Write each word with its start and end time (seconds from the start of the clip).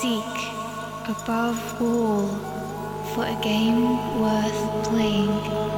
seek 0.00 0.36
above 1.08 1.80
all 1.80 2.28
for 3.14 3.24
a 3.24 3.38
game 3.42 4.20
worth 4.20 4.84
playing. 4.84 5.75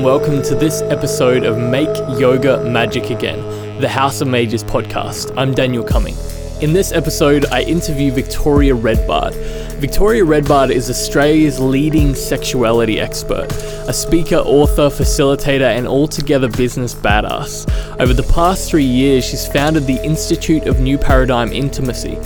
And 0.00 0.06
welcome 0.06 0.40
to 0.40 0.54
this 0.54 0.80
episode 0.82 1.44
of 1.44 1.58
Make 1.58 1.94
Yoga 2.18 2.64
Magic 2.64 3.10
Again, 3.10 3.80
the 3.82 3.88
House 3.88 4.22
of 4.22 4.28
Mages 4.28 4.64
podcast. 4.64 5.30
I'm 5.36 5.52
Daniel 5.52 5.84
Cumming. 5.84 6.16
In 6.62 6.72
this 6.72 6.90
episode, 6.92 7.44
I 7.46 7.62
interview 7.62 8.10
Victoria 8.10 8.74
Redbard. 8.74 9.34
Victoria 9.74 10.24
Redbard 10.24 10.70
is 10.70 10.88
Australia's 10.88 11.60
leading 11.60 12.14
sexuality 12.14 12.98
expert, 12.98 13.52
a 13.88 13.92
speaker, 13.92 14.36
author, 14.36 14.88
facilitator, 14.88 15.76
and 15.76 15.86
altogether 15.86 16.48
business 16.48 16.94
badass. 16.94 17.66
Over 18.00 18.14
the 18.14 18.22
past 18.22 18.70
three 18.70 18.84
years, 18.84 19.24
she's 19.24 19.46
founded 19.46 19.86
the 19.86 20.02
Institute 20.02 20.66
of 20.66 20.80
New 20.80 20.96
Paradigm 20.96 21.52
Intimacy, 21.52 22.16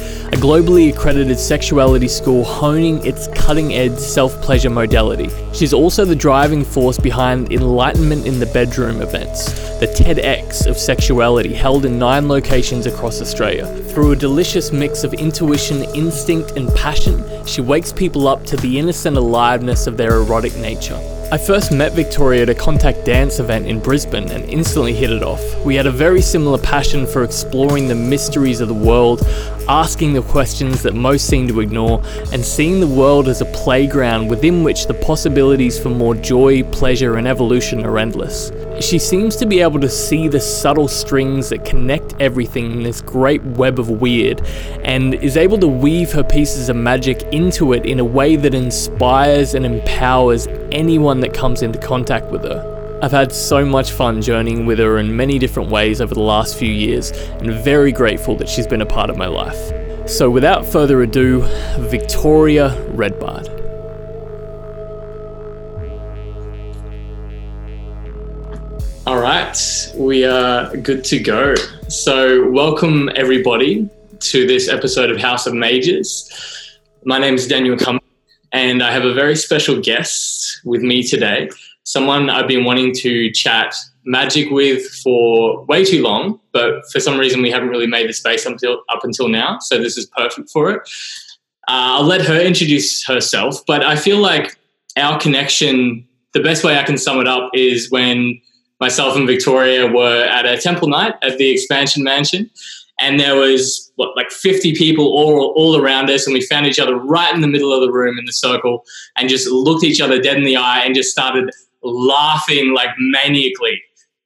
globally 0.44 0.92
accredited 0.92 1.38
sexuality 1.38 2.06
school 2.06 2.44
honing 2.44 3.02
its 3.02 3.28
cutting 3.28 3.72
edge 3.72 3.96
self 3.96 4.38
pleasure 4.42 4.68
modality. 4.68 5.30
She's 5.54 5.72
also 5.72 6.04
the 6.04 6.14
driving 6.14 6.66
force 6.66 6.98
behind 6.98 7.50
Enlightenment 7.50 8.26
in 8.26 8.38
the 8.38 8.44
Bedroom 8.44 9.00
events, 9.00 9.54
the 9.80 9.86
TEDx 9.86 10.66
of 10.66 10.76
sexuality 10.76 11.54
held 11.54 11.86
in 11.86 11.98
nine 11.98 12.28
locations 12.28 12.84
across 12.84 13.22
Australia. 13.22 13.64
Through 13.94 14.10
a 14.10 14.16
delicious 14.16 14.72
mix 14.72 15.04
of 15.04 15.14
intuition, 15.14 15.84
instinct, 15.94 16.56
and 16.56 16.68
passion, 16.74 17.22
she 17.46 17.60
wakes 17.60 17.92
people 17.92 18.26
up 18.26 18.44
to 18.46 18.56
the 18.56 18.76
innocent 18.76 19.16
aliveness 19.16 19.86
of 19.86 19.96
their 19.96 20.16
erotic 20.16 20.56
nature. 20.56 20.98
I 21.30 21.38
first 21.38 21.70
met 21.70 21.92
Victoria 21.92 22.42
at 22.42 22.48
a 22.48 22.56
contact 22.56 23.04
dance 23.04 23.38
event 23.38 23.68
in 23.68 23.78
Brisbane 23.78 24.32
and 24.32 24.42
instantly 24.50 24.94
hit 24.94 25.10
it 25.10 25.22
off. 25.22 25.40
We 25.64 25.76
had 25.76 25.86
a 25.86 25.92
very 25.92 26.20
similar 26.20 26.58
passion 26.58 27.06
for 27.06 27.22
exploring 27.22 27.86
the 27.86 27.94
mysteries 27.94 28.60
of 28.60 28.66
the 28.66 28.74
world, 28.74 29.22
asking 29.68 30.14
the 30.14 30.22
questions 30.22 30.82
that 30.82 30.94
most 30.94 31.28
seem 31.28 31.46
to 31.46 31.60
ignore, 31.60 32.02
and 32.32 32.44
seeing 32.44 32.80
the 32.80 32.88
world 32.88 33.28
as 33.28 33.42
a 33.42 33.46
playground 33.46 34.28
within 34.28 34.64
which 34.64 34.88
the 34.88 34.94
possibilities 34.94 35.78
for 35.78 35.90
more 35.90 36.16
joy, 36.16 36.64
pleasure, 36.64 37.14
and 37.14 37.28
evolution 37.28 37.86
are 37.86 37.98
endless. 37.98 38.50
She 38.80 38.98
seems 38.98 39.36
to 39.36 39.46
be 39.46 39.60
able 39.60 39.78
to 39.80 39.88
see 39.88 40.26
the 40.26 40.40
subtle 40.40 40.88
strings 40.88 41.48
that 41.50 41.64
connect 41.64 42.14
everything 42.20 42.72
in 42.72 42.82
this 42.82 43.00
great 43.00 43.42
web 43.42 43.78
of 43.78 43.88
weird, 43.88 44.42
and 44.82 45.14
is 45.14 45.36
able 45.36 45.58
to 45.58 45.68
weave 45.68 46.12
her 46.12 46.24
pieces 46.24 46.68
of 46.68 46.76
magic 46.76 47.22
into 47.32 47.72
it 47.72 47.86
in 47.86 48.00
a 48.00 48.04
way 48.04 48.36
that 48.36 48.52
inspires 48.52 49.54
and 49.54 49.64
empowers 49.64 50.48
anyone 50.72 51.20
that 51.20 51.32
comes 51.32 51.62
into 51.62 51.78
contact 51.78 52.30
with 52.32 52.42
her. 52.42 52.98
I've 53.00 53.12
had 53.12 53.32
so 53.32 53.64
much 53.64 53.92
fun 53.92 54.20
journeying 54.20 54.66
with 54.66 54.78
her 54.78 54.98
in 54.98 55.16
many 55.16 55.38
different 55.38 55.70
ways 55.70 56.00
over 56.00 56.14
the 56.14 56.20
last 56.20 56.56
few 56.56 56.72
years, 56.72 57.10
and 57.40 57.52
very 57.52 57.92
grateful 57.92 58.34
that 58.36 58.48
she's 58.48 58.66
been 58.66 58.82
a 58.82 58.86
part 58.86 59.08
of 59.08 59.16
my 59.16 59.26
life. 59.26 60.08
So, 60.08 60.28
without 60.28 60.66
further 60.66 61.02
ado, 61.02 61.42
Victoria 61.78 62.70
Redbard. 62.90 63.53
Right, 69.24 69.90
we 69.96 70.26
are 70.26 70.76
good 70.76 71.02
to 71.04 71.18
go. 71.18 71.54
So, 71.88 72.46
welcome 72.50 73.08
everybody 73.16 73.88
to 74.18 74.46
this 74.46 74.68
episode 74.68 75.10
of 75.10 75.16
House 75.16 75.46
of 75.46 75.54
Mages. 75.54 76.30
My 77.06 77.18
name 77.18 77.36
is 77.36 77.48
Daniel 77.48 77.78
Cummings, 77.78 78.04
and 78.52 78.82
I 78.82 78.90
have 78.92 79.06
a 79.06 79.14
very 79.14 79.34
special 79.34 79.80
guest 79.80 80.60
with 80.66 80.82
me 80.82 81.02
today. 81.02 81.48
Someone 81.84 82.28
I've 82.28 82.46
been 82.46 82.64
wanting 82.64 82.94
to 82.96 83.32
chat 83.32 83.74
magic 84.04 84.50
with 84.50 84.86
for 85.02 85.64
way 85.64 85.86
too 85.86 86.02
long, 86.02 86.38
but 86.52 86.82
for 86.92 87.00
some 87.00 87.16
reason 87.16 87.40
we 87.40 87.50
haven't 87.50 87.70
really 87.70 87.86
made 87.86 88.10
the 88.10 88.12
space 88.12 88.44
until 88.44 88.82
up 88.90 89.04
until 89.04 89.28
now. 89.28 89.58
So 89.58 89.78
this 89.78 89.96
is 89.96 90.04
perfect 90.04 90.50
for 90.50 90.70
it. 90.70 90.82
Uh, 91.66 91.96
I'll 91.96 92.04
let 92.04 92.20
her 92.20 92.38
introduce 92.38 93.06
herself, 93.06 93.64
but 93.66 93.82
I 93.82 93.96
feel 93.96 94.18
like 94.18 94.58
our 94.98 95.18
connection, 95.18 96.06
the 96.34 96.42
best 96.42 96.62
way 96.62 96.78
I 96.78 96.82
can 96.82 96.98
sum 96.98 97.20
it 97.20 97.26
up 97.26 97.52
is 97.54 97.90
when 97.90 98.38
myself 98.80 99.16
and 99.16 99.26
Victoria 99.26 99.86
were 99.86 100.24
at 100.24 100.46
a 100.46 100.56
temple 100.58 100.88
night 100.88 101.14
at 101.22 101.38
the 101.38 101.50
Expansion 101.50 102.02
Mansion, 102.02 102.50
and 103.00 103.18
there 103.18 103.36
was 103.36 103.92
what 103.96 104.16
like 104.16 104.30
50 104.30 104.74
people 104.74 105.04
all 105.04 105.52
all 105.56 105.76
around 105.76 106.10
us, 106.10 106.26
and 106.26 106.34
we 106.34 106.40
found 106.40 106.66
each 106.66 106.78
other 106.78 106.96
right 106.96 107.34
in 107.34 107.40
the 107.40 107.48
middle 107.48 107.72
of 107.72 107.80
the 107.80 107.92
room 107.92 108.18
in 108.18 108.24
the 108.24 108.32
circle, 108.32 108.84
and 109.16 109.28
just 109.28 109.48
looked 109.48 109.84
each 109.84 110.00
other 110.00 110.20
dead 110.20 110.36
in 110.36 110.44
the 110.44 110.56
eye 110.56 110.80
and 110.84 110.94
just 110.94 111.10
started 111.10 111.50
laughing 111.82 112.72
like 112.74 112.90
maniacally, 112.98 113.80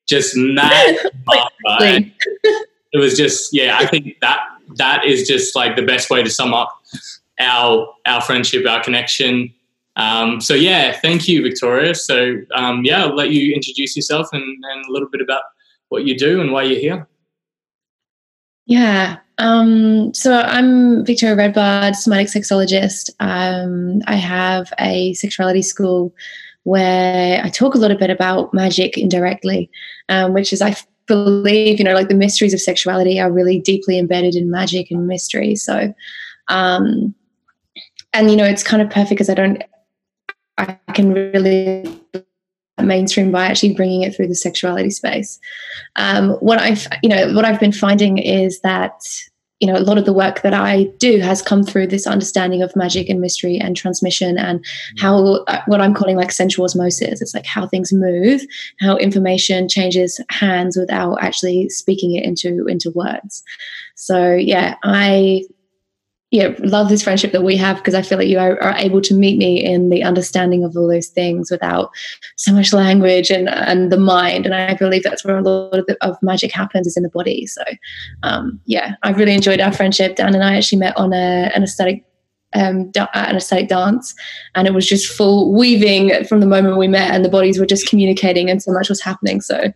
just 0.06 0.36
mad. 0.36 0.98
laughter. 1.26 2.10
It 2.92 2.98
was 2.98 3.16
just 3.16 3.52
yeah, 3.52 3.78
I 3.78 3.86
think 3.86 4.18
that 4.20 4.40
that 4.76 5.04
is 5.04 5.26
just 5.26 5.54
like 5.54 5.76
the 5.76 5.82
best 5.82 6.10
way 6.10 6.22
to 6.22 6.30
sum 6.30 6.54
up 6.54 6.82
our 7.40 7.88
our 8.06 8.20
friendship, 8.20 8.66
our 8.66 8.82
connection. 8.82 9.52
Um, 9.98 10.40
so 10.40 10.54
yeah, 10.54 10.92
thank 10.92 11.28
you, 11.28 11.42
Victoria. 11.42 11.94
So 11.94 12.36
um, 12.54 12.84
yeah, 12.84 13.04
I'll 13.04 13.14
let 13.14 13.30
you 13.30 13.52
introduce 13.52 13.96
yourself 13.96 14.28
and, 14.32 14.42
and 14.42 14.86
a 14.86 14.92
little 14.92 15.08
bit 15.08 15.20
about 15.20 15.42
what 15.88 16.04
you 16.04 16.16
do 16.16 16.40
and 16.40 16.52
why 16.52 16.62
you're 16.62 16.80
here. 16.80 17.08
Yeah. 18.66 19.16
Um, 19.38 20.12
so 20.14 20.40
I'm 20.40 21.04
Victoria 21.04 21.36
Redbard, 21.36 21.96
somatic 21.96 22.28
sexologist. 22.28 23.10
Um, 23.20 24.02
I 24.06 24.14
have 24.14 24.72
a 24.78 25.14
sexuality 25.14 25.62
school 25.62 26.14
where 26.64 27.42
I 27.42 27.48
talk 27.48 27.74
a 27.74 27.78
little 27.78 27.96
bit 27.96 28.10
about 28.10 28.52
magic 28.52 28.98
indirectly, 28.98 29.70
um, 30.08 30.32
which 30.32 30.52
is 30.52 30.60
I 30.60 30.76
believe 31.06 31.78
you 31.78 31.84
know 31.84 31.94
like 31.94 32.08
the 32.08 32.14
mysteries 32.14 32.52
of 32.52 32.60
sexuality 32.60 33.18
are 33.18 33.32
really 33.32 33.58
deeply 33.58 33.98
embedded 33.98 34.36
in 34.36 34.50
magic 34.50 34.90
and 34.90 35.06
mystery. 35.06 35.56
So, 35.56 35.94
um, 36.48 37.14
and 38.12 38.30
you 38.30 38.36
know 38.36 38.44
it's 38.44 38.62
kind 38.62 38.82
of 38.82 38.90
perfect 38.90 39.10
because 39.10 39.30
I 39.30 39.34
don't 39.34 39.62
I 40.58 40.92
can 40.92 41.12
really 41.12 41.84
mainstream 42.82 43.32
by 43.32 43.46
actually 43.46 43.74
bringing 43.74 44.02
it 44.02 44.14
through 44.14 44.28
the 44.28 44.34
sexuality 44.34 44.90
space. 44.90 45.38
Um, 45.96 46.30
what 46.34 46.60
I've, 46.60 46.86
you 47.02 47.08
know, 47.08 47.32
what 47.34 47.44
I've 47.44 47.60
been 47.60 47.72
finding 47.72 48.18
is 48.18 48.60
that, 48.60 48.92
you 49.60 49.66
know, 49.66 49.76
a 49.76 49.82
lot 49.82 49.98
of 49.98 50.04
the 50.04 50.12
work 50.12 50.42
that 50.42 50.54
I 50.54 50.84
do 50.98 51.18
has 51.18 51.42
come 51.42 51.64
through 51.64 51.88
this 51.88 52.06
understanding 52.06 52.62
of 52.62 52.76
magic 52.76 53.08
and 53.08 53.20
mystery 53.20 53.58
and 53.58 53.76
transmission 53.76 54.38
and 54.38 54.64
how 54.98 55.44
uh, 55.48 55.62
what 55.66 55.80
I'm 55.80 55.94
calling 55.94 56.16
like 56.16 56.30
sensual 56.30 56.64
osmosis. 56.64 57.20
It's 57.20 57.34
like 57.34 57.46
how 57.46 57.66
things 57.66 57.92
move, 57.92 58.42
how 58.80 58.96
information 58.98 59.68
changes 59.68 60.20
hands 60.30 60.76
without 60.76 61.16
actually 61.20 61.68
speaking 61.70 62.14
it 62.14 62.24
into 62.24 62.66
into 62.66 62.90
words. 62.92 63.42
So 63.96 64.32
yeah, 64.34 64.76
I 64.84 65.42
yeah, 66.30 66.54
love 66.58 66.90
this 66.90 67.02
friendship 67.02 67.32
that 67.32 67.42
we 67.42 67.56
have 67.56 67.78
because 67.78 67.94
I 67.94 68.02
feel 68.02 68.18
like 68.18 68.28
you 68.28 68.38
are, 68.38 68.62
are, 68.62 68.76
able 68.76 69.00
to 69.00 69.14
meet 69.14 69.38
me 69.38 69.64
in 69.64 69.88
the 69.88 70.02
understanding 70.02 70.62
of 70.62 70.76
all 70.76 70.86
those 70.86 71.06
things 71.06 71.50
without 71.50 71.90
so 72.36 72.52
much 72.52 72.74
language 72.74 73.30
and 73.30 73.48
and 73.48 73.90
the 73.90 73.96
mind. 73.96 74.44
And 74.44 74.54
I 74.54 74.74
believe 74.74 75.02
that's 75.02 75.24
where 75.24 75.38
a 75.38 75.42
lot 75.42 75.78
of, 75.78 75.86
the, 75.86 75.96
of 76.02 76.22
magic 76.22 76.52
happens 76.52 76.86
is 76.86 76.98
in 76.98 77.02
the 77.02 77.08
body. 77.08 77.46
So, 77.46 77.62
um, 78.24 78.60
yeah, 78.66 78.96
I've 79.02 79.16
really 79.16 79.32
enjoyed 79.32 79.60
our 79.60 79.72
friendship. 79.72 80.16
Dan 80.16 80.34
and 80.34 80.44
I 80.44 80.56
actually 80.56 80.78
met 80.78 80.96
on 80.98 81.14
a, 81.14 81.50
an 81.54 81.62
ecstatic 81.62 82.04
um, 82.54 82.90
da- 82.90 83.08
an 83.14 83.36
ecstatic 83.36 83.68
dance, 83.68 84.14
and 84.54 84.66
it 84.66 84.74
was 84.74 84.86
just 84.86 85.10
full 85.10 85.54
weaving 85.54 86.24
from 86.24 86.40
the 86.40 86.46
moment 86.46 86.76
we 86.76 86.88
met, 86.88 87.10
and 87.10 87.24
the 87.24 87.30
bodies 87.30 87.58
were 87.58 87.66
just 87.66 87.88
communicating, 87.88 88.50
and 88.50 88.62
so 88.62 88.70
much 88.70 88.90
was 88.90 89.00
happening. 89.00 89.40
So, 89.40 89.72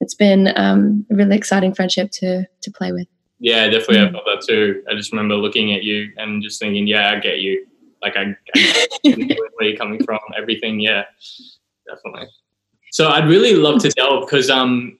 it's 0.00 0.14
been 0.14 0.52
um, 0.56 1.06
a 1.12 1.14
really 1.14 1.36
exciting 1.36 1.74
friendship 1.74 2.10
to 2.12 2.44
to 2.62 2.70
play 2.72 2.90
with. 2.90 3.06
Yeah, 3.38 3.68
definitely. 3.68 4.00
I 4.00 4.12
felt 4.12 4.24
that 4.26 4.44
too. 4.46 4.82
I 4.90 4.94
just 4.94 5.12
remember 5.12 5.34
looking 5.34 5.74
at 5.74 5.82
you 5.82 6.10
and 6.16 6.42
just 6.42 6.58
thinking, 6.60 6.86
yeah, 6.86 7.10
I 7.10 7.20
get 7.20 7.40
you. 7.40 7.66
Like, 8.02 8.16
I, 8.16 8.36
I 8.54 8.86
where 9.04 9.68
you're 9.68 9.76
coming 9.76 10.02
from, 10.04 10.20
everything. 10.36 10.80
Yeah, 10.80 11.04
definitely. 11.86 12.28
So 12.92 13.08
I'd 13.08 13.28
really 13.28 13.54
love 13.54 13.80
to 13.82 13.90
delve 13.90 14.26
because 14.26 14.48
um, 14.48 14.98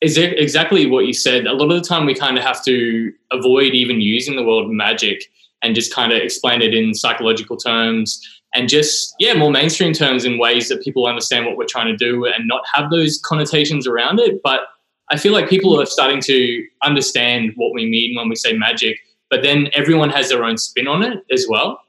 is 0.00 0.18
it 0.18 0.38
exactly 0.38 0.86
what 0.86 1.06
you 1.06 1.12
said? 1.12 1.46
A 1.46 1.52
lot 1.52 1.70
of 1.70 1.82
the 1.82 1.88
time 1.88 2.04
we 2.04 2.14
kind 2.14 2.36
of 2.36 2.44
have 2.44 2.62
to 2.64 3.12
avoid 3.32 3.72
even 3.72 4.00
using 4.00 4.36
the 4.36 4.42
word 4.42 4.68
magic 4.68 5.24
and 5.62 5.74
just 5.74 5.92
kind 5.94 6.12
of 6.12 6.18
explain 6.18 6.62
it 6.62 6.74
in 6.74 6.94
psychological 6.94 7.56
terms 7.56 8.20
and 8.54 8.68
just 8.68 9.14
yeah 9.18 9.34
more 9.34 9.50
mainstream 9.50 9.92
terms 9.92 10.24
in 10.24 10.38
ways 10.38 10.68
that 10.68 10.82
people 10.82 11.06
understand 11.06 11.44
what 11.46 11.56
we're 11.56 11.66
trying 11.66 11.86
to 11.86 11.96
do 11.96 12.24
and 12.24 12.46
not 12.46 12.62
have 12.72 12.90
those 12.90 13.20
connotations 13.24 13.86
around 13.86 14.18
it 14.18 14.40
but 14.42 14.60
i 15.10 15.16
feel 15.16 15.32
like 15.32 15.48
people 15.48 15.80
are 15.80 15.86
starting 15.86 16.20
to 16.20 16.64
understand 16.82 17.52
what 17.56 17.72
we 17.74 17.88
mean 17.88 18.16
when 18.16 18.28
we 18.28 18.36
say 18.36 18.52
magic 18.52 18.98
but 19.30 19.42
then 19.42 19.68
everyone 19.74 20.08
has 20.10 20.28
their 20.30 20.42
own 20.42 20.56
spin 20.56 20.88
on 20.88 21.02
it 21.02 21.18
as 21.30 21.46
well. 21.48 21.80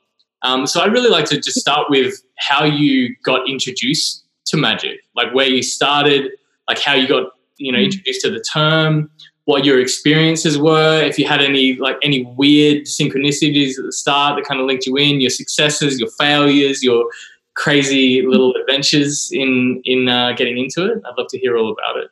Um, 0.42 0.68
so 0.68 0.82
i'd 0.82 0.92
really 0.94 1.10
like 1.10 1.26
to 1.26 1.38
just 1.40 1.60
start 1.60 1.90
with 1.90 2.14
how 2.38 2.64
you 2.64 3.16
got 3.24 3.48
introduced 3.50 4.26
to 4.46 4.58
magic 4.58 5.00
like 5.16 5.34
where 5.34 5.48
you 5.48 5.62
started 5.62 6.32
like 6.68 6.80
how 6.80 6.94
you 6.94 7.08
got 7.08 7.32
you 7.58 7.72
know 7.72 7.80
Mm. 7.80 7.86
introduced 7.86 8.22
to 8.22 8.30
the 8.32 8.40
term 8.42 9.10
what 9.46 9.66
your 9.66 9.80
experiences 9.82 10.58
were 10.58 11.02
if 11.04 11.18
you 11.20 11.28
had 11.28 11.42
any 11.42 11.76
like 11.76 11.98
any 12.04 12.24
weird 12.38 12.84
synchronicities 12.84 13.78
at 13.80 13.84
the 13.86 13.92
start 13.92 14.36
that 14.38 14.46
kind 14.48 14.60
of 14.62 14.66
linked 14.68 14.86
you 14.86 14.96
in 14.98 15.20
your 15.20 15.30
successes 15.42 16.00
your 16.00 16.10
failures 16.18 16.84
your 16.84 17.06
crazy 17.56 18.22
little 18.26 18.54
adventures 18.56 19.30
in 19.34 19.82
in 19.84 20.08
uh, 20.08 20.32
getting 20.34 20.58
into 20.58 20.86
it. 20.90 20.98
I'd 21.06 21.18
love 21.18 21.28
to 21.30 21.38
hear 21.40 21.58
all 21.58 21.70
about 21.72 21.98
it 21.98 22.10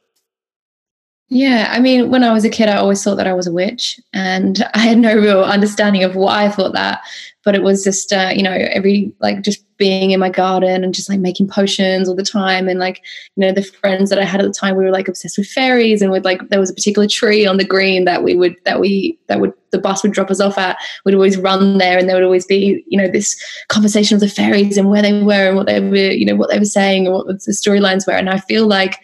Yeah, 1.29 1.67
I 1.71 1.79
mean, 1.81 2.09
when 2.09 2.23
I 2.23 2.31
was 2.31 2.45
a 2.45 2.49
kid, 2.49 2.69
I 2.69 2.77
always 2.77 3.03
thought 3.03 3.15
that 3.15 3.27
I 3.27 3.33
was 3.33 3.47
a 3.47 3.51
witch, 3.51 3.99
and 4.13 4.63
I 4.73 4.79
had 4.79 4.97
no 4.97 5.13
real 5.15 5.43
understanding 5.43 6.03
of 6.03 6.15
why 6.15 6.45
I 6.45 6.49
thought 6.49 6.73
that. 6.73 7.01
But 7.43 7.55
it 7.55 7.63
was 7.63 7.83
just, 7.83 8.11
uh, 8.11 8.31
you 8.35 8.43
know, 8.43 8.51
every 8.51 9.13
like 9.19 9.41
just 9.41 9.63
being 9.77 10.11
in 10.11 10.19
my 10.19 10.29
garden 10.29 10.83
and 10.83 10.93
just 10.93 11.07
like 11.07 11.19
making 11.19 11.47
potions 11.47 12.07
all 12.07 12.15
the 12.15 12.23
time, 12.23 12.69
and 12.69 12.79
like, 12.79 13.01
you 13.35 13.41
know, 13.41 13.51
the 13.51 13.63
friends 13.63 14.09
that 14.09 14.19
I 14.19 14.23
had 14.23 14.39
at 14.39 14.47
the 14.47 14.53
time, 14.53 14.77
we 14.77 14.85
were 14.85 14.91
like 14.91 15.09
obsessed 15.09 15.37
with 15.37 15.47
fairies, 15.49 16.01
and 16.01 16.11
with 16.11 16.23
like 16.23 16.47
there 16.47 16.61
was 16.61 16.69
a 16.69 16.73
particular 16.73 17.07
tree 17.09 17.45
on 17.45 17.57
the 17.57 17.65
green 17.65 18.05
that 18.05 18.23
we 18.23 18.35
would 18.35 18.55
that 18.63 18.79
we 18.79 19.19
that 19.27 19.41
would 19.41 19.53
the 19.71 19.79
bus 19.79 20.03
would 20.03 20.13
drop 20.13 20.31
us 20.31 20.39
off 20.39 20.57
at. 20.57 20.77
We'd 21.03 21.13
always 21.13 21.37
run 21.37 21.77
there, 21.77 21.97
and 21.97 22.07
there 22.07 22.15
would 22.15 22.23
always 22.23 22.45
be, 22.45 22.83
you 22.87 22.97
know, 22.97 23.09
this 23.09 23.35
conversation 23.67 24.15
of 24.15 24.21
the 24.21 24.29
fairies 24.29 24.77
and 24.77 24.89
where 24.89 25.01
they 25.01 25.21
were 25.21 25.47
and 25.49 25.57
what 25.57 25.67
they 25.67 25.81
were, 25.81 25.95
you 25.95 26.25
know, 26.25 26.35
what 26.35 26.49
they 26.49 26.59
were 26.59 26.65
saying 26.65 27.05
and 27.05 27.13
what 27.13 27.27
the 27.27 27.33
storylines 27.51 28.07
were. 28.07 28.13
And 28.13 28.29
I 28.29 28.39
feel 28.39 28.65
like 28.65 28.99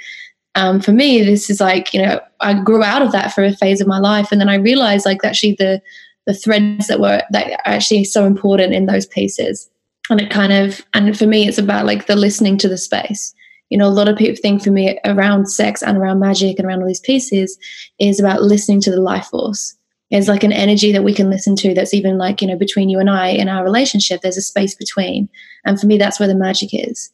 um, 0.55 0.79
for 0.79 0.91
me, 0.91 1.23
this 1.23 1.49
is 1.49 1.59
like, 1.59 1.93
you 1.93 2.01
know, 2.01 2.19
I 2.39 2.53
grew 2.61 2.83
out 2.83 3.01
of 3.01 3.11
that 3.11 3.33
for 3.33 3.43
a 3.43 3.55
phase 3.55 3.81
of 3.81 3.87
my 3.87 3.99
life. 3.99 4.31
And 4.31 4.39
then 4.39 4.49
I 4.49 4.55
realized 4.55 5.05
like 5.05 5.23
actually 5.23 5.55
the, 5.57 5.81
the 6.27 6.33
threads 6.33 6.87
that 6.87 6.99
were 6.99 7.21
that 7.31 7.51
are 7.51 7.59
actually 7.65 8.03
so 8.03 8.25
important 8.25 8.73
in 8.73 8.85
those 8.85 9.05
pieces. 9.05 9.69
And 10.09 10.21
it 10.21 10.29
kind 10.29 10.53
of, 10.53 10.81
and 10.93 11.17
for 11.17 11.25
me, 11.25 11.47
it's 11.47 11.57
about 11.57 11.85
like 11.85 12.05
the 12.05 12.15
listening 12.15 12.57
to 12.59 12.67
the 12.67 12.77
space. 12.77 13.33
You 13.69 13.77
know, 13.77 13.87
a 13.87 13.89
lot 13.89 14.07
of 14.07 14.17
people 14.17 14.35
think 14.39 14.63
for 14.63 14.69
me 14.69 14.99
around 15.05 15.47
sex 15.47 15.81
and 15.81 15.97
around 15.97 16.19
magic 16.19 16.59
and 16.59 16.67
around 16.67 16.81
all 16.81 16.87
these 16.87 16.99
pieces 16.99 17.57
is 17.99 18.19
about 18.19 18.43
listening 18.43 18.81
to 18.81 18.91
the 18.91 19.01
life 19.01 19.27
force. 19.27 19.75
It's 20.11 20.27
like 20.27 20.43
an 20.43 20.53
energy 20.53 20.91
that 20.91 21.03
we 21.03 21.13
can 21.13 21.31
listen 21.31 21.55
to 21.55 21.73
that's 21.73 21.93
even 21.93 22.19
like, 22.19 22.41
you 22.41 22.47
know, 22.47 22.57
between 22.57 22.89
you 22.89 22.99
and 22.99 23.09
I 23.09 23.29
in 23.29 23.49
our 23.49 23.63
relationship, 23.63 24.21
there's 24.21 24.37
a 24.37 24.43
space 24.43 24.75
between. 24.75 25.27
And 25.65 25.79
for 25.79 25.87
me, 25.87 25.97
that's 25.97 26.19
where 26.19 26.27
the 26.27 26.35
magic 26.35 26.69
is 26.73 27.11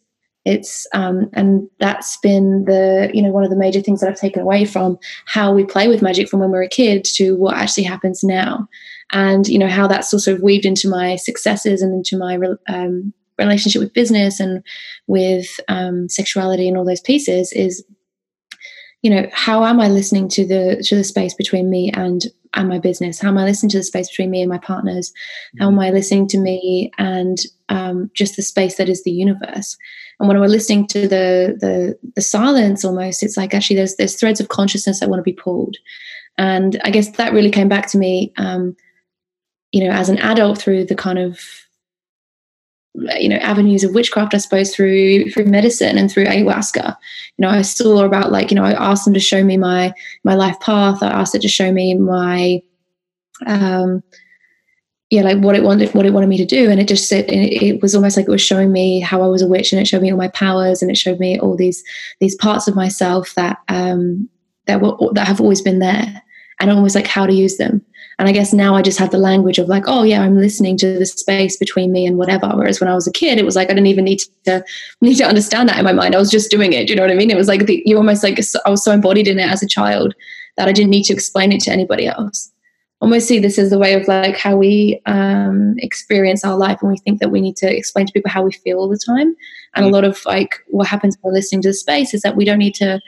it's 0.49 0.87
um, 0.93 1.29
and 1.33 1.69
that's 1.79 2.17
been 2.17 2.65
the 2.65 3.11
you 3.13 3.21
know 3.21 3.29
one 3.29 3.43
of 3.43 3.51
the 3.51 3.55
major 3.55 3.81
things 3.81 4.01
that 4.01 4.09
i've 4.09 4.19
taken 4.19 4.41
away 4.41 4.65
from 4.65 4.97
how 5.25 5.53
we 5.53 5.63
play 5.63 5.87
with 5.87 6.01
magic 6.01 6.27
from 6.27 6.39
when 6.39 6.49
we 6.49 6.57
were 6.57 6.63
a 6.63 6.69
kid 6.69 7.05
to 7.05 7.35
what 7.35 7.55
actually 7.55 7.83
happens 7.83 8.23
now. 8.23 8.67
And 9.11 9.47
you 9.47 9.59
know 9.59 9.67
how 9.67 9.87
that's 9.87 10.13
also 10.13 10.37
weaved 10.37 10.65
into 10.65 10.89
my 10.89 11.15
successes 11.17 11.81
and 11.81 11.93
into 11.93 12.17
my 12.17 12.39
um, 12.67 13.13
relationship 13.37 13.79
with 13.79 13.93
business 13.93 14.39
and 14.39 14.63
with 15.05 15.59
um, 15.67 16.09
sexuality 16.09 16.67
and 16.67 16.77
all 16.77 16.85
those 16.85 17.01
pieces 17.01 17.51
is 17.53 17.83
you 19.01 19.09
know 19.09 19.27
how 19.31 19.63
am 19.63 19.79
i 19.79 19.87
listening 19.87 20.27
to 20.27 20.45
the 20.45 20.83
to 20.85 20.95
the 20.95 21.05
space 21.05 21.33
between 21.33 21.69
me 21.69 21.89
and 21.93 22.23
and 22.53 22.67
my 22.67 22.79
business 22.79 23.19
how 23.19 23.29
am 23.29 23.37
i 23.37 23.43
listening 23.43 23.69
to 23.69 23.77
the 23.77 23.83
space 23.83 24.09
between 24.09 24.31
me 24.31 24.41
and 24.41 24.49
my 24.49 24.57
partners? 24.57 25.11
How 25.59 25.67
am 25.67 25.79
i 25.79 25.89
listening 25.89 26.27
to 26.29 26.37
me 26.37 26.91
and 26.97 27.37
um, 27.69 28.09
just 28.13 28.35
the 28.35 28.41
space 28.41 28.77
that 28.77 28.89
is 28.89 29.03
the 29.03 29.11
universe? 29.11 29.77
And 30.19 30.27
when 30.27 30.39
we're 30.39 30.47
listening 30.47 30.87
to 30.87 31.07
the 31.07 31.57
the 31.59 31.97
the 32.15 32.21
silence 32.21 32.83
almost 32.83 33.23
it's 33.23 33.37
like 33.37 33.53
actually 33.53 33.75
there's 33.77 33.95
there's 33.95 34.15
threads 34.15 34.39
of 34.39 34.49
consciousness 34.49 34.99
that 34.99 35.09
want 35.09 35.19
to 35.19 35.23
be 35.23 35.33
pulled. 35.33 35.77
And 36.37 36.79
i 36.83 36.89
guess 36.89 37.09
that 37.17 37.33
really 37.33 37.51
came 37.51 37.69
back 37.69 37.87
to 37.87 37.97
me 37.97 38.33
um, 38.37 38.75
you 39.71 39.83
know 39.83 39.91
as 39.91 40.09
an 40.09 40.17
adult 40.19 40.59
through 40.59 40.85
the 40.85 40.95
kind 40.95 41.19
of 41.19 41.39
you 42.95 43.29
know 43.29 43.37
avenues 43.37 43.83
of 43.83 43.93
witchcraft 43.93 44.33
i 44.33 44.37
suppose 44.37 44.73
through 44.75 45.29
through 45.31 45.45
medicine 45.45 45.97
and 45.97 46.11
through 46.11 46.25
ayahuasca. 46.25 46.95
You 47.37 47.43
know 47.43 47.49
i 47.49 47.61
saw 47.61 48.03
about 48.03 48.31
like 48.31 48.51
you 48.51 48.55
know 48.55 48.63
i 48.63 48.73
asked 48.73 49.05
them 49.05 49.13
to 49.13 49.19
show 49.19 49.43
me 49.43 49.57
my 49.57 49.93
my 50.23 50.35
life 50.35 50.59
path. 50.59 51.01
I 51.03 51.07
asked 51.07 51.35
it 51.35 51.41
to 51.43 51.47
show 51.47 51.71
me 51.71 51.93
my 51.95 52.61
um 53.45 54.03
yeah 55.09 55.21
like 55.21 55.37
what 55.37 55.55
it 55.55 55.63
wanted 55.63 55.93
what 55.93 56.05
it 56.05 56.13
wanted 56.13 56.27
me 56.29 56.37
to 56.37 56.45
do. 56.45 56.69
And 56.69 56.79
it 56.79 56.87
just 56.87 57.07
said 57.07 57.25
it, 57.25 57.63
it 57.63 57.81
was 57.81 57.95
almost 57.95 58.17
like 58.17 58.27
it 58.27 58.31
was 58.31 58.41
showing 58.41 58.71
me 58.71 58.99
how 58.99 59.21
i 59.21 59.27
was 59.27 59.41
a 59.41 59.47
witch 59.47 59.71
and 59.71 59.81
it 59.81 59.87
showed 59.87 60.01
me 60.01 60.11
all 60.11 60.17
my 60.17 60.27
powers 60.29 60.81
and 60.81 60.91
it 60.91 60.97
showed 60.97 61.19
me 61.19 61.39
all 61.39 61.55
these 61.55 61.83
these 62.19 62.35
parts 62.35 62.67
of 62.67 62.75
myself 62.75 63.33
that 63.35 63.59
um 63.69 64.27
that 64.65 64.81
were 64.81 64.95
that 65.13 65.27
have 65.27 65.41
always 65.41 65.61
been 65.61 65.79
there. 65.79 66.23
And 66.61 66.69
almost 66.69 66.93
like 66.93 67.07
how 67.07 67.25
to 67.25 67.33
use 67.33 67.55
them 67.55 67.81
and 68.19 68.27
I 68.27 68.33
guess 68.33 68.51
now 68.51 68.75
I 68.75 68.81
just 68.81 68.99
have 68.99 69.11
the 69.11 69.17
language 69.17 69.59
of 69.59 69.69
like, 69.69 69.85
oh 69.87 70.03
yeah, 70.03 70.21
I'm 70.21 70.37
listening 70.37 70.77
to 70.79 70.99
the 70.99 71.05
space 71.05 71.55
between 71.55 71.93
me 71.93 72.05
and 72.05 72.17
whatever. 72.17 72.51
Whereas 72.53 72.81
when 72.81 72.89
I 72.89 72.93
was 72.93 73.07
a 73.07 73.13
kid, 73.13 73.39
it 73.39 73.45
was 73.45 73.55
like 73.55 73.69
I 73.69 73.73
didn't 73.73 73.87
even 73.87 74.03
need 74.03 74.19
to 74.43 74.63
need 75.01 75.15
to 75.15 75.25
understand 75.25 75.69
that 75.69 75.79
in 75.79 75.85
my 75.85 75.93
mind. 75.93 76.13
I 76.13 76.19
was 76.19 76.29
just 76.29 76.51
doing 76.51 76.73
it. 76.73 76.85
Do 76.85 76.91
you 76.91 76.97
know 76.97 77.03
what 77.03 77.11
I 77.11 77.15
mean? 77.15 77.31
It 77.31 77.37
was 77.37 77.47
like 77.47 77.65
the, 77.65 77.81
you 77.85 77.95
almost 77.95 78.21
like 78.21 78.37
I 78.65 78.69
was 78.69 78.83
so 78.83 78.91
embodied 78.91 79.29
in 79.29 79.39
it 79.39 79.49
as 79.49 79.63
a 79.63 79.67
child 79.67 80.13
that 80.57 80.67
I 80.67 80.73
didn't 80.73 80.91
need 80.91 81.03
to 81.03 81.13
explain 81.13 81.53
it 81.53 81.61
to 81.61 81.71
anybody 81.71 82.07
else. 82.07 82.51
Almost 82.99 83.29
see 83.29 83.39
this 83.39 83.57
as 83.57 83.69
the 83.69 83.79
way 83.79 83.93
of 83.93 84.05
like 84.09 84.35
how 84.35 84.57
we 84.57 85.01
um, 85.05 85.75
experience 85.77 86.43
our 86.43 86.57
life, 86.57 86.79
and 86.81 86.91
we 86.91 86.97
think 86.97 87.21
that 87.21 87.29
we 87.29 87.39
need 87.39 87.55
to 87.57 87.73
explain 87.73 88.05
to 88.05 88.11
people 88.11 88.29
how 88.29 88.43
we 88.43 88.51
feel 88.51 88.79
all 88.79 88.89
the 88.89 88.99
time. 88.99 89.33
And 89.75 89.85
a 89.85 89.89
lot 89.89 90.03
of 90.03 90.19
like 90.25 90.59
what 90.67 90.87
happens 90.87 91.17
when 91.21 91.33
listening 91.33 91.61
to 91.61 91.69
the 91.69 91.73
space 91.73 92.13
is 92.13 92.21
that 92.23 92.35
we 92.35 92.43
don't 92.43 92.59
need 92.59 92.75
to 92.75 92.99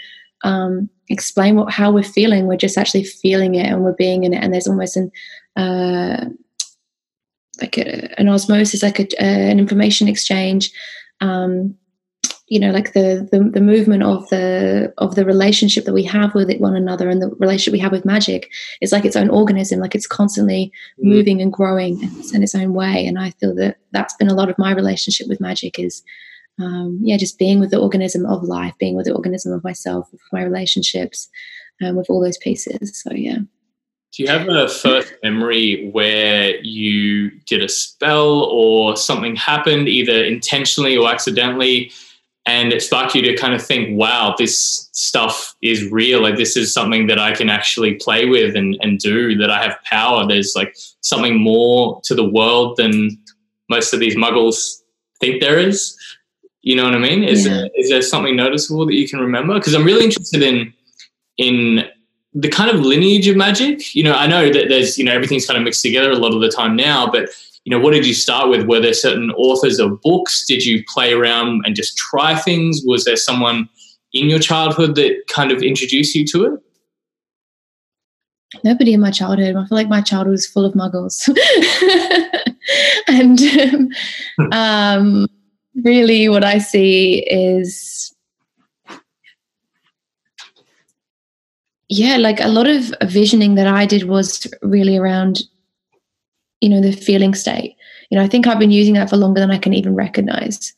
um, 0.43 0.89
explain 1.09 1.55
what 1.55 1.71
how 1.73 1.91
we're 1.91 2.03
feeling. 2.03 2.47
We're 2.47 2.57
just 2.57 2.77
actually 2.77 3.03
feeling 3.03 3.55
it 3.55 3.67
and 3.67 3.83
we're 3.83 3.93
being 3.93 4.23
in 4.23 4.33
it. 4.33 4.43
And 4.43 4.53
there's 4.53 4.67
almost 4.67 4.97
an 4.97 5.11
uh, 5.55 6.25
like 7.61 7.77
a, 7.77 8.19
an 8.19 8.27
osmosis, 8.29 8.83
like 8.83 8.99
a, 8.99 9.07
uh, 9.21 9.25
an 9.51 9.59
information 9.59 10.07
exchange. 10.07 10.71
Um, 11.19 11.75
you 12.47 12.59
know, 12.59 12.71
like 12.71 12.91
the, 12.91 13.29
the 13.31 13.49
the 13.53 13.61
movement 13.61 14.03
of 14.03 14.27
the 14.27 14.93
of 14.97 15.15
the 15.15 15.23
relationship 15.23 15.85
that 15.85 15.93
we 15.93 16.03
have 16.03 16.35
with 16.35 16.53
one 16.59 16.75
another 16.75 17.09
and 17.09 17.21
the 17.21 17.29
relationship 17.39 17.71
we 17.71 17.79
have 17.79 17.93
with 17.93 18.03
magic 18.03 18.51
is 18.81 18.91
like 18.91 19.05
its 19.05 19.15
own 19.15 19.29
organism. 19.29 19.79
Like 19.79 19.95
it's 19.95 20.07
constantly 20.07 20.71
Mm. 20.99 21.03
moving 21.13 21.41
and 21.41 21.53
growing 21.53 22.01
in 22.33 22.43
its 22.43 22.53
own 22.53 22.74
way. 22.74 23.05
And 23.07 23.17
I 23.17 23.29
feel 23.31 23.55
that 23.55 23.77
that's 23.91 24.15
been 24.15 24.27
a 24.27 24.33
lot 24.33 24.50
of 24.50 24.57
my 24.57 24.74
relationship 24.74 25.27
with 25.29 25.39
magic 25.39 25.79
is 25.79 26.03
um, 26.62 27.00
yeah, 27.01 27.18
just 27.18 27.39
being 27.39 27.60
with 27.60 27.72
the 27.72 27.80
organism 27.80 28.25
of 28.25 28.44
life, 28.44 28.74
being 28.80 28.96
with 28.96 29.06
the 29.06 29.13
organism 29.13 29.51
of 29.51 29.63
myself, 29.63 30.08
with 30.12 30.22
my 30.32 30.44
relationships, 30.44 31.30
um, 31.84 31.96
with 31.96 32.10
all 32.10 32.22
those 32.22 32.38
pieces. 32.38 33.01
So 33.01 33.13
yeah. 33.13 33.39
Do 34.13 34.24
you 34.24 34.27
have 34.27 34.50
a 34.50 34.68
first 34.68 35.13
memory 35.24 35.89
where 35.91 36.58
you 36.62 37.32
did 37.48 37.63
a 37.63 37.70
spell 37.70 38.44
or 38.44 38.98
something 38.98 39.38
happened, 39.38 39.88
either 39.88 40.24
intentionally 40.25 40.98
or 40.98 41.10
accidentally, 41.10 41.91
and 42.46 42.74
it 42.74 42.82
sparked 42.82 43.15
you 43.15 43.22
to 43.22 43.38
kind 43.38 43.53
of 43.53 43.65
think, 43.65 43.98
wow, 43.98 44.36
this 44.38 44.89
stuff 44.91 45.56
is 45.62 45.89
real. 45.91 46.22
Like, 46.22 46.36
this 46.36 46.58
is 46.58 46.74
something 46.74 47.08
that 47.08 47.20
I 47.20 47.34
can 47.34 47.50
actually 47.50 47.94
play 47.96 48.25
with 48.25 48.56
and, 48.56 48.77
and 48.82 49.00
do, 49.00 49.38
that 49.38 49.50
I 49.50 49.63
have 49.63 49.77
power. 49.84 50.27
There's 50.27 50.53
like 50.56 50.75
something 51.01 51.39
more 51.39 52.01
to 52.03 52.13
the 52.13 52.27
world 52.27 52.77
than 52.77 53.18
most 53.70 53.94
of 53.94 54.01
these 54.01 54.15
muggles 54.15 54.82
think 55.22 55.39
there 55.39 55.58
is. 55.60 55.96
You 56.63 56.75
know 56.75 56.84
what 56.84 56.94
I 56.94 57.00
mean? 57.00 57.24
Is, 57.24 57.46
Yeah. 57.46 57.53
there, 57.53 57.70
is 57.75 57.89
there 57.89 58.01
something 58.01 58.36
noticeable 58.36 58.86
that 58.86 58.94
you 58.94 59.08
can 59.10 59.20
remember? 59.20 59.56
Because 59.56 59.74
I'm 59.74 59.84
really 59.84 60.06
interested 60.06 60.41
in 60.44 60.74
in 61.38 61.86
the 62.34 62.50
kind 62.50 62.70
of 62.70 62.82
lineage 62.82 63.27
of 63.27 63.36
magic. 63.36 63.96
You 63.96 64.03
know, 64.03 64.13
I 64.13 64.27
know 64.27 64.51
that 64.51 64.70
there's 64.70 64.98
you 64.98 65.03
know 65.03 65.12
everything's 65.13 65.46
kind 65.46 65.58
of 65.58 65.63
mixed 65.63 65.82
together 65.82 66.12
a 66.12 66.18
lot 66.18 66.34
of 66.34 66.41
the 66.41 66.50
time 66.50 66.75
now, 66.75 67.10
but 67.10 67.30
you 67.65 67.72
know, 67.72 67.80
what 67.80 67.91
did 67.94 68.06
you 68.08 68.13
start 68.13 68.50
with? 68.50 68.68
Were 68.68 68.80
there 68.80 68.94
certain 68.94 69.32
authors 69.32 69.80
of 69.80 70.01
books? 70.01 70.46
Did 70.48 70.65
you 70.65 70.84
play 70.88 71.13
around 71.13 71.63
and 71.65 71.75
just 71.75 71.96
try 71.98 72.36
things? 72.36 72.82
Was 72.86 73.06
there 73.06 73.15
someone 73.15 73.70
in 74.13 74.30
your 74.30 74.39
childhood 74.39 74.96
that 74.96 75.24
kind 75.30 75.51
of 75.51 75.62
introduced 75.62 76.15
you 76.15 76.25
to 76.27 76.46
it? 76.46 76.60
Nobody 78.63 78.94
in 78.94 79.00
my 79.00 79.12
childhood. 79.12 79.56
I 79.56 79.65
feel 79.68 79.77
like 79.77 79.88
my 79.88 80.01
childhood 80.01 80.32
was 80.32 80.48
full 80.48 80.65
of 80.65 80.74
muggles. 80.74 81.30
and 83.08 83.39
um, 84.51 84.51
um, 84.51 85.27
really, 85.83 86.29
what 86.29 86.43
I 86.43 86.57
see 86.57 87.19
is, 87.19 88.13
yeah, 91.89 92.17
like 92.17 92.39
a 92.39 92.47
lot 92.47 92.67
of 92.67 92.93
visioning 93.03 93.55
that 93.55 93.67
I 93.67 93.85
did 93.85 94.03
was 94.03 94.47
really 94.61 94.97
around, 94.97 95.41
you 96.61 96.69
know, 96.69 96.81
the 96.81 96.91
feeling 96.91 97.33
state. 97.33 97.75
You 98.09 98.17
know, 98.17 98.23
I 98.23 98.27
think 98.27 98.47
I've 98.47 98.59
been 98.59 98.71
using 98.71 98.93
that 98.95 99.09
for 99.09 99.17
longer 99.17 99.39
than 99.39 99.51
I 99.51 99.57
can 99.57 99.73
even 99.73 99.95
recognize. 99.95 100.73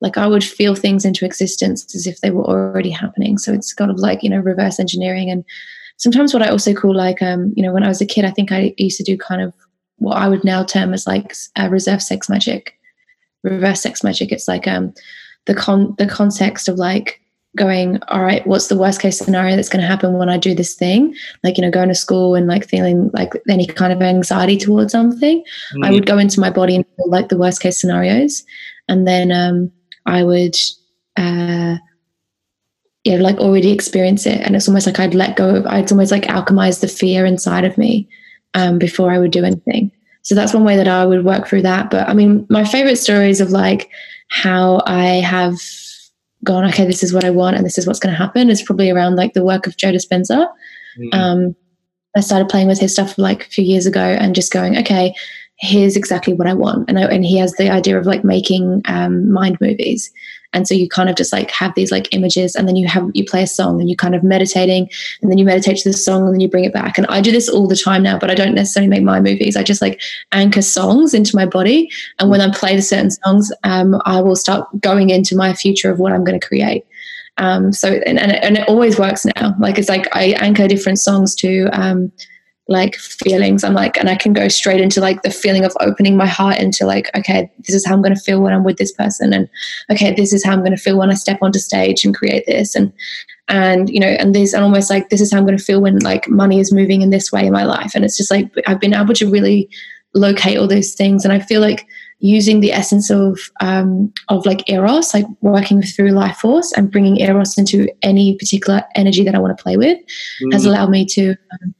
Like 0.00 0.18
I 0.18 0.26
would 0.26 0.44
feel 0.44 0.74
things 0.74 1.04
into 1.04 1.24
existence 1.24 1.94
as 1.94 2.06
if 2.06 2.20
they 2.20 2.30
were 2.30 2.44
already 2.44 2.90
happening. 2.90 3.38
So 3.38 3.52
it's 3.52 3.72
kind 3.72 3.90
of 3.90 3.98
like, 3.98 4.22
you 4.22 4.30
know, 4.30 4.38
reverse 4.38 4.78
engineering 4.78 5.30
and 5.30 5.44
sometimes 5.96 6.34
what 6.34 6.42
I 6.42 6.48
also 6.48 6.74
call 6.74 6.94
like 6.94 7.22
um, 7.22 7.52
you 7.56 7.62
know, 7.62 7.72
when 7.72 7.84
I 7.84 7.88
was 7.88 8.00
a 8.00 8.06
kid, 8.06 8.24
I 8.24 8.30
think 8.30 8.52
I 8.52 8.74
used 8.76 8.98
to 8.98 9.04
do 9.04 9.16
kind 9.16 9.42
of 9.42 9.52
what 9.98 10.16
I 10.16 10.28
would 10.28 10.44
now 10.44 10.64
term 10.64 10.92
as 10.92 11.06
like 11.06 11.34
uh, 11.58 11.68
reserve 11.70 12.02
sex 12.02 12.28
magic, 12.28 12.78
reverse 13.44 13.82
sex 13.82 14.02
magic. 14.02 14.32
It's 14.32 14.48
like 14.48 14.66
um, 14.66 14.92
the 15.46 15.54
con 15.54 15.94
the 15.98 16.06
context 16.06 16.68
of 16.68 16.76
like 16.76 17.20
going, 17.56 18.00
all 18.08 18.22
right, 18.22 18.46
what's 18.46 18.66
the 18.66 18.76
worst 18.76 19.00
case 19.00 19.18
scenario 19.18 19.54
that's 19.54 19.68
going 19.68 19.80
to 19.80 19.86
happen 19.86 20.14
when 20.14 20.28
I 20.28 20.36
do 20.38 20.54
this 20.54 20.74
thing? 20.74 21.14
Like, 21.42 21.56
you 21.56 21.62
know, 21.62 21.70
going 21.70 21.88
to 21.88 21.94
school 21.94 22.34
and 22.34 22.46
like 22.46 22.68
feeling 22.68 23.10
like 23.12 23.32
any 23.48 23.66
kind 23.66 23.92
of 23.92 24.02
anxiety 24.02 24.56
towards 24.56 24.92
something. 24.92 25.44
Mm. 25.76 25.86
I 25.86 25.90
would 25.92 26.06
go 26.06 26.18
into 26.18 26.40
my 26.40 26.50
body 26.50 26.74
and 26.74 26.84
feel 26.96 27.08
like 27.08 27.28
the 27.28 27.38
worst 27.38 27.60
case 27.60 27.80
scenarios. 27.80 28.42
And 28.88 29.06
then 29.06 29.30
um, 29.30 29.70
I 30.06 30.24
would, 30.24 30.56
uh, 31.16 31.76
yeah, 33.04 33.16
like 33.16 33.36
already 33.36 33.70
experience 33.70 34.26
it. 34.26 34.40
And 34.40 34.56
it's 34.56 34.66
almost 34.66 34.86
like 34.86 34.98
I'd 34.98 35.14
let 35.14 35.36
go 35.36 35.54
of, 35.54 35.66
I'd 35.66 35.92
almost 35.92 36.10
like 36.10 36.24
alchemize 36.24 36.80
the 36.80 36.88
fear 36.88 37.24
inside 37.24 37.64
of 37.64 37.78
me 37.78 38.08
um, 38.54 38.78
before 38.78 39.12
I 39.12 39.18
would 39.18 39.30
do 39.30 39.44
anything. 39.44 39.92
So 40.24 40.34
that's 40.34 40.54
one 40.54 40.64
way 40.64 40.76
that 40.76 40.88
I 40.88 41.04
would 41.04 41.24
work 41.24 41.46
through 41.46 41.62
that. 41.62 41.90
But 41.90 42.08
I 42.08 42.14
mean, 42.14 42.46
my 42.50 42.64
favorite 42.64 42.96
stories 42.96 43.40
of 43.40 43.50
like 43.50 43.90
how 44.28 44.82
I 44.86 45.06
have 45.20 45.60
gone, 46.42 46.64
okay, 46.66 46.86
this 46.86 47.02
is 47.02 47.12
what 47.12 47.24
I 47.24 47.30
want 47.30 47.56
and 47.56 47.64
this 47.64 47.78
is 47.78 47.86
what's 47.86 48.00
going 48.00 48.12
to 48.12 48.18
happen 48.18 48.50
is 48.50 48.62
probably 48.62 48.90
around 48.90 49.16
like 49.16 49.34
the 49.34 49.44
work 49.44 49.66
of 49.66 49.76
Joe 49.76 49.92
Dispenza. 49.92 50.48
Mm. 50.98 51.14
Um, 51.14 51.56
I 52.16 52.20
started 52.20 52.48
playing 52.48 52.68
with 52.68 52.80
his 52.80 52.92
stuff 52.92 53.18
like 53.18 53.46
a 53.46 53.50
few 53.50 53.64
years 53.64 53.86
ago 53.86 54.00
and 54.00 54.34
just 54.34 54.52
going, 54.52 54.78
okay, 54.78 55.14
here's 55.56 55.96
exactly 55.96 56.32
what 56.32 56.48
I 56.48 56.54
want. 56.54 56.88
And 56.88 56.98
I, 56.98 57.02
and 57.04 57.24
he 57.24 57.38
has 57.38 57.52
the 57.54 57.70
idea 57.70 57.98
of 57.98 58.06
like 58.06 58.24
making 58.24 58.82
um, 58.86 59.30
mind 59.30 59.58
movies 59.60 60.10
and 60.54 60.66
so 60.66 60.74
you 60.74 60.88
kind 60.88 61.10
of 61.10 61.16
just 61.16 61.32
like 61.32 61.50
have 61.50 61.74
these 61.74 61.90
like 61.90 62.08
images 62.14 62.54
and 62.54 62.66
then 62.66 62.76
you 62.76 62.86
have 62.88 63.10
you 63.12 63.24
play 63.24 63.42
a 63.42 63.46
song 63.46 63.80
and 63.80 63.90
you 63.90 63.96
kind 63.96 64.14
of 64.14 64.22
meditating 64.22 64.88
and 65.20 65.30
then 65.30 65.36
you 65.36 65.44
meditate 65.44 65.76
to 65.78 65.88
the 65.90 65.96
song 65.96 66.24
and 66.24 66.34
then 66.34 66.40
you 66.40 66.48
bring 66.48 66.64
it 66.64 66.72
back. 66.72 66.96
And 66.96 67.06
i 67.08 67.20
do 67.20 67.32
this 67.32 67.48
all 67.48 67.66
the 67.66 67.76
time 67.76 68.02
now 68.02 68.18
but 68.18 68.30
i 68.30 68.34
don't 68.34 68.54
necessarily 68.54 68.88
make 68.88 69.02
my 69.02 69.20
movies. 69.20 69.56
I 69.56 69.62
just 69.62 69.82
like 69.82 70.00
anchor 70.32 70.62
songs 70.62 71.12
into 71.12 71.36
my 71.36 71.44
body 71.44 71.90
and 72.18 72.30
when 72.30 72.40
i 72.40 72.50
play 72.50 72.76
the 72.76 72.82
certain 72.82 73.10
songs 73.10 73.52
um, 73.64 74.00
i 74.04 74.20
will 74.20 74.36
start 74.36 74.68
going 74.80 75.10
into 75.10 75.36
my 75.36 75.52
future 75.52 75.90
of 75.90 75.98
what 75.98 76.12
i'm 76.12 76.24
going 76.24 76.38
to 76.38 76.46
create. 76.46 76.86
Um, 77.36 77.72
so 77.72 77.88
and, 78.06 78.18
and, 78.18 78.30
it, 78.30 78.44
and 78.44 78.56
it 78.58 78.68
always 78.68 78.96
works 78.96 79.26
now. 79.26 79.56
Like 79.58 79.76
it's 79.76 79.88
like 79.88 80.06
i 80.16 80.36
anchor 80.40 80.68
different 80.68 81.00
songs 81.00 81.34
to 81.36 81.68
um, 81.72 82.12
like 82.68 82.96
feelings 82.96 83.62
i'm 83.62 83.74
like 83.74 83.98
and 83.98 84.08
i 84.08 84.16
can 84.16 84.32
go 84.32 84.48
straight 84.48 84.80
into 84.80 85.00
like 85.00 85.20
the 85.22 85.30
feeling 85.30 85.64
of 85.64 85.76
opening 85.80 86.16
my 86.16 86.26
heart 86.26 86.58
into 86.58 86.86
like 86.86 87.10
okay 87.14 87.50
this 87.58 87.74
is 87.74 87.86
how 87.86 87.92
i'm 87.92 88.00
going 88.00 88.14
to 88.14 88.20
feel 88.20 88.40
when 88.40 88.54
i'm 88.54 88.64
with 88.64 88.78
this 88.78 88.92
person 88.92 89.34
and 89.34 89.48
okay 89.90 90.14
this 90.14 90.32
is 90.32 90.42
how 90.44 90.52
i'm 90.52 90.60
going 90.60 90.74
to 90.74 90.80
feel 90.80 90.98
when 90.98 91.10
i 91.10 91.14
step 91.14 91.38
onto 91.42 91.58
stage 91.58 92.04
and 92.04 92.14
create 92.14 92.44
this 92.46 92.74
and 92.74 92.92
and 93.48 93.90
you 93.90 94.00
know 94.00 94.06
and 94.06 94.34
this 94.34 94.54
and 94.54 94.64
almost 94.64 94.88
like 94.88 95.10
this 95.10 95.20
is 95.20 95.30
how 95.30 95.38
i'm 95.38 95.44
going 95.44 95.56
to 95.56 95.62
feel 95.62 95.82
when 95.82 95.98
like 95.98 96.26
money 96.28 96.58
is 96.58 96.72
moving 96.72 97.02
in 97.02 97.10
this 97.10 97.30
way 97.30 97.46
in 97.46 97.52
my 97.52 97.64
life 97.64 97.92
and 97.94 98.04
it's 98.04 98.16
just 98.16 98.30
like 98.30 98.50
i've 98.66 98.80
been 98.80 98.94
able 98.94 99.14
to 99.14 99.30
really 99.30 99.68
locate 100.14 100.56
all 100.56 100.68
those 100.68 100.94
things 100.94 101.24
and 101.24 101.34
i 101.34 101.38
feel 101.38 101.60
like 101.60 101.86
using 102.20 102.60
the 102.60 102.72
essence 102.72 103.10
of 103.10 103.38
um, 103.60 104.10
of 104.28 104.46
like 104.46 104.70
eros 104.70 105.12
like 105.12 105.26
working 105.42 105.82
through 105.82 106.10
life 106.10 106.36
force 106.36 106.72
and 106.72 106.90
bringing 106.90 107.18
eros 107.18 107.58
into 107.58 107.86
any 108.00 108.38
particular 108.38 108.82
energy 108.94 109.22
that 109.22 109.34
i 109.34 109.38
want 109.38 109.54
to 109.54 109.62
play 109.62 109.76
with 109.76 109.98
mm. 110.42 110.52
has 110.52 110.64
allowed 110.64 110.88
me 110.88 111.04
to 111.04 111.30
um, 111.52 111.74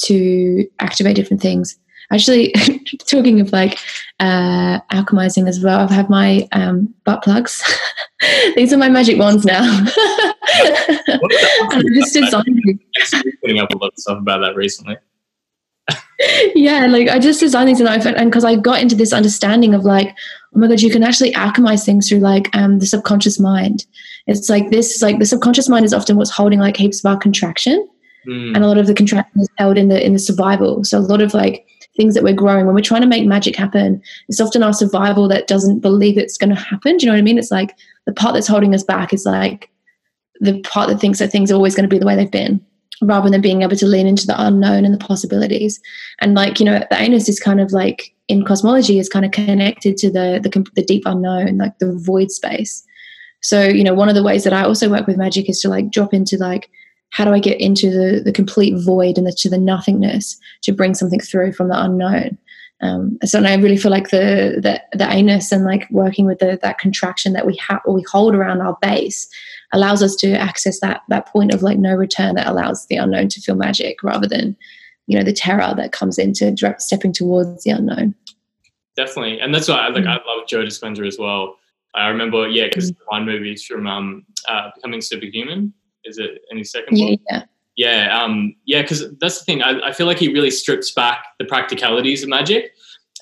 to 0.00 0.68
activate 0.78 1.16
different 1.16 1.42
things. 1.42 1.76
Actually, 2.12 2.52
talking 3.06 3.40
of 3.40 3.52
like 3.52 3.78
uh, 4.20 4.80
alchemizing 4.92 5.48
as 5.48 5.60
well, 5.60 5.88
I 5.88 5.92
have 5.92 6.08
my 6.08 6.48
um, 6.52 6.94
butt 7.04 7.22
plugs. 7.22 7.62
These 8.56 8.72
are 8.72 8.78
my 8.78 8.88
magic 8.88 9.18
wands 9.18 9.44
now. 9.44 9.62
and 9.62 9.88
I 11.72 11.82
just 11.94 12.14
designed 12.14 12.80
putting 13.40 13.58
up 13.58 13.70
a 13.70 13.78
lot 13.78 13.88
of 13.88 13.98
stuff 13.98 14.18
about 14.18 14.40
that 14.40 14.54
recently. 14.54 14.96
yeah, 16.54 16.86
like 16.86 17.08
I 17.08 17.18
just 17.18 17.40
designed 17.40 17.68
these 17.68 17.80
and 17.80 17.88
I 17.88 17.96
and 17.96 18.30
because 18.30 18.44
I 18.44 18.56
got 18.56 18.80
into 18.80 18.94
this 18.94 19.12
understanding 19.12 19.74
of 19.74 19.84
like, 19.84 20.08
oh 20.54 20.58
my 20.58 20.68
god, 20.68 20.80
you 20.80 20.90
can 20.90 21.02
actually 21.02 21.32
alchemize 21.32 21.84
things 21.84 22.08
through 22.08 22.20
like 22.20 22.54
um 22.56 22.78
the 22.78 22.86
subconscious 22.86 23.38
mind. 23.38 23.84
It's 24.26 24.48
like 24.48 24.70
this, 24.70 24.94
is 24.94 25.02
like 25.02 25.18
the 25.18 25.26
subconscious 25.26 25.68
mind 25.68 25.84
is 25.84 25.92
often 25.92 26.16
what's 26.16 26.30
holding 26.30 26.58
like 26.58 26.76
heaps 26.76 27.04
of 27.04 27.10
our 27.10 27.18
contraction 27.18 27.86
mm. 28.26 28.54
and 28.54 28.64
a 28.64 28.68
lot 28.68 28.78
of 28.78 28.86
the 28.86 28.94
contraction 28.94 29.40
is 29.40 29.48
held 29.56 29.78
in 29.78 29.88
the 29.88 30.04
in 30.04 30.12
the 30.12 30.18
survival. 30.18 30.84
So 30.84 30.98
a 30.98 31.00
lot 31.00 31.20
of 31.20 31.34
like 31.34 31.66
things 31.96 32.14
that 32.14 32.22
we're 32.22 32.34
growing 32.34 32.66
when 32.66 32.74
we're 32.74 32.82
trying 32.82 33.00
to 33.00 33.06
make 33.06 33.26
magic 33.26 33.56
happen, 33.56 34.02
it's 34.28 34.40
often 34.40 34.62
our 34.62 34.72
survival 34.72 35.28
that 35.28 35.46
doesn't 35.46 35.80
believe 35.80 36.18
it's 36.18 36.36
going 36.36 36.50
to 36.50 36.60
happen. 36.60 36.96
Do 36.96 37.06
you 37.06 37.10
know 37.10 37.16
what 37.16 37.20
I 37.20 37.22
mean? 37.22 37.38
It's 37.38 37.50
like 37.50 37.74
the 38.06 38.12
part 38.12 38.34
that's 38.34 38.46
holding 38.46 38.74
us 38.74 38.84
back 38.84 39.12
is 39.12 39.24
like 39.24 39.70
the 40.40 40.60
part 40.62 40.88
that 40.88 41.00
thinks 41.00 41.18
that 41.18 41.32
things 41.32 41.50
are 41.50 41.54
always 41.54 41.74
going 41.74 41.88
to 41.88 41.94
be 41.94 41.98
the 41.98 42.06
way 42.06 42.14
they've 42.14 42.30
been 42.30 42.64
rather 43.02 43.28
than 43.28 43.40
being 43.40 43.62
able 43.62 43.76
to 43.76 43.86
lean 43.86 44.06
into 44.06 44.26
the 44.26 44.40
unknown 44.42 44.84
and 44.84 44.94
the 44.94 45.04
possibilities. 45.04 45.80
And 46.20 46.34
like, 46.34 46.58
you 46.58 46.66
know, 46.66 46.78
the 46.90 47.00
anus 47.00 47.28
is 47.28 47.40
kind 47.40 47.60
of 47.60 47.72
like 47.72 48.14
in 48.28 48.44
cosmology 48.44 48.98
is 48.98 49.08
kind 49.08 49.24
of 49.24 49.32
connected 49.32 49.96
to 49.98 50.10
the, 50.10 50.40
the, 50.42 50.66
the 50.74 50.84
deep 50.84 51.02
unknown, 51.06 51.58
like 51.58 51.78
the 51.78 51.94
void 51.94 52.30
space. 52.30 52.84
So, 53.42 53.64
you 53.64 53.84
know, 53.84 53.94
one 53.94 54.08
of 54.08 54.14
the 54.14 54.22
ways 54.22 54.44
that 54.44 54.52
I 54.52 54.64
also 54.64 54.90
work 54.90 55.06
with 55.06 55.18
magic 55.18 55.48
is 55.48 55.60
to 55.60 55.68
like 55.68 55.90
drop 55.90 56.14
into 56.14 56.36
like 56.36 56.70
how 57.10 57.24
do 57.24 57.32
I 57.32 57.38
get 57.38 57.60
into 57.60 57.90
the, 57.90 58.20
the 58.20 58.32
complete 58.32 58.74
void 58.76 59.16
and 59.16 59.26
the, 59.26 59.32
to 59.32 59.48
the 59.48 59.58
nothingness 59.58 60.38
to 60.62 60.72
bring 60.72 60.94
something 60.94 61.20
through 61.20 61.52
from 61.52 61.68
the 61.68 61.80
unknown? 61.80 62.38
Um, 62.82 63.18
so 63.24 63.42
I 63.42 63.54
really 63.54 63.78
feel 63.78 63.90
like 63.90 64.10
the, 64.10 64.58
the 64.60 64.82
the 64.98 65.10
anus 65.10 65.50
and 65.50 65.64
like 65.64 65.88
working 65.90 66.26
with 66.26 66.40
the, 66.40 66.58
that 66.60 66.78
contraction 66.78 67.32
that 67.32 67.46
we 67.46 67.56
have 67.56 67.80
we 67.88 68.04
hold 68.10 68.34
around 68.34 68.60
our 68.60 68.76
base 68.82 69.26
allows 69.72 70.02
us 70.02 70.14
to 70.16 70.32
access 70.32 70.80
that 70.80 71.00
that 71.08 71.26
point 71.26 71.54
of 71.54 71.62
like 71.62 71.78
no 71.78 71.94
return 71.94 72.34
that 72.34 72.46
allows 72.46 72.86
the 72.86 72.96
unknown 72.96 73.28
to 73.28 73.40
feel 73.40 73.54
magic 73.54 74.02
rather 74.02 74.26
than 74.26 74.54
you 75.06 75.16
know 75.16 75.24
the 75.24 75.32
terror 75.32 75.72
that 75.74 75.92
comes 75.92 76.18
into 76.18 76.54
stepping 76.76 77.14
towards 77.14 77.64
the 77.64 77.70
unknown. 77.70 78.14
Definitely, 78.94 79.40
and 79.40 79.54
that's 79.54 79.68
why 79.68 79.76
I 79.76 79.88
like. 79.88 80.04
Mm. 80.04 80.08
I 80.08 80.14
love 80.26 80.46
Joe 80.46 80.62
Dispenza 80.62 81.06
as 81.06 81.18
well. 81.18 81.56
I 81.94 82.08
remember, 82.08 82.46
yeah, 82.46 82.66
because 82.66 82.92
mm. 82.92 82.96
one 83.06 83.24
movies 83.24 83.64
from 83.64 83.86
um, 83.86 84.26
uh, 84.48 84.70
Becoming 84.74 85.00
Superhuman 85.00 85.72
is 86.06 86.18
it 86.18 86.42
any 86.50 86.64
second 86.64 86.96
yeah, 86.96 87.16
Yeah. 87.30 87.42
Yeah, 87.76 88.18
um, 88.22 88.56
yeah, 88.64 88.80
because 88.80 89.04
that's 89.20 89.38
the 89.38 89.44
thing. 89.44 89.62
I, 89.62 89.88
I 89.88 89.92
feel 89.92 90.06
like 90.06 90.18
he 90.18 90.32
really 90.32 90.50
strips 90.50 90.92
back 90.92 91.26
the 91.38 91.44
practicalities 91.44 92.22
of 92.22 92.30
magic, 92.30 92.72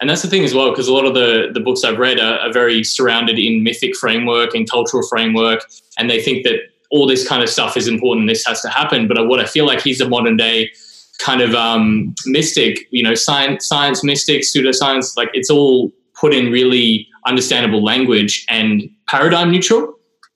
and 0.00 0.09
that's 0.09 0.23
the 0.23 0.29
thing 0.29 0.45
as 0.45 0.55
well. 0.55 0.71
Because 0.71 0.87
a 0.87 0.93
lot 0.93 1.07
of 1.07 1.14
the 1.14 1.50
the 1.53 1.59
books 1.59 1.83
I've 1.83 1.99
read 1.99 2.21
are, 2.21 2.38
are 2.38 2.53
very 2.53 2.85
surrounded 2.85 3.37
in 3.37 3.64
mythic 3.64 3.97
framework 3.97 4.55
and 4.55 4.71
cultural 4.71 5.03
framework, 5.09 5.64
and 5.99 6.09
they 6.09 6.23
think 6.23 6.45
that 6.45 6.61
all 6.91 7.09
this 7.09 7.26
kind 7.26 7.43
of 7.43 7.49
stuff 7.49 7.76
is 7.76 7.88
important. 7.88 8.29
This 8.29 8.47
has 8.47 8.62
to 8.62 8.69
happen. 8.69 9.09
But 9.09 9.26
what 9.26 9.41
I 9.41 9.45
feel 9.45 9.67
like 9.67 9.83
he's 9.83 10.00
a 10.00 10.09
modern 10.09 10.37
day 10.37 10.71
kind 11.19 11.41
of 11.41 11.55
um, 11.55 12.14
mystic. 12.26 12.87
You 12.91 13.03
know, 13.03 13.14
science, 13.14 13.67
science 13.67 14.05
mystic, 14.05 14.43
pseudoscience. 14.43 15.17
Like 15.17 15.31
it's 15.33 15.50
all 15.50 15.91
put 16.14 16.33
in 16.33 16.53
really 16.53 17.09
understandable 17.26 17.83
language 17.83 18.47
and 18.49 18.88
paradigm 19.09 19.50
neutral. 19.50 19.95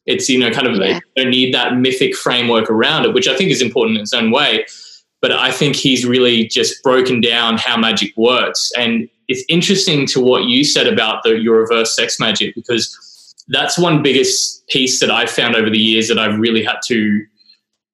It's 0.08 0.28
you 0.28 0.38
know 0.38 0.50
kind 0.50 0.66
of 0.66 0.76
yeah. 0.76 1.00
don't 1.16 1.30
need 1.30 1.54
that 1.54 1.76
mythic 1.76 2.16
framework 2.16 2.70
around 2.70 3.04
it, 3.04 3.14
which 3.14 3.28
I 3.28 3.36
think 3.36 3.50
is 3.50 3.62
important 3.62 3.98
in 3.98 4.02
its 4.02 4.14
own 4.14 4.30
way. 4.30 4.66
But 5.20 5.32
I 5.32 5.50
think 5.50 5.76
he's 5.76 6.06
really 6.06 6.46
just 6.46 6.82
broken 6.82 7.20
down 7.20 7.58
how 7.58 7.76
magic 7.76 8.16
works, 8.16 8.72
and 8.76 9.08
it's 9.28 9.44
interesting 9.48 10.06
to 10.06 10.20
what 10.20 10.44
you 10.44 10.64
said 10.64 10.86
about 10.86 11.22
the 11.22 11.38
your 11.38 11.60
reverse 11.60 11.94
sex 11.94 12.18
magic 12.18 12.54
because 12.54 13.34
that's 13.48 13.78
one 13.78 14.02
biggest 14.02 14.66
piece 14.68 15.00
that 15.00 15.10
I've 15.10 15.30
found 15.30 15.54
over 15.54 15.70
the 15.70 15.78
years 15.78 16.08
that 16.08 16.18
I've 16.18 16.38
really 16.38 16.64
had 16.64 16.78
to 16.86 17.24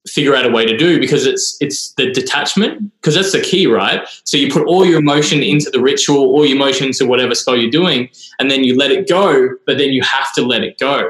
figure 0.07 0.35
out 0.35 0.45
a 0.45 0.49
way 0.49 0.65
to 0.65 0.77
do 0.77 0.99
because 0.99 1.25
it's 1.25 1.57
it's 1.59 1.93
the 1.93 2.11
detachment 2.11 2.91
because 3.01 3.15
that's 3.15 3.31
the 3.31 3.41
key 3.41 3.65
right 3.65 4.07
so 4.23 4.37
you 4.37 4.51
put 4.51 4.67
all 4.67 4.85
your 4.85 4.99
emotion 4.99 5.41
into 5.41 5.69
the 5.71 5.79
ritual 5.79 6.27
all 6.27 6.45
your 6.45 6.55
emotion 6.55 6.87
into 6.87 7.07
whatever 7.07 7.33
spell 7.33 7.57
you're 7.57 7.71
doing 7.71 8.07
and 8.39 8.51
then 8.51 8.63
you 8.63 8.77
let 8.77 8.91
it 8.91 9.09
go 9.09 9.49
but 9.65 9.79
then 9.79 9.89
you 9.89 10.03
have 10.03 10.31
to 10.33 10.45
let 10.45 10.63
it 10.63 10.77
go 10.77 11.09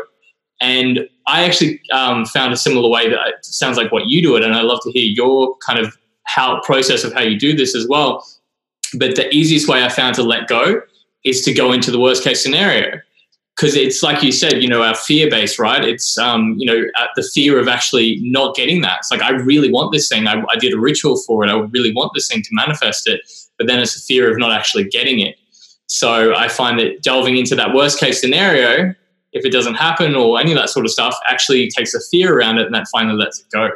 and 0.62 1.08
I 1.28 1.44
actually 1.44 1.82
um, 1.92 2.26
found 2.26 2.54
a 2.54 2.58
similar 2.58 2.90
way 2.90 3.10
that 3.10 3.46
sounds 3.46 3.78
like 3.78 3.92
what 3.92 4.08
you 4.08 4.22
do 4.22 4.36
it. 4.36 4.44
And 4.44 4.54
I'd 4.54 4.66
love 4.66 4.80
to 4.84 4.92
hear 4.92 5.06
your 5.06 5.56
kind 5.58 5.80
of 5.80 5.98
how 6.24 6.62
process 6.62 7.04
of 7.04 7.14
how 7.14 7.22
you 7.22 7.38
do 7.40 7.56
this 7.56 7.76
as 7.76 7.88
well. 7.88 8.26
But 8.98 9.16
the 9.16 9.34
easiest 9.34 9.68
way 9.68 9.84
I 9.84 9.90
found 9.90 10.16
to 10.16 10.24
let 10.24 10.48
go 10.48 10.82
is 11.24 11.44
to 11.44 11.54
go 11.54 11.72
into 11.72 11.92
the 11.92 12.00
worst 12.00 12.24
case 12.24 12.42
scenario. 12.42 13.00
Because 13.56 13.76
it's 13.76 14.04
like 14.04 14.22
you 14.22 14.34
said, 14.34 14.62
you 14.62 14.68
know, 14.68 14.84
our 14.84 14.96
fear 14.96 15.30
base, 15.30 15.58
right? 15.58 15.84
It's, 15.84 16.18
um, 16.18 16.56
you 16.58 16.66
know, 16.66 16.84
the 17.16 17.24
fear 17.34 17.58
of 17.58 17.70
actually 17.70 18.20
not 18.22 18.54
getting 18.54 18.82
that. 18.82 19.00
It's 19.00 19.12
like, 19.12 19.22
I 19.22 19.32
really 19.32 19.72
want 19.72 19.94
this 19.94 20.10
thing. 20.10 20.28
I, 20.28 20.44
I 20.50 20.58
did 20.58 20.74
a 20.74 20.80
ritual 20.80 21.16
for 21.26 21.44
it. 21.46 21.50
I 21.50 21.58
really 21.58 21.94
want 21.94 22.12
this 22.14 22.28
thing 22.28 22.42
to 22.42 22.50
manifest 22.52 23.08
it. 23.08 23.22
But 23.58 23.68
then 23.68 23.80
it's 23.80 23.96
a 23.96 24.02
fear 24.02 24.30
of 24.30 24.38
not 24.38 24.52
actually 24.52 24.84
getting 24.86 25.20
it. 25.20 25.38
So 25.88 26.36
I 26.36 26.50
find 26.50 26.78
that 26.80 27.02
delving 27.02 27.38
into 27.38 27.56
that 27.56 27.74
worst 27.74 27.98
case 27.98 28.20
scenario 28.20 28.94
if 29.36 29.46
it 29.46 29.51
doesn't 29.51 29.75
happen 29.75 30.15
or 30.15 30.39
any 30.39 30.51
of 30.51 30.58
that 30.58 30.70
sort 30.70 30.86
of 30.86 30.92
stuff, 30.92 31.15
actually 31.27 31.70
takes 31.70 31.94
a 31.94 32.00
fear 32.10 32.36
around 32.36 32.58
it 32.58 32.65
and 32.65 32.74
that 32.74 32.88
finally 32.92 33.18
lets 33.18 33.39
it 33.39 33.46
go. 33.51 33.70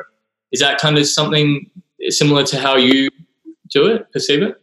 Is 0.52 0.62
that 0.62 0.80
kind 0.80 0.98
of 0.98 1.06
something 1.06 1.70
similar 2.08 2.44
to 2.46 2.60
how 2.60 2.78
you 2.78 3.10
do 3.70 3.86
it, 3.86 4.12
perceive 4.12 4.42
it? 4.42 4.60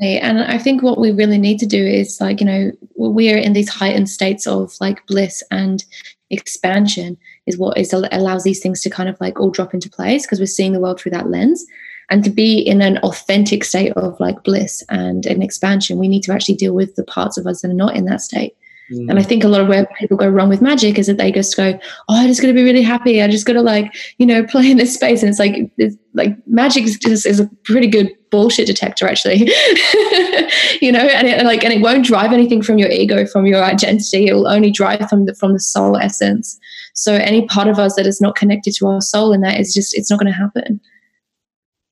And 0.00 0.42
I 0.42 0.58
think 0.58 0.82
what 0.82 1.00
we 1.00 1.12
really 1.12 1.38
need 1.38 1.58
to 1.60 1.66
do 1.66 1.84
is 1.84 2.20
like, 2.20 2.40
you 2.40 2.46
know, 2.46 2.72
we're 2.96 3.38
in 3.38 3.54
these 3.54 3.70
heightened 3.70 4.10
states 4.10 4.46
of 4.46 4.74
like 4.80 5.06
bliss 5.06 5.42
and 5.50 5.84
expansion 6.30 7.16
is 7.46 7.56
what 7.56 7.78
is 7.78 7.92
allows 7.92 8.44
these 8.44 8.60
things 8.60 8.82
to 8.82 8.90
kind 8.90 9.08
of 9.08 9.18
like 9.20 9.40
all 9.40 9.50
drop 9.50 9.72
into 9.72 9.88
place 9.88 10.26
because 10.26 10.40
we're 10.40 10.46
seeing 10.46 10.72
the 10.72 10.80
world 10.80 11.00
through 11.00 11.12
that 11.12 11.30
lens. 11.30 11.64
And 12.10 12.22
to 12.24 12.30
be 12.30 12.58
in 12.58 12.82
an 12.82 12.98
authentic 12.98 13.64
state 13.64 13.92
of 13.92 14.18
like 14.20 14.44
bliss 14.44 14.82
and 14.90 15.24
an 15.24 15.40
expansion, 15.40 15.98
we 15.98 16.08
need 16.08 16.22
to 16.24 16.32
actually 16.32 16.56
deal 16.56 16.74
with 16.74 16.96
the 16.96 17.04
parts 17.04 17.38
of 17.38 17.46
us 17.46 17.62
that 17.62 17.70
are 17.70 17.74
not 17.74 17.96
in 17.96 18.04
that 18.04 18.20
state. 18.20 18.54
Mm. 18.92 19.10
And 19.10 19.18
I 19.18 19.22
think 19.22 19.44
a 19.44 19.48
lot 19.48 19.60
of 19.60 19.68
where 19.68 19.86
people 19.98 20.16
go 20.16 20.28
wrong 20.28 20.48
with 20.48 20.60
magic 20.60 20.98
is 20.98 21.06
that 21.06 21.16
they 21.16 21.32
just 21.32 21.56
go, 21.56 21.78
"Oh, 22.08 22.14
I 22.14 22.26
just 22.26 22.40
got 22.40 22.48
to 22.48 22.54
be 22.54 22.62
really 22.62 22.82
happy. 22.82 23.22
I 23.22 23.28
just 23.28 23.46
got 23.46 23.54
to 23.54 23.62
like, 23.62 23.94
you 24.18 24.26
know, 24.26 24.44
play 24.48 24.70
in 24.70 24.76
this 24.76 24.94
space." 24.94 25.22
And 25.22 25.30
it's 25.30 25.38
like, 25.38 25.56
it's 25.78 25.96
like 26.12 26.36
magic 26.46 26.84
is 26.84 26.98
just 26.98 27.26
is 27.26 27.40
a 27.40 27.50
pretty 27.64 27.86
good 27.86 28.10
bullshit 28.30 28.66
detector, 28.66 29.06
actually. 29.06 29.36
you 30.82 30.92
know, 30.92 31.00
and 31.00 31.26
it 31.26 31.44
like, 31.44 31.64
and 31.64 31.72
it 31.72 31.80
won't 31.80 32.04
drive 32.04 32.32
anything 32.32 32.62
from 32.62 32.78
your 32.78 32.90
ego, 32.90 33.26
from 33.26 33.46
your 33.46 33.62
identity. 33.62 34.26
It 34.26 34.34
will 34.34 34.48
only 34.48 34.70
drive 34.70 35.08
from 35.08 35.26
the 35.26 35.34
from 35.34 35.54
the 35.54 35.60
soul 35.60 35.96
essence. 35.96 36.58
So 36.94 37.14
any 37.14 37.46
part 37.46 37.68
of 37.68 37.78
us 37.78 37.96
that 37.96 38.06
is 38.06 38.20
not 38.20 38.36
connected 38.36 38.74
to 38.76 38.86
our 38.86 39.00
soul 39.00 39.32
in 39.32 39.40
that 39.40 39.58
is 39.58 39.74
just, 39.74 39.96
it's 39.98 40.10
not 40.10 40.20
going 40.20 40.32
to 40.32 40.38
happen. 40.38 40.80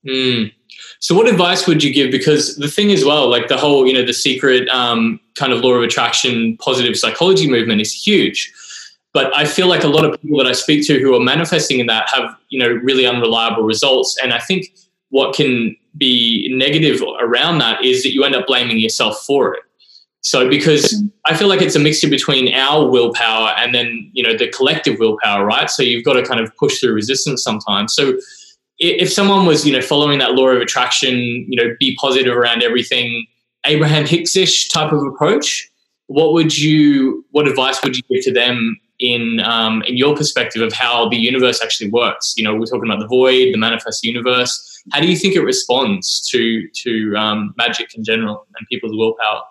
Mm. 0.07 0.51
So, 1.03 1.13
what 1.13 1.27
advice 1.27 1.67
would 1.67 1.83
you 1.83 1.93
give? 1.93 2.11
Because 2.11 2.55
the 2.55 2.69
thing 2.69 2.89
as 2.89 3.03
well, 3.03 3.29
like 3.29 3.49
the 3.49 3.57
whole, 3.57 3.85
you 3.85 3.91
know, 3.91 4.05
the 4.05 4.13
secret 4.13 4.69
um, 4.69 5.19
kind 5.35 5.51
of 5.51 5.59
law 5.59 5.73
of 5.73 5.83
attraction, 5.83 6.55
positive 6.61 6.95
psychology 6.95 7.49
movement 7.49 7.81
is 7.81 7.91
huge. 7.91 8.53
But 9.11 9.35
I 9.35 9.43
feel 9.43 9.67
like 9.67 9.83
a 9.83 9.89
lot 9.89 10.05
of 10.05 10.19
people 10.21 10.37
that 10.37 10.47
I 10.47 10.53
speak 10.53 10.87
to 10.87 11.01
who 11.01 11.13
are 11.13 11.19
manifesting 11.19 11.81
in 11.81 11.87
that 11.87 12.07
have, 12.07 12.33
you 12.47 12.57
know, 12.57 12.69
really 12.69 13.05
unreliable 13.05 13.63
results. 13.63 14.17
And 14.23 14.31
I 14.31 14.39
think 14.39 14.73
what 15.09 15.35
can 15.35 15.75
be 15.97 16.49
negative 16.55 17.03
around 17.19 17.57
that 17.57 17.83
is 17.83 18.01
that 18.03 18.13
you 18.13 18.23
end 18.23 18.33
up 18.33 18.47
blaming 18.47 18.79
yourself 18.79 19.17
for 19.27 19.55
it. 19.55 19.63
So 20.21 20.47
because. 20.49 21.03
I 21.25 21.37
feel 21.37 21.47
like 21.47 21.61
it's 21.61 21.77
a 21.77 21.79
mixture 21.79 22.09
between 22.09 22.53
our 22.53 22.85
willpower 22.85 23.53
and 23.55 23.73
then, 23.73 24.09
you 24.11 24.21
know, 24.21 24.37
the 24.37 24.49
collective 24.49 24.99
willpower, 24.99 25.45
right? 25.45 25.69
So 25.69 25.81
you've 25.81 26.03
got 26.03 26.15
to 26.15 26.23
kind 26.23 26.41
of 26.41 26.53
push 26.57 26.81
through 26.81 26.91
resistance 26.91 27.41
sometimes. 27.41 27.95
So 27.95 28.19
if 28.79 29.11
someone 29.11 29.45
was, 29.45 29.65
you 29.65 29.73
know, 29.73 29.81
following 29.81 30.19
that 30.19 30.33
law 30.33 30.47
of 30.47 30.61
attraction, 30.61 31.17
you 31.47 31.55
know, 31.55 31.75
be 31.79 31.95
positive 31.95 32.35
around 32.35 32.63
everything, 32.63 33.25
Abraham 33.65 34.05
Hicks-ish 34.05 34.69
type 34.69 34.91
of 34.91 35.03
approach, 35.03 35.69
what 36.07 36.33
would 36.33 36.57
you, 36.57 37.25
what 37.31 37.47
advice 37.47 37.81
would 37.83 37.95
you 37.95 38.03
give 38.09 38.23
to 38.25 38.33
them 38.33 38.77
in 38.99 39.39
um, 39.41 39.81
in 39.83 39.97
your 39.97 40.15
perspective 40.15 40.61
of 40.61 40.73
how 40.73 41.09
the 41.09 41.17
universe 41.17 41.61
actually 41.61 41.89
works? 41.89 42.33
You 42.35 42.43
know, 42.43 42.55
we're 42.55 42.65
talking 42.65 42.89
about 42.89 42.99
the 42.99 43.07
void, 43.07 43.53
the 43.53 43.57
manifest 43.57 44.03
universe. 44.03 44.81
How 44.91 44.99
do 44.99 45.07
you 45.07 45.15
think 45.15 45.35
it 45.35 45.41
responds 45.41 46.27
to 46.29 46.67
to 46.69 47.15
um, 47.15 47.53
magic 47.57 47.95
in 47.95 48.03
general 48.03 48.45
and 48.57 48.67
people's 48.67 48.95
willpower? 48.95 49.43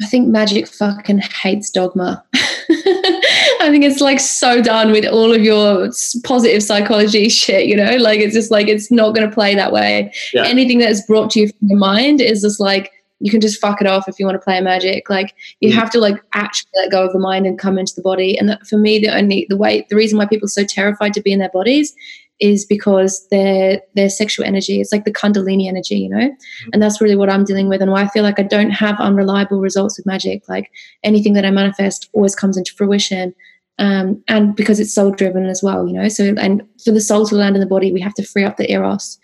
I 0.00 0.06
think 0.06 0.28
magic 0.28 0.68
fucking 0.68 1.18
hates 1.18 1.70
dogma. 1.70 2.24
I 2.34 3.68
think 3.70 3.84
it's 3.84 4.00
like 4.00 4.20
so 4.20 4.62
done 4.62 4.92
with 4.92 5.04
all 5.06 5.34
of 5.34 5.42
your 5.42 5.90
positive 6.22 6.62
psychology 6.62 7.28
shit, 7.28 7.66
you 7.66 7.76
know? 7.76 7.96
Like 7.96 8.20
it's 8.20 8.34
just 8.34 8.50
like 8.50 8.68
it's 8.68 8.90
not 8.90 9.14
going 9.14 9.28
to 9.28 9.34
play 9.34 9.54
that 9.54 9.72
way. 9.72 10.12
Yeah. 10.32 10.44
Anything 10.44 10.78
that 10.78 10.90
is 10.90 11.04
brought 11.04 11.30
to 11.32 11.40
you 11.40 11.48
from 11.48 11.68
your 11.68 11.78
mind 11.78 12.20
is 12.20 12.42
just 12.42 12.60
like 12.60 12.92
you 13.20 13.32
can 13.32 13.40
just 13.40 13.60
fuck 13.60 13.80
it 13.80 13.88
off 13.88 14.08
if 14.08 14.20
you 14.20 14.26
want 14.26 14.36
to 14.36 14.44
play 14.44 14.60
magic. 14.60 15.10
Like 15.10 15.34
you 15.60 15.70
mm. 15.70 15.74
have 15.74 15.90
to 15.90 15.98
like 15.98 16.22
actually 16.34 16.70
let 16.76 16.92
go 16.92 17.04
of 17.04 17.12
the 17.12 17.18
mind 17.18 17.46
and 17.46 17.58
come 17.58 17.76
into 17.76 17.94
the 17.96 18.02
body. 18.02 18.38
And 18.38 18.48
that, 18.48 18.66
for 18.68 18.78
me, 18.78 19.00
the 19.00 19.08
only 19.08 19.46
the 19.48 19.56
way 19.56 19.84
the 19.90 19.96
reason 19.96 20.18
why 20.18 20.26
people 20.26 20.46
are 20.46 20.48
so 20.48 20.64
terrified 20.64 21.14
to 21.14 21.20
be 21.20 21.32
in 21.32 21.40
their 21.40 21.50
bodies 21.50 21.92
is 22.40 22.64
because 22.64 23.26
their 23.28 23.80
their 23.94 24.08
sexual 24.08 24.44
energy 24.46 24.80
it's 24.80 24.92
like 24.92 25.04
the 25.04 25.12
kundalini 25.12 25.68
energy 25.68 25.96
you 25.96 26.08
know? 26.08 26.16
Mm-hmm. 26.18 26.70
and 26.72 26.82
that's 26.82 27.00
really 27.00 27.16
what 27.16 27.30
i'm 27.30 27.44
dealing 27.44 27.68
with 27.68 27.82
and 27.82 27.90
why 27.90 28.02
i 28.02 28.08
feel 28.08 28.22
like 28.22 28.38
i 28.38 28.42
don't 28.42 28.70
have 28.70 29.00
unreliable 29.00 29.60
results 29.60 29.98
with 29.98 30.06
magic. 30.06 30.48
Like 30.48 30.70
anything 31.02 31.32
that 31.34 31.44
i 31.44 31.50
manifest 31.50 32.08
always 32.12 32.34
comes 32.34 32.56
into 32.56 32.74
fruition 32.74 33.34
um, 33.80 34.22
and 34.26 34.56
because 34.56 34.80
it's 34.80 34.94
soul 34.94 35.12
driven 35.12 35.46
as 35.46 35.62
well 35.62 35.86
you 35.86 35.94
know? 35.94 36.08
So 36.08 36.34
and 36.38 36.62
for 36.84 36.90
the 36.90 37.00
soul 37.00 37.26
to 37.26 37.34
land 37.34 37.56
in 37.56 37.60
the 37.60 37.66
body 37.66 37.92
we 37.92 38.00
have 38.00 38.14
to 38.14 38.24
free 38.24 38.44
up 38.44 38.56
the 38.56 38.70
eros. 38.70 39.18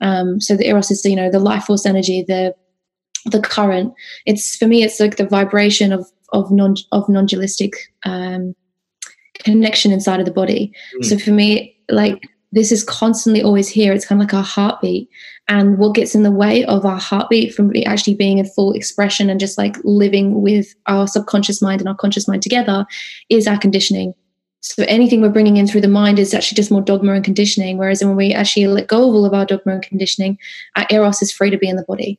Um, 0.00 0.40
so 0.40 0.56
the 0.56 0.68
eros 0.68 0.90
is 0.90 1.04
you 1.04 1.16
know 1.16 1.30
the 1.30 1.38
life 1.38 1.64
force 1.64 1.86
energy 1.86 2.24
the 2.26 2.54
the 3.26 3.40
current. 3.40 3.92
It's 4.24 4.56
for 4.56 4.66
me 4.66 4.82
it's 4.82 5.00
like 5.00 5.16
the 5.16 5.26
vibration 5.26 5.92
of 5.92 6.06
of 6.32 6.50
non 6.50 6.74
of 6.92 7.08
non-dualistic 7.08 7.74
um, 8.04 8.54
connection 9.34 9.92
inside 9.92 10.20
of 10.20 10.26
the 10.26 10.32
body. 10.32 10.72
Mm. 10.98 11.04
so 11.04 11.18
for 11.18 11.30
me 11.30 11.76
like 11.90 12.28
this 12.52 12.72
is 12.72 12.84
constantly 12.84 13.42
always 13.42 13.68
here. 13.68 13.92
It's 13.92 14.06
kind 14.06 14.20
of 14.20 14.26
like 14.26 14.34
our 14.34 14.42
heartbeat. 14.42 15.08
And 15.48 15.78
what 15.78 15.94
gets 15.94 16.14
in 16.14 16.22
the 16.22 16.30
way 16.30 16.64
of 16.64 16.84
our 16.84 16.98
heartbeat 16.98 17.54
from 17.54 17.72
actually 17.86 18.14
being 18.14 18.38
in 18.38 18.46
full 18.46 18.72
expression 18.72 19.28
and 19.28 19.40
just 19.40 19.58
like 19.58 19.76
living 19.84 20.42
with 20.42 20.74
our 20.86 21.06
subconscious 21.06 21.60
mind 21.60 21.80
and 21.80 21.88
our 21.88 21.94
conscious 21.94 22.26
mind 22.26 22.42
together 22.42 22.86
is 23.28 23.46
our 23.46 23.58
conditioning. 23.58 24.14
So 24.60 24.84
anything 24.88 25.20
we're 25.20 25.28
bringing 25.28 25.58
in 25.58 25.66
through 25.66 25.82
the 25.82 25.88
mind 25.88 26.18
is 26.18 26.34
actually 26.34 26.56
just 26.56 26.70
more 26.70 26.80
dogma 26.80 27.12
and 27.12 27.24
conditioning. 27.24 27.78
Whereas 27.78 28.02
when 28.02 28.16
we 28.16 28.32
actually 28.32 28.66
let 28.66 28.88
go 28.88 29.08
of 29.08 29.14
all 29.14 29.24
of 29.24 29.34
our 29.34 29.46
dogma 29.46 29.74
and 29.74 29.82
conditioning, 29.82 30.38
our 30.76 30.86
eros 30.90 31.22
is 31.22 31.32
free 31.32 31.50
to 31.50 31.58
be 31.58 31.68
in 31.68 31.76
the 31.76 31.84
body. 31.84 32.18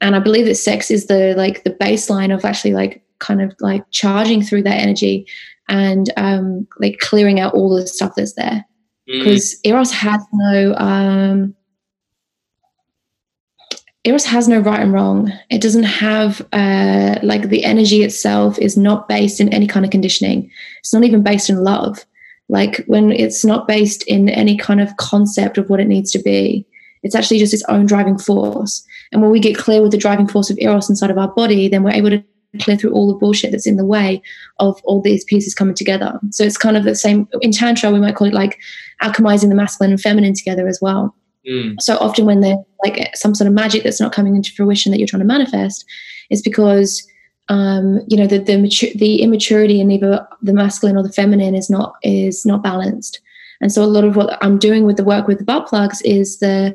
And 0.00 0.14
I 0.14 0.20
believe 0.20 0.46
that 0.46 0.54
sex 0.54 0.90
is 0.90 1.06
the 1.06 1.34
like 1.36 1.64
the 1.64 1.70
baseline 1.70 2.32
of 2.32 2.44
actually 2.44 2.74
like 2.74 3.02
kind 3.18 3.42
of 3.42 3.52
like 3.58 3.84
charging 3.90 4.42
through 4.42 4.62
that 4.62 4.80
energy 4.80 5.26
and 5.68 6.12
um, 6.16 6.68
like 6.78 6.98
clearing 6.98 7.40
out 7.40 7.54
all 7.54 7.74
the 7.74 7.86
stuff 7.86 8.14
that's 8.16 8.34
there 8.34 8.64
because 9.08 9.54
mm. 9.54 9.58
Eros 9.64 9.90
has 9.90 10.22
no 10.32 10.74
um, 10.74 11.54
Eros 14.04 14.24
has 14.26 14.48
no 14.48 14.60
right 14.60 14.80
and 14.80 14.92
wrong. 14.92 15.32
It 15.50 15.60
doesn't 15.60 15.84
have 15.84 16.46
uh, 16.52 17.18
like 17.22 17.48
the 17.48 17.64
energy 17.64 18.02
itself 18.02 18.58
is 18.58 18.76
not 18.76 19.08
based 19.08 19.40
in 19.40 19.52
any 19.52 19.66
kind 19.66 19.84
of 19.84 19.90
conditioning. 19.90 20.50
It's 20.80 20.94
not 20.94 21.04
even 21.04 21.22
based 21.22 21.50
in 21.50 21.64
love. 21.64 22.04
Like 22.48 22.84
when 22.86 23.12
it's 23.12 23.44
not 23.44 23.66
based 23.66 24.02
in 24.04 24.28
any 24.28 24.56
kind 24.56 24.80
of 24.80 24.96
concept 24.96 25.58
of 25.58 25.68
what 25.68 25.80
it 25.80 25.88
needs 25.88 26.10
to 26.12 26.18
be, 26.18 26.66
it's 27.02 27.14
actually 27.14 27.38
just 27.38 27.52
its 27.54 27.64
own 27.68 27.86
driving 27.86 28.18
force. 28.18 28.84
And 29.12 29.20
when 29.20 29.30
we 29.30 29.40
get 29.40 29.58
clear 29.58 29.82
with 29.82 29.90
the 29.90 29.98
driving 29.98 30.28
force 30.28 30.50
of 30.50 30.58
Eros 30.58 30.88
inside 30.88 31.10
of 31.10 31.18
our 31.18 31.28
body, 31.28 31.68
then 31.68 31.82
we're 31.82 31.90
able 31.90 32.10
to 32.10 32.24
clear 32.60 32.76
through 32.76 32.92
all 32.92 33.12
the 33.12 33.18
bullshit 33.18 33.50
that's 33.50 33.66
in 33.66 33.76
the 33.76 33.84
way 33.84 34.22
of 34.58 34.80
all 34.84 35.00
these 35.00 35.24
pieces 35.24 35.54
coming 35.54 35.74
together. 35.74 36.18
So 36.30 36.44
it's 36.44 36.56
kind 36.56 36.76
of 36.76 36.84
the 36.84 36.94
same 36.94 37.28
in 37.40 37.52
Tantra, 37.52 37.90
we 37.90 38.00
might 38.00 38.16
call 38.16 38.26
it 38.26 38.34
like 38.34 38.58
alchemizing 39.02 39.48
the 39.48 39.54
masculine 39.54 39.92
and 39.92 40.00
feminine 40.00 40.34
together 40.34 40.66
as 40.66 40.78
well. 40.80 41.14
Mm. 41.48 41.80
So 41.80 41.96
often 41.98 42.24
when 42.24 42.40
there's 42.40 42.58
like 42.84 43.10
some 43.14 43.34
sort 43.34 43.48
of 43.48 43.54
magic 43.54 43.82
that's 43.82 44.00
not 44.00 44.12
coming 44.12 44.36
into 44.36 44.52
fruition 44.52 44.92
that 44.92 44.98
you're 44.98 45.06
trying 45.06 45.20
to 45.20 45.26
manifest, 45.26 45.84
is 46.30 46.42
because 46.42 47.06
um, 47.48 48.00
you 48.08 48.16
know 48.16 48.26
the 48.26 48.38
the, 48.38 48.58
mature, 48.58 48.90
the 48.94 49.22
immaturity 49.22 49.80
in 49.80 49.90
either 49.90 50.26
the 50.42 50.52
masculine 50.52 50.96
or 50.96 51.02
the 51.02 51.12
feminine 51.12 51.54
is 51.54 51.70
not 51.70 51.94
is 52.02 52.44
not 52.44 52.62
balanced. 52.62 53.20
And 53.60 53.72
so 53.72 53.82
a 53.82 53.86
lot 53.86 54.04
of 54.04 54.14
what 54.14 54.38
I'm 54.42 54.58
doing 54.58 54.84
with 54.84 54.96
the 54.96 55.04
work 55.04 55.26
with 55.26 55.38
the 55.38 55.44
butt 55.44 55.66
plugs 55.66 56.00
is 56.02 56.38
the 56.38 56.74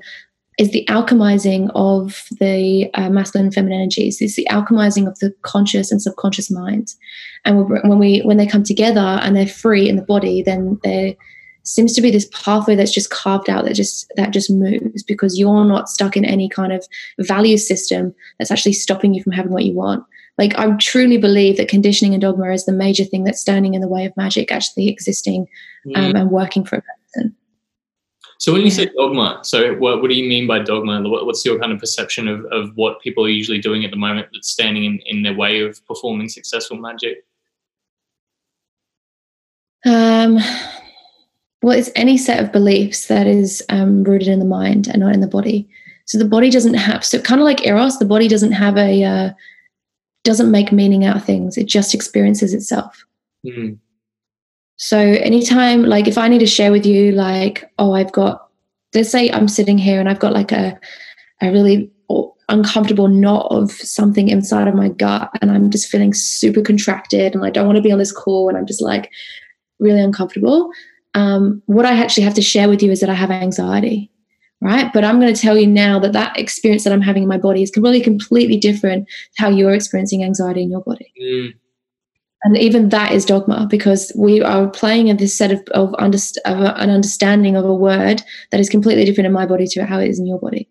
is 0.58 0.72
the 0.72 0.86
alchemizing 0.90 1.72
of 1.74 2.28
the 2.40 2.90
uh, 2.94 3.10
masculine 3.10 3.48
and 3.48 3.54
feminine 3.54 3.80
energies. 3.80 4.22
It's 4.22 4.36
the 4.36 4.48
alchemizing 4.52 5.08
of 5.08 5.18
the 5.20 5.34
conscious 5.42 5.92
and 5.92 6.02
subconscious 6.02 6.52
minds. 6.52 6.98
And 7.46 7.70
when 7.70 8.00
we 8.00 8.20
when 8.22 8.38
they 8.38 8.48
come 8.48 8.64
together 8.64 9.20
and 9.22 9.36
they're 9.36 9.48
free 9.48 9.90
in 9.90 9.96
the 9.96 10.04
body, 10.04 10.42
then 10.44 10.80
there 10.84 11.16
seems 11.64 11.94
to 11.94 12.02
be 12.02 12.12
this 12.12 12.30
pathway 12.34 12.76
that's 12.76 12.94
just 12.94 13.10
carved 13.10 13.50
out 13.50 13.66
that 13.66 13.74
just 13.74 14.12
that 14.16 14.32
just 14.32 14.52
moves 14.52 15.02
because 15.02 15.40
you're 15.40 15.66
not 15.66 15.90
stuck 15.90 16.16
in 16.16 16.26
any 16.26 16.50
kind 16.50 16.72
of 16.74 16.86
value 17.20 17.58
system 17.58 18.14
that's 18.38 18.52
actually 18.52 18.74
stopping 18.74 19.14
you 19.14 19.24
from 19.24 19.32
having 19.32 19.52
what 19.52 19.66
you 19.66 19.74
want. 19.74 20.04
Like 20.38 20.58
I 20.58 20.70
truly 20.78 21.18
believe 21.18 21.58
that 21.58 21.68
conditioning 21.68 22.14
and 22.14 22.22
dogma 22.22 22.52
is 22.52 22.66
the 22.66 22.74
major 22.74 23.06
thing 23.06 23.24
that's 23.24 23.42
standing 23.42 23.76
in 23.76 23.82
the 23.82 23.88
way 23.88 24.06
of 24.06 24.18
magic 24.18 24.52
actually 24.52 24.90
existing 24.90 25.48
um, 25.96 26.14
mm. 26.14 26.20
and 26.20 26.32
working 26.32 26.66
for 26.66 26.78
a 26.78 26.82
person. 26.82 27.36
So 28.44 28.52
when 28.52 28.64
you 28.64 28.72
say 28.72 28.88
dogma, 28.88 29.40
so 29.44 29.74
what, 29.76 30.02
what 30.02 30.10
do 30.10 30.18
you 30.18 30.28
mean 30.28 30.48
by 30.48 30.60
dogma? 30.60 31.02
what's 31.02 31.46
your 31.46 31.58
kind 31.62 31.72
of 31.72 31.80
perception 31.80 32.28
of, 32.28 32.44
of 32.52 32.76
what 32.76 33.00
people 33.00 33.24
are 33.24 33.30
usually 33.30 33.58
doing 33.58 33.86
at 33.86 33.92
the 33.92 33.96
moment 33.96 34.28
that's 34.34 34.50
standing 34.50 34.84
in, 34.84 35.00
in 35.06 35.24
their 35.24 35.34
way 35.34 35.62
of 35.62 35.80
performing 35.88 36.28
successful 36.28 36.76
magic? 36.76 37.24
Um, 39.86 40.40
well, 41.62 41.78
it's 41.78 41.90
any 41.96 42.18
set 42.18 42.44
of 42.44 42.52
beliefs 42.52 43.08
that 43.08 43.28
is 43.28 43.64
um, 43.70 44.04
rooted 44.04 44.28
in 44.28 44.40
the 44.40 44.46
mind 44.46 44.90
and 44.90 45.00
not 45.00 45.14
in 45.14 45.22
the 45.22 45.28
body. 45.28 45.70
So 46.04 46.18
the 46.18 46.26
body 46.26 46.50
doesn't 46.50 46.74
have, 46.74 47.06
so 47.06 47.22
kind 47.22 47.40
of 47.40 47.46
like 47.46 47.66
Eros, 47.66 47.98
the 47.98 48.04
body 48.04 48.28
doesn't 48.28 48.52
have 48.52 48.76
a, 48.76 49.06
uh, 49.06 49.30
doesn't 50.26 50.52
make 50.52 50.74
meaning 50.74 51.06
out 51.06 51.16
of 51.16 51.24
things. 51.24 51.56
It 51.56 51.70
just 51.70 51.94
experiences 51.94 52.54
itself. 52.54 53.06
Mm. 53.48 53.78
So 54.78 54.98
anytime, 54.98 55.84
like 55.84 56.08
if 56.08 56.18
I 56.18 56.28
need 56.28 56.40
to 56.40 56.48
share 56.48 56.72
with 56.72 56.86
you, 56.86 57.12
like, 57.12 57.70
oh, 57.78 57.94
I've 57.94 58.12
got, 58.12 58.48
let's 58.94 59.10
say 59.10 59.32
I'm 59.32 59.48
sitting 59.48 59.78
here 59.78 60.00
and 60.00 60.10
I've 60.10 60.20
got 60.20 60.34
like 60.34 60.52
a, 60.52 60.80
a 61.42 61.52
really 61.52 61.92
uncomfortable 62.50 63.08
knot 63.08 63.48
of 63.52 63.72
something 63.72 64.30
inside 64.30 64.68
of 64.68 64.76
my 64.76 64.90
gut 64.90 65.30
and 65.42 65.52
I'm 65.52 65.70
just 65.70 65.90
feeling 65.90 66.14
super 66.14 66.62
contracted 66.62 67.34
and 67.34 67.46
I 67.46 67.50
don't 67.50 67.66
want 67.66 67.78
to 67.78 67.82
be 67.82 67.92
on 67.92 68.00
this 68.00 68.12
call 68.12 68.50
and 68.50 68.58
I'm 68.58 68.66
just 68.66 68.82
like 68.82 69.12
really 69.80 70.02
uncomfortable. 70.02 70.72
Um, 71.14 71.62
what 71.68 71.86
I 71.86 71.94
actually 71.94 72.24
have 72.24 72.34
to 72.36 72.42
share 72.42 72.70
with 72.70 72.82
you 72.82 72.92
is 72.92 73.00
that 73.00 73.10
I 73.10 73.14
have 73.14 73.32
anxiety, 73.32 74.12
right? 74.62 74.92
But 74.94 75.04
I'm 75.04 75.20
going 75.20 75.34
to 75.34 75.42
tell 75.42 75.58
you 75.58 75.68
now 75.68 76.00
that 76.00 76.14
that 76.14 76.38
experience 76.38 76.84
that 76.84 76.94
I'm 76.94 77.02
having 77.02 77.24
in 77.24 77.30
my 77.30 77.38
body 77.38 77.64
is 77.64 77.72
really 77.78 78.02
completely 78.02 78.58
different 78.58 79.08
to 79.08 79.42
how 79.42 79.50
you're 79.50 79.74
experiencing 79.74 80.24
anxiety 80.24 80.64
in 80.64 80.72
your 80.72 80.82
body. 80.82 81.14
Mm. 81.22 81.54
And 82.44 82.58
even 82.58 82.90
that 82.90 83.12
is 83.14 83.26
dogma 83.26 83.68
because 83.70 84.12
we 84.18 84.42
are 84.42 84.70
playing 84.70 85.08
in 85.08 85.18
this 85.18 85.36
set 85.36 85.52
of, 85.52 85.62
of, 85.72 85.94
of 85.94 86.14
a, 86.46 86.76
an 86.78 86.90
understanding 86.90 87.56
of 87.56 87.64
a 87.64 87.74
word 87.74 88.22
that 88.52 88.60
is 88.60 88.70
completely 88.70 89.06
different 89.06 89.28
in 89.28 89.32
my 89.32 89.46
body 89.46 89.66
to 89.68 89.86
how 89.86 90.00
it 90.00 90.10
is 90.10 90.20
in 90.20 90.28
your 90.28 90.40
body. 90.40 90.70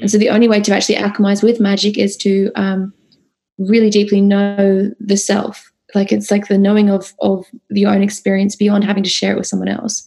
And 0.00 0.10
so 0.10 0.18
the 0.18 0.30
only 0.30 0.48
way 0.48 0.60
to 0.60 0.74
actually 0.74 0.94
alchemize 0.94 1.42
with 1.42 1.60
magic 1.60 1.98
is 1.98 2.16
to 2.18 2.50
um, 2.54 2.94
really 3.58 3.90
deeply 3.90 4.20
know 4.20 4.90
the 4.98 5.16
self. 5.16 5.70
Like 5.94 6.12
it's 6.12 6.30
like 6.30 6.48
the 6.48 6.56
knowing 6.56 6.88
of 6.88 7.12
of 7.20 7.44
your 7.68 7.90
own 7.90 8.02
experience 8.02 8.56
beyond 8.56 8.84
having 8.84 9.02
to 9.02 9.10
share 9.10 9.32
it 9.32 9.38
with 9.38 9.46
someone 9.46 9.68
else. 9.68 10.06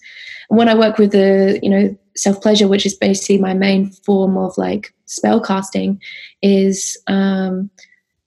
And 0.50 0.58
when 0.58 0.70
i 0.70 0.76
work 0.76 0.98
with 0.98 1.12
the 1.12 1.60
you 1.62 1.70
know 1.70 1.98
self 2.16 2.42
pleasure 2.42 2.68
which 2.68 2.86
is 2.86 2.96
basically 2.96 3.38
my 3.38 3.54
main 3.54 3.92
form 4.06 4.38
of 4.38 4.58
like 4.58 4.94
spell 5.06 5.42
casting 5.42 6.00
is 6.42 6.98
um 7.08 7.70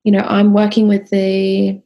you 0.04 0.12
know 0.12 0.24
i'm 0.28 0.52
working 0.52 0.88
with 0.88 1.08
the 1.10 1.80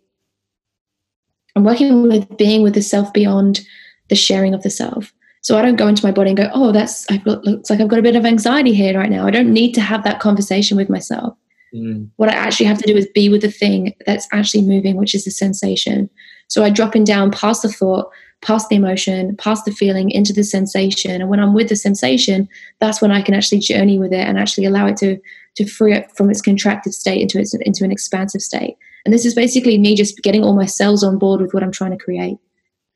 i'm 1.60 1.64
working 1.64 2.02
with 2.02 2.36
being 2.36 2.62
with 2.62 2.74
the 2.74 2.82
self 2.82 3.12
beyond 3.12 3.60
the 4.08 4.16
sharing 4.16 4.54
of 4.54 4.62
the 4.62 4.70
self 4.70 5.12
so 5.42 5.58
i 5.58 5.62
don't 5.62 5.76
go 5.76 5.86
into 5.86 6.04
my 6.04 6.12
body 6.12 6.30
and 6.30 6.36
go 6.36 6.50
oh 6.54 6.72
that's 6.72 7.06
i 7.10 7.20
looks 7.24 7.70
like 7.70 7.80
i've 7.80 7.88
got 7.88 7.98
a 7.98 8.02
bit 8.02 8.16
of 8.16 8.24
anxiety 8.24 8.72
here 8.72 8.98
right 8.98 9.10
now 9.10 9.26
i 9.26 9.30
don't 9.30 9.52
need 9.52 9.72
to 9.72 9.80
have 9.80 10.04
that 10.04 10.20
conversation 10.20 10.76
with 10.76 10.88
myself 10.88 11.36
Mm. 11.74 12.08
what 12.16 12.28
I 12.28 12.32
actually 12.32 12.66
have 12.66 12.78
to 12.78 12.86
do 12.86 12.96
is 12.96 13.06
be 13.14 13.28
with 13.28 13.42
the 13.42 13.50
thing 13.50 13.94
that's 14.04 14.26
actually 14.32 14.62
moving, 14.62 14.96
which 14.96 15.14
is 15.14 15.24
the 15.24 15.30
sensation. 15.30 16.10
So 16.48 16.64
I 16.64 16.70
drop 16.70 16.96
in 16.96 17.04
down 17.04 17.30
past 17.30 17.62
the 17.62 17.68
thought, 17.68 18.10
past 18.42 18.68
the 18.68 18.74
emotion, 18.76 19.36
past 19.36 19.66
the 19.66 19.70
feeling 19.70 20.10
into 20.10 20.32
the 20.32 20.42
sensation. 20.42 21.20
And 21.20 21.30
when 21.30 21.38
I'm 21.38 21.54
with 21.54 21.68
the 21.68 21.76
sensation, 21.76 22.48
that's 22.80 23.00
when 23.00 23.12
I 23.12 23.22
can 23.22 23.34
actually 23.34 23.60
journey 23.60 24.00
with 24.00 24.12
it 24.12 24.26
and 24.26 24.36
actually 24.36 24.64
allow 24.64 24.86
it 24.86 24.96
to 24.98 25.18
to 25.56 25.66
free 25.66 25.92
it 25.92 26.10
from 26.16 26.30
its 26.30 26.42
contracted 26.42 26.92
state 26.92 27.20
into 27.20 27.38
its 27.38 27.54
into 27.54 27.84
an 27.84 27.92
expansive 27.92 28.40
state. 28.40 28.76
And 29.04 29.14
this 29.14 29.24
is 29.24 29.34
basically 29.34 29.78
me 29.78 29.94
just 29.96 30.18
getting 30.22 30.44
all 30.44 30.54
my 30.54 30.66
cells 30.66 31.02
on 31.02 31.18
board 31.18 31.40
with 31.40 31.54
what 31.54 31.62
I'm 31.62 31.72
trying 31.72 31.92
to 31.92 32.04
create. 32.04 32.36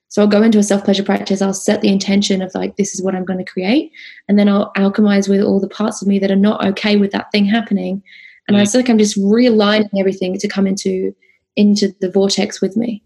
So 0.09 0.23
I'll 0.23 0.29
go 0.29 0.43
into 0.43 0.59
a 0.59 0.63
self 0.63 0.85
pleasure 0.85 1.03
practice. 1.03 1.43
I'll 1.43 1.55
set 1.55 1.81
the 1.81 1.89
intention 1.89 2.43
of 2.43 2.55
like, 2.55 2.77
this 2.77 2.95
is 2.95 3.03
what 3.03 3.15
I'm 3.15 3.25
going 3.25 3.39
to 3.39 3.51
create. 3.51 3.91
And 4.29 4.39
then 4.39 4.49
I'll 4.49 4.73
alchemize 4.75 5.29
with 5.29 5.41
all 5.41 5.61
the 5.61 5.69
parts 5.69 6.03
of 6.03 6.09
me 6.09 6.19
that 6.21 6.31
are 6.31 6.37
not 6.37 6.65
okay 6.67 6.97
with 6.97 7.11
that 7.13 7.33
thing 7.33 7.45
happening 7.45 8.03
and 8.49 8.57
I 8.57 8.63
mm. 8.63 8.73
feel 8.73 8.81
like 8.81 8.91
I'm 8.91 8.99
just 8.99 9.19
realigning 9.19 9.89
everything 9.99 10.39
to 10.39 10.49
come 10.49 10.67
into 10.67 11.15
into 11.57 11.95
the 12.01 12.11
vortex 12.11 12.61
with 12.61 12.77
me 12.77 13.03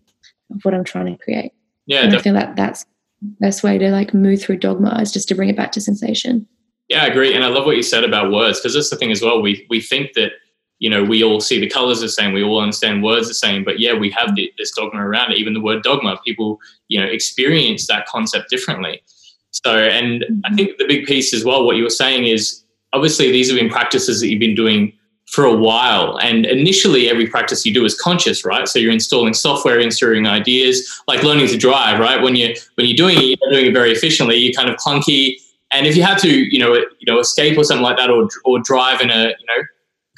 of 0.50 0.64
what 0.64 0.74
I'm 0.74 0.84
trying 0.84 1.06
to 1.06 1.22
create. 1.22 1.52
Yeah, 1.86 2.00
and 2.00 2.14
I 2.14 2.20
feel 2.20 2.34
that 2.34 2.56
that's 2.56 2.84
the 3.22 3.34
best 3.40 3.62
way 3.62 3.78
to 3.78 3.90
like 3.90 4.14
move 4.14 4.42
through 4.42 4.58
dogma 4.58 4.98
is 5.00 5.12
just 5.12 5.28
to 5.28 5.34
bring 5.34 5.48
it 5.48 5.56
back 5.56 5.72
to 5.72 5.80
sensation. 5.80 6.46
yeah, 6.88 7.02
I 7.02 7.06
agree. 7.06 7.34
And 7.34 7.44
I 7.44 7.48
love 7.48 7.66
what 7.66 7.76
you 7.76 7.82
said 7.82 8.04
about 8.04 8.32
words 8.32 8.60
because 8.60 8.74
that's 8.74 8.90
the 8.90 8.96
thing 8.96 9.10
as 9.10 9.22
well. 9.22 9.40
We 9.40 9.66
we 9.70 9.80
think 9.80 10.14
that 10.14 10.32
you 10.78 10.88
know 10.88 11.02
we 11.04 11.22
all 11.24 11.40
see 11.40 11.60
the 11.60 11.68
colors 11.68 12.00
the 12.00 12.08
same, 12.08 12.32
we 12.32 12.42
all 12.42 12.60
understand 12.60 13.02
words 13.02 13.28
the 13.28 13.34
same, 13.34 13.64
but 13.64 13.80
yeah, 13.80 13.94
we 13.94 14.10
have 14.10 14.36
this 14.56 14.72
dogma 14.72 15.06
around 15.06 15.32
it. 15.32 15.38
Even 15.38 15.54
the 15.54 15.60
word 15.60 15.82
dogma, 15.82 16.18
people 16.24 16.58
you 16.88 17.00
know 17.00 17.06
experience 17.06 17.86
that 17.86 18.06
concept 18.06 18.50
differently. 18.50 19.02
So, 19.50 19.76
and 19.76 20.24
I 20.44 20.54
think 20.54 20.76
the 20.78 20.86
big 20.86 21.06
piece 21.06 21.32
as 21.34 21.44
well, 21.44 21.64
what 21.64 21.76
you 21.76 21.82
were 21.82 21.90
saying 21.90 22.26
is 22.26 22.64
obviously 22.92 23.32
these 23.32 23.50
have 23.50 23.58
been 23.58 23.70
practices 23.70 24.20
that 24.20 24.28
you've 24.28 24.40
been 24.40 24.54
doing 24.54 24.92
for 25.26 25.44
a 25.44 25.54
while. 25.54 26.18
And 26.18 26.46
initially, 26.46 27.08
every 27.08 27.26
practice 27.26 27.66
you 27.66 27.74
do 27.74 27.84
is 27.84 27.98
conscious, 28.00 28.44
right? 28.44 28.66
So 28.66 28.78
you're 28.78 28.92
installing 28.92 29.34
software, 29.34 29.78
installing 29.78 30.26
ideas, 30.26 31.02
like 31.06 31.22
learning 31.22 31.48
to 31.48 31.58
drive, 31.58 32.00
right? 32.00 32.22
When 32.22 32.34
you 32.34 32.54
when 32.74 32.86
you're 32.86 32.96
doing 32.96 33.18
it, 33.18 33.24
you're 33.24 33.52
doing 33.52 33.66
it 33.66 33.72
very 33.72 33.92
efficiently. 33.92 34.36
You're 34.36 34.54
kind 34.54 34.70
of 34.70 34.76
clunky, 34.76 35.36
and 35.70 35.86
if 35.86 35.96
you 35.96 36.02
had 36.02 36.18
to, 36.18 36.28
you 36.28 36.58
know, 36.58 36.74
you 36.74 37.06
know, 37.06 37.18
escape 37.20 37.58
or 37.58 37.64
something 37.64 37.84
like 37.84 37.98
that, 37.98 38.10
or 38.10 38.28
or 38.44 38.58
drive 38.60 39.00
in 39.00 39.10
a 39.10 39.28
you 39.28 39.46
know 39.46 39.62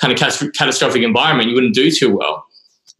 kind 0.00 0.12
of 0.12 0.52
catastrophic 0.54 1.02
environment, 1.02 1.48
you 1.48 1.54
wouldn't 1.54 1.74
do 1.74 1.90
too 1.90 2.16
well. 2.16 2.46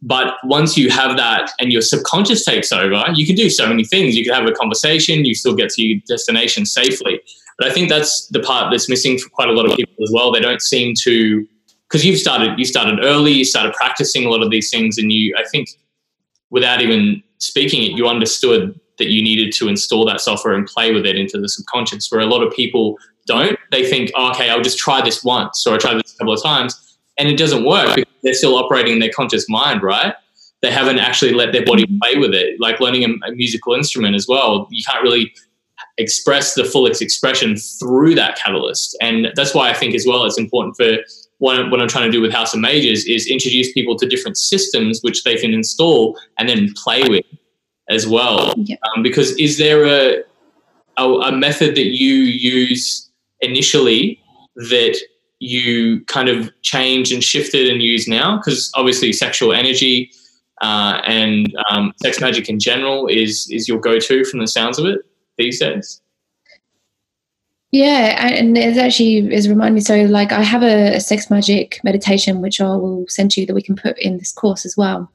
But 0.01 0.35
once 0.43 0.77
you 0.77 0.89
have 0.89 1.15
that 1.17 1.51
and 1.59 1.71
your 1.71 1.81
subconscious 1.81 2.43
takes 2.43 2.71
over, 2.71 3.03
you 3.13 3.25
can 3.25 3.35
do 3.35 3.49
so 3.49 3.67
many 3.67 3.83
things. 3.83 4.15
You 4.15 4.23
can 4.23 4.33
have 4.33 4.47
a 4.47 4.51
conversation, 4.51 5.25
you 5.25 5.35
still 5.35 5.55
get 5.55 5.69
to 5.71 5.83
your 5.83 6.01
destination 6.07 6.65
safely. 6.65 7.21
But 7.57 7.67
I 7.67 7.73
think 7.73 7.89
that's 7.89 8.27
the 8.27 8.39
part 8.39 8.71
that's 8.71 8.89
missing 8.89 9.19
for 9.19 9.29
quite 9.29 9.49
a 9.49 9.51
lot 9.51 9.69
of 9.69 9.77
people 9.77 10.03
as 10.03 10.11
well. 10.11 10.31
They 10.31 10.39
don't 10.39 10.61
seem 10.61 10.95
to 11.03 11.47
because 11.91 12.05
you've 12.05 12.19
started 12.19 12.57
you 12.57 12.65
started 12.65 13.03
early 13.03 13.31
you 13.31 13.45
started 13.45 13.73
practicing 13.73 14.25
a 14.25 14.29
lot 14.29 14.41
of 14.41 14.49
these 14.49 14.69
things 14.69 14.97
and 14.97 15.11
you 15.11 15.35
i 15.37 15.43
think 15.49 15.69
without 16.49 16.81
even 16.81 17.21
speaking 17.39 17.83
it 17.83 17.91
you 17.91 18.07
understood 18.07 18.79
that 18.97 19.09
you 19.09 19.21
needed 19.21 19.51
to 19.51 19.67
install 19.67 20.05
that 20.05 20.21
software 20.21 20.53
and 20.53 20.67
play 20.67 20.93
with 20.93 21.05
it 21.05 21.17
into 21.17 21.39
the 21.39 21.49
subconscious 21.49 22.09
where 22.09 22.21
a 22.21 22.25
lot 22.25 22.41
of 22.41 22.53
people 22.53 22.97
don't 23.27 23.59
they 23.71 23.87
think 23.87 24.11
oh, 24.15 24.31
okay 24.31 24.49
i'll 24.49 24.61
just 24.61 24.77
try 24.77 25.01
this 25.01 25.23
once 25.23 25.67
or 25.67 25.75
i 25.75 25.77
try 25.77 25.93
this 25.93 26.13
a 26.13 26.17
couple 26.17 26.33
of 26.33 26.41
times 26.41 26.90
and 27.17 27.27
it 27.27 27.37
doesn't 27.37 27.65
work 27.65 27.95
because 27.95 28.13
they're 28.23 28.33
still 28.33 28.55
operating 28.55 28.93
in 28.93 28.99
their 28.99 29.11
conscious 29.11 29.47
mind 29.49 29.81
right? 29.83 30.13
They 30.61 30.71
haven't 30.71 30.99
actually 30.99 31.33
let 31.33 31.53
their 31.53 31.65
body 31.65 31.85
play 32.01 32.17
with 32.17 32.33
it 32.33 32.59
like 32.59 32.79
learning 32.79 33.03
a, 33.03 33.27
a 33.27 33.31
musical 33.31 33.73
instrument 33.73 34.15
as 34.15 34.27
well. 34.27 34.67
You 34.69 34.83
can't 34.83 35.03
really 35.03 35.33
express 35.97 36.53
the 36.53 36.63
full 36.63 36.85
expression 36.85 37.57
through 37.57 38.15
that 38.15 38.37
catalyst. 38.37 38.97
And 39.01 39.27
that's 39.35 39.53
why 39.53 39.69
i 39.69 39.73
think 39.73 39.95
as 39.95 40.05
well 40.07 40.25
it's 40.25 40.37
important 40.37 40.75
for 40.77 40.97
what, 41.41 41.71
what 41.71 41.81
I'm 41.81 41.87
trying 41.87 42.05
to 42.05 42.11
do 42.11 42.21
with 42.21 42.31
House 42.31 42.53
of 42.53 42.59
Mages 42.59 43.07
is 43.07 43.25
introduce 43.27 43.71
people 43.71 43.97
to 43.97 44.07
different 44.07 44.37
systems 44.37 44.99
which 45.01 45.23
they 45.23 45.37
can 45.37 45.55
install 45.55 46.15
and 46.37 46.47
then 46.47 46.71
play 46.75 47.03
with 47.09 47.25
as 47.89 48.07
well. 48.07 48.53
Yeah. 48.57 48.75
Um, 48.95 49.01
because 49.01 49.31
is 49.39 49.57
there 49.57 49.85
a, 49.85 50.23
a, 50.97 51.03
a 51.03 51.31
method 51.31 51.73
that 51.75 51.87
you 51.87 52.13
use 52.13 53.09
initially 53.39 54.21
that 54.55 54.99
you 55.41 56.05
kind 56.05 56.29
of 56.29 56.51
changed 56.61 57.11
and 57.11 57.23
shifted 57.23 57.67
and 57.67 57.81
use 57.81 58.07
now? 58.07 58.37
Because 58.37 58.71
obviously, 58.75 59.11
sexual 59.11 59.53
energy 59.53 60.11
uh, 60.61 61.01
and 61.05 61.53
um, 61.69 61.91
sex 62.01 62.21
magic 62.21 62.47
in 62.47 62.59
general 62.59 63.07
is 63.07 63.49
is 63.49 63.67
your 63.67 63.79
go 63.79 63.99
to 63.99 64.23
from 64.23 64.39
the 64.39 64.47
sounds 64.47 64.77
of 64.77 64.85
it 64.85 64.99
these 65.37 65.59
days. 65.59 66.01
Yeah, 67.71 68.27
and 68.27 68.57
it's 68.57 68.77
actually 68.77 69.33
is 69.33 69.49
remind 69.49 69.73
me. 69.73 69.81
So, 69.81 70.03
like, 70.03 70.31
I 70.31 70.43
have 70.43 70.61
a, 70.61 70.95
a 70.95 70.99
sex 70.99 71.29
magic 71.29 71.79
meditation 71.83 72.41
which 72.41 72.61
I 72.61 72.75
will 72.75 73.05
send 73.07 73.31
to 73.31 73.41
you 73.41 73.47
that 73.47 73.55
we 73.55 73.61
can 73.63 73.75
put 73.75 73.97
in 73.97 74.17
this 74.17 74.31
course 74.31 74.65
as 74.65 74.77
well. 74.77 75.11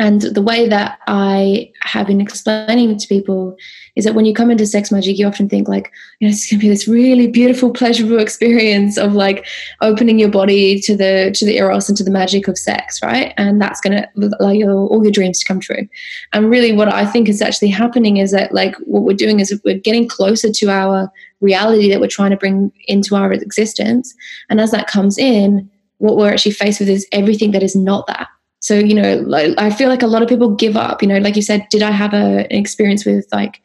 And 0.00 0.22
the 0.22 0.40
way 0.40 0.66
that 0.66 0.98
I 1.08 1.70
have 1.82 2.06
been 2.06 2.22
explaining 2.22 2.96
to 2.96 3.06
people 3.06 3.54
is 3.96 4.06
that 4.06 4.14
when 4.14 4.24
you 4.24 4.32
come 4.32 4.50
into 4.50 4.64
sex 4.64 4.90
magic, 4.90 5.18
you 5.18 5.26
often 5.26 5.46
think 5.46 5.68
like, 5.68 5.92
you 6.18 6.26
know, 6.26 6.32
it's 6.32 6.50
going 6.50 6.58
to 6.58 6.64
be 6.64 6.70
this 6.70 6.88
really 6.88 7.26
beautiful, 7.26 7.70
pleasurable 7.70 8.18
experience 8.26 8.96
of 8.96 9.12
like 9.12 9.46
opening 9.82 10.18
your 10.18 10.30
body 10.30 10.80
to 10.80 10.96
the 10.96 11.32
to 11.34 11.44
the 11.44 11.58
eros 11.58 11.90
and 11.90 11.98
to 11.98 12.04
the 12.04 12.10
magic 12.10 12.48
of 12.48 12.56
sex, 12.56 13.02
right? 13.02 13.34
And 13.36 13.60
that's 13.60 13.78
going 13.82 13.98
to 13.98 14.08
allow 14.40 14.52
your, 14.52 14.72
all 14.72 15.02
your 15.02 15.12
dreams 15.12 15.40
to 15.40 15.44
come 15.44 15.60
true. 15.60 15.86
And 16.32 16.48
really, 16.48 16.72
what 16.72 16.90
I 16.90 17.04
think 17.04 17.28
is 17.28 17.42
actually 17.42 17.68
happening 17.68 18.16
is 18.16 18.30
that 18.30 18.54
like 18.54 18.74
what 18.86 19.02
we're 19.02 19.12
doing 19.12 19.38
is 19.38 19.60
we're 19.66 19.78
getting 19.78 20.08
closer 20.08 20.50
to 20.50 20.70
our 20.70 21.12
reality 21.42 21.90
that 21.90 22.00
we're 22.00 22.06
trying 22.06 22.30
to 22.30 22.38
bring 22.38 22.72
into 22.86 23.16
our 23.16 23.34
existence. 23.34 24.14
And 24.48 24.62
as 24.62 24.70
that 24.70 24.86
comes 24.86 25.18
in, 25.18 25.70
what 25.98 26.16
we're 26.16 26.32
actually 26.32 26.52
faced 26.52 26.80
with 26.80 26.88
is 26.88 27.06
everything 27.12 27.50
that 27.50 27.62
is 27.62 27.76
not 27.76 28.06
that 28.06 28.28
so 28.60 28.78
you 28.78 28.94
know 28.94 29.16
like, 29.26 29.52
i 29.58 29.70
feel 29.70 29.88
like 29.88 30.02
a 30.02 30.06
lot 30.06 30.22
of 30.22 30.28
people 30.28 30.54
give 30.54 30.76
up 30.76 31.02
you 31.02 31.08
know 31.08 31.18
like 31.18 31.36
you 31.36 31.42
said 31.42 31.66
did 31.70 31.82
i 31.82 31.90
have 31.90 32.14
a, 32.14 32.46
an 32.50 32.58
experience 32.58 33.04
with 33.04 33.26
like 33.32 33.60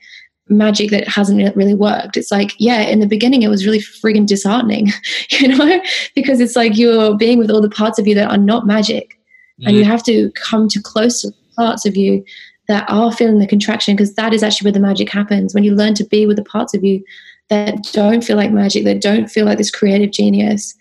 magic 0.48 0.92
that 0.92 1.08
hasn't 1.08 1.56
really 1.56 1.74
worked? 1.74 2.18
It's 2.18 2.32
like 2.32 2.54
yeah 2.60 2.82
in 2.82 3.00
the 3.00 3.08
beginning 3.08 3.42
it 3.42 3.48
was 3.48 3.66
really 3.66 3.80
friggin 3.80 4.28
disheartening 4.28 4.92
you 5.32 5.48
know 5.48 5.82
because 6.14 6.40
it's 6.40 6.56
like 6.56 6.78
you're 6.78 7.18
being 7.18 7.40
with 7.40 7.50
all 7.50 7.62
the 7.62 7.70
parts 7.70 7.98
of 7.98 8.08
you 8.08 8.14
that 8.16 8.30
are 8.30 8.38
not 8.38 8.68
magic. 8.68 9.20
Mm-hmm. 9.60 9.70
and 9.70 9.78
you 9.78 9.86
have 9.86 10.04
to 10.04 10.32
come 10.32 10.68
to 10.68 10.82
closer 10.82 11.30
parts 11.56 11.86
of 11.86 11.96
you 11.96 12.24
that 12.68 12.86
are 12.90 13.12
feeling 13.12 13.40
the 13.40 13.48
contraction 13.48 13.96
because 13.96 14.14
that 14.16 14.34
is 14.34 14.44
actually 14.44 14.66
where 14.66 14.74
the 14.74 14.80
magic 14.82 15.10
happens. 15.10 15.56
When 15.56 15.64
you 15.64 15.74
learn 15.74 15.94
to 15.96 16.04
be 16.04 16.28
with 16.28 16.36
the 16.36 16.44
parts 16.44 16.74
of 16.74 16.84
you 16.84 17.04
that 17.50 17.82
don't 17.94 18.24
feel 18.24 18.36
like 18.36 18.52
magic 18.52 18.84
that 18.84 19.02
don't 19.02 19.28
feel 19.32 19.46
like 19.46 19.58
this 19.58 19.72
creative 19.72 20.12
genius 20.12 20.76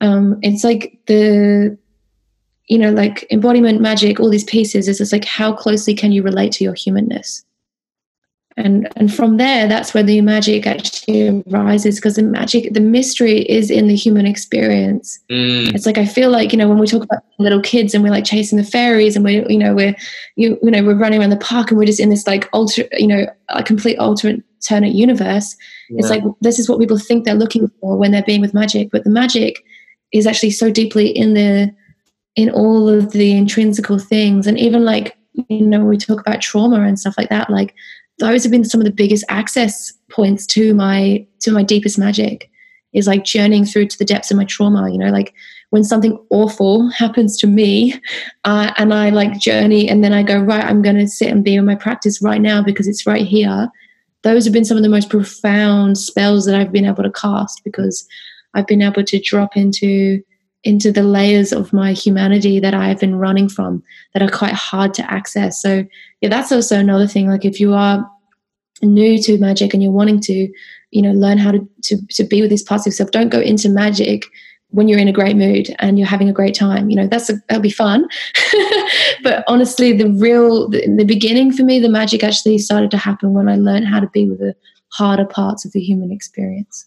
um, 0.00 0.38
it's 0.42 0.64
like 0.64 0.98
the 1.06 1.76
you 2.68 2.78
know, 2.78 2.90
like 2.90 3.26
embodiment 3.30 3.80
magic, 3.80 4.18
all 4.18 4.30
these 4.30 4.44
pieces 4.44 4.88
is 4.88 4.98
just 4.98 5.12
like 5.12 5.24
how 5.24 5.52
closely 5.52 5.94
can 5.94 6.12
you 6.12 6.22
relate 6.22 6.52
to 6.52 6.64
your 6.64 6.74
humanness? 6.74 7.44
And 8.58 8.88
and 8.96 9.12
from 9.12 9.36
there, 9.36 9.68
that's 9.68 9.92
where 9.92 10.02
the 10.02 10.22
magic 10.22 10.66
actually 10.66 11.44
arises 11.52 11.96
because 11.96 12.16
the 12.16 12.22
magic, 12.22 12.72
the 12.72 12.80
mystery 12.80 13.40
is 13.42 13.70
in 13.70 13.86
the 13.86 13.94
human 13.94 14.24
experience. 14.24 15.18
Mm. 15.30 15.74
It's 15.74 15.84
like 15.84 15.98
I 15.98 16.06
feel 16.06 16.30
like, 16.30 16.52
you 16.52 16.58
know, 16.58 16.66
when 16.66 16.78
we 16.78 16.86
talk 16.86 17.02
about 17.02 17.22
little 17.38 17.60
kids 17.60 17.92
and 17.92 18.02
we're 18.02 18.10
like 18.10 18.24
chasing 18.24 18.56
the 18.56 18.64
fairies 18.64 19.14
and 19.14 19.24
we're, 19.26 19.46
you 19.50 19.58
know, 19.58 19.74
we're 19.74 19.94
you, 20.36 20.58
you 20.62 20.70
know, 20.70 20.82
we're 20.82 20.96
running 20.96 21.20
around 21.20 21.30
the 21.30 21.36
park 21.36 21.70
and 21.70 21.78
we're 21.78 21.84
just 21.84 22.00
in 22.00 22.08
this 22.08 22.26
like 22.26 22.48
alter, 22.54 22.84
you 22.92 23.06
know, 23.06 23.26
a 23.50 23.62
complete 23.62 23.98
alternate 23.98 24.42
alternate 24.62 24.94
universe. 24.94 25.54
Yeah. 25.90 25.98
It's 25.98 26.08
like 26.08 26.22
this 26.40 26.58
is 26.58 26.66
what 26.66 26.80
people 26.80 26.98
think 26.98 27.24
they're 27.24 27.34
looking 27.34 27.70
for 27.80 27.98
when 27.98 28.10
they're 28.10 28.22
being 28.22 28.40
with 28.40 28.54
magic, 28.54 28.88
but 28.90 29.04
the 29.04 29.10
magic 29.10 29.62
is 30.12 30.26
actually 30.26 30.50
so 30.50 30.70
deeply 30.70 31.08
in 31.08 31.34
the 31.34 31.74
in 32.36 32.50
all 32.50 32.88
of 32.88 33.12
the 33.12 33.32
intrinsical 33.32 33.98
things. 33.98 34.46
And 34.46 34.58
even 34.58 34.84
like 34.84 35.16
you 35.48 35.66
know 35.66 35.84
we 35.84 35.96
talk 35.96 36.20
about 36.20 36.40
trauma 36.40 36.80
and 36.80 36.98
stuff 36.98 37.14
like 37.18 37.28
that 37.28 37.50
like 37.50 37.74
those 38.18 38.42
have 38.42 38.50
been 38.50 38.64
some 38.64 38.80
of 38.80 38.86
the 38.86 38.92
biggest 38.92 39.24
access 39.28 39.92
points 40.10 40.46
to 40.46 40.74
my 40.74 41.26
to 41.40 41.52
my 41.52 41.62
deepest 41.62 41.98
magic 41.98 42.50
is 42.92 43.06
like 43.06 43.24
journeying 43.24 43.64
through 43.64 43.86
to 43.86 43.98
the 43.98 44.04
depths 44.04 44.30
of 44.30 44.36
my 44.36 44.44
trauma 44.44 44.90
you 44.90 44.98
know? 44.98 45.10
Like 45.10 45.34
when 45.70 45.84
something 45.84 46.18
awful 46.30 46.88
happens 46.90 47.36
to 47.38 47.46
me 47.46 47.94
uh, 48.44 48.72
and 48.78 48.94
i 48.94 49.10
like 49.10 49.38
journey 49.38 49.88
and 49.88 50.02
then 50.02 50.12
i 50.12 50.22
go 50.22 50.38
right 50.38 50.64
i'm 50.64 50.80
going 50.80 50.96
to 50.96 51.08
sit 51.08 51.28
and 51.28 51.44
be 51.44 51.54
in 51.54 51.64
my 51.64 51.74
practice 51.74 52.22
right 52.22 52.40
now 52.40 52.62
because 52.62 52.88
it's 52.88 53.06
right 53.06 53.26
here 53.26 53.68
those 54.22 54.44
have 54.44 54.54
been 54.54 54.64
some 54.64 54.76
of 54.76 54.82
the 54.82 54.88
most 54.88 55.10
profound 55.10 55.98
spells 55.98 56.46
that 56.46 56.54
i've 56.54 56.72
been 56.72 56.86
able 56.86 57.02
to 57.02 57.10
cast 57.10 57.62
because 57.64 58.06
i've 58.54 58.66
been 58.66 58.80
able 58.80 59.04
to 59.04 59.20
drop 59.20 59.56
into 59.56 60.22
into 60.66 60.90
the 60.90 61.02
layers 61.02 61.52
of 61.52 61.72
my 61.72 61.92
humanity 61.92 62.58
that 62.58 62.74
I've 62.74 62.98
been 62.98 63.16
running 63.16 63.48
from 63.48 63.82
that 64.12 64.22
are 64.22 64.28
quite 64.28 64.52
hard 64.52 64.92
to 64.94 65.10
access. 65.10 65.62
So 65.62 65.84
yeah, 66.20 66.28
that's 66.28 66.50
also 66.50 66.78
another 66.78 67.06
thing. 67.06 67.28
Like 67.28 67.44
if 67.44 67.60
you 67.60 67.72
are 67.72 68.04
new 68.82 69.22
to 69.22 69.38
magic 69.38 69.72
and 69.72 69.82
you're 69.82 69.92
wanting 69.92 70.20
to, 70.22 70.52
you 70.90 71.02
know, 71.02 71.12
learn 71.12 71.38
how 71.38 71.52
to 71.52 71.68
to, 71.84 72.06
to 72.08 72.24
be 72.24 72.40
with 72.40 72.50
these 72.50 72.64
parts 72.64 72.84
of 72.84 72.90
yourself, 72.90 73.12
don't 73.12 73.28
go 73.28 73.40
into 73.40 73.68
magic 73.68 74.26
when 74.70 74.88
you're 74.88 74.98
in 74.98 75.08
a 75.08 75.12
great 75.12 75.36
mood 75.36 75.74
and 75.78 75.98
you're 75.98 76.08
having 76.08 76.28
a 76.28 76.32
great 76.32 76.54
time. 76.54 76.90
You 76.90 76.96
know, 76.96 77.06
that's 77.06 77.30
a, 77.30 77.34
that'll 77.48 77.62
be 77.62 77.70
fun. 77.70 78.08
but 79.22 79.44
honestly, 79.46 79.92
the 79.92 80.10
real 80.10 80.68
the, 80.68 80.84
the 80.96 81.04
beginning 81.04 81.52
for 81.52 81.62
me, 81.62 81.78
the 81.78 81.88
magic 81.88 82.24
actually 82.24 82.58
started 82.58 82.90
to 82.90 82.98
happen 82.98 83.34
when 83.34 83.48
I 83.48 83.54
learned 83.54 83.86
how 83.86 84.00
to 84.00 84.08
be 84.08 84.28
with 84.28 84.40
the 84.40 84.56
harder 84.92 85.26
parts 85.26 85.64
of 85.64 85.70
the 85.72 85.80
human 85.80 86.10
experience. 86.10 86.86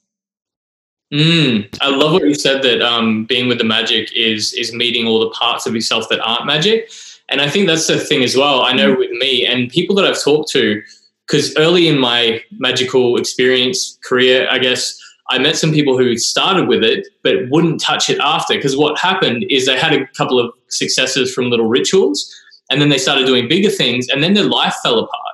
Mm, 1.12 1.76
I 1.82 1.90
love 1.90 2.14
what 2.14 2.24
you 2.24 2.36
said 2.36 2.62
that 2.62 2.82
um, 2.82 3.26
being 3.26 3.48
with 3.48 3.58
the 3.58 3.64
magic 3.64 4.12
is 4.16 4.54
is 4.54 4.72
meeting 4.74 5.08
all 5.08 5.20
the 5.20 5.32
parts 5.32 5.66
of 5.66 5.74
yourself 5.74 6.08
that 6.10 6.20
aren't 6.20 6.46
magic, 6.46 6.92
and 7.30 7.42
I 7.42 7.50
think 7.50 7.66
that's 7.66 7.88
the 7.88 8.00
thing 8.00 8.24
as 8.24 8.36
well. 8.36 8.62
I 8.62 8.74
know 8.74 8.94
with 8.96 9.10
me 9.12 9.44
and 9.44 9.72
people 9.72 9.96
that 9.96 10.06
I've 10.06 10.22
talked 10.22 10.52
to, 10.52 10.84
because 11.26 11.56
early 11.58 11.88
in 11.88 11.98
my 11.98 12.44
magical 12.60 13.18
experience 13.18 13.98
career, 14.04 14.48
I 14.52 14.60
guess 14.60 15.00
I 15.32 15.40
met 15.40 15.58
some 15.58 15.72
people 15.72 15.98
who 15.98 16.16
started 16.16 16.68
with 16.68 16.84
it 16.84 17.08
but 17.24 17.50
wouldn't 17.50 17.82
touch 17.82 18.10
it 18.12 18.20
after. 18.20 18.54
Because 18.54 18.78
what 18.78 19.00
happened 19.00 19.46
is 19.50 19.66
they 19.66 19.80
had 19.80 19.94
a 19.94 20.06
couple 20.16 20.40
of 20.40 20.54
successes 20.68 21.34
from 21.34 21.50
little 21.50 21.68
rituals, 21.68 22.32
and 22.70 22.80
then 22.80 22.90
they 22.90 23.00
started 23.00 23.26
doing 23.26 23.48
bigger 23.48 23.72
things, 23.72 24.08
and 24.10 24.22
then 24.22 24.36
their 24.36 24.44
life 24.44 24.76
fell 24.84 25.00
apart 25.00 25.29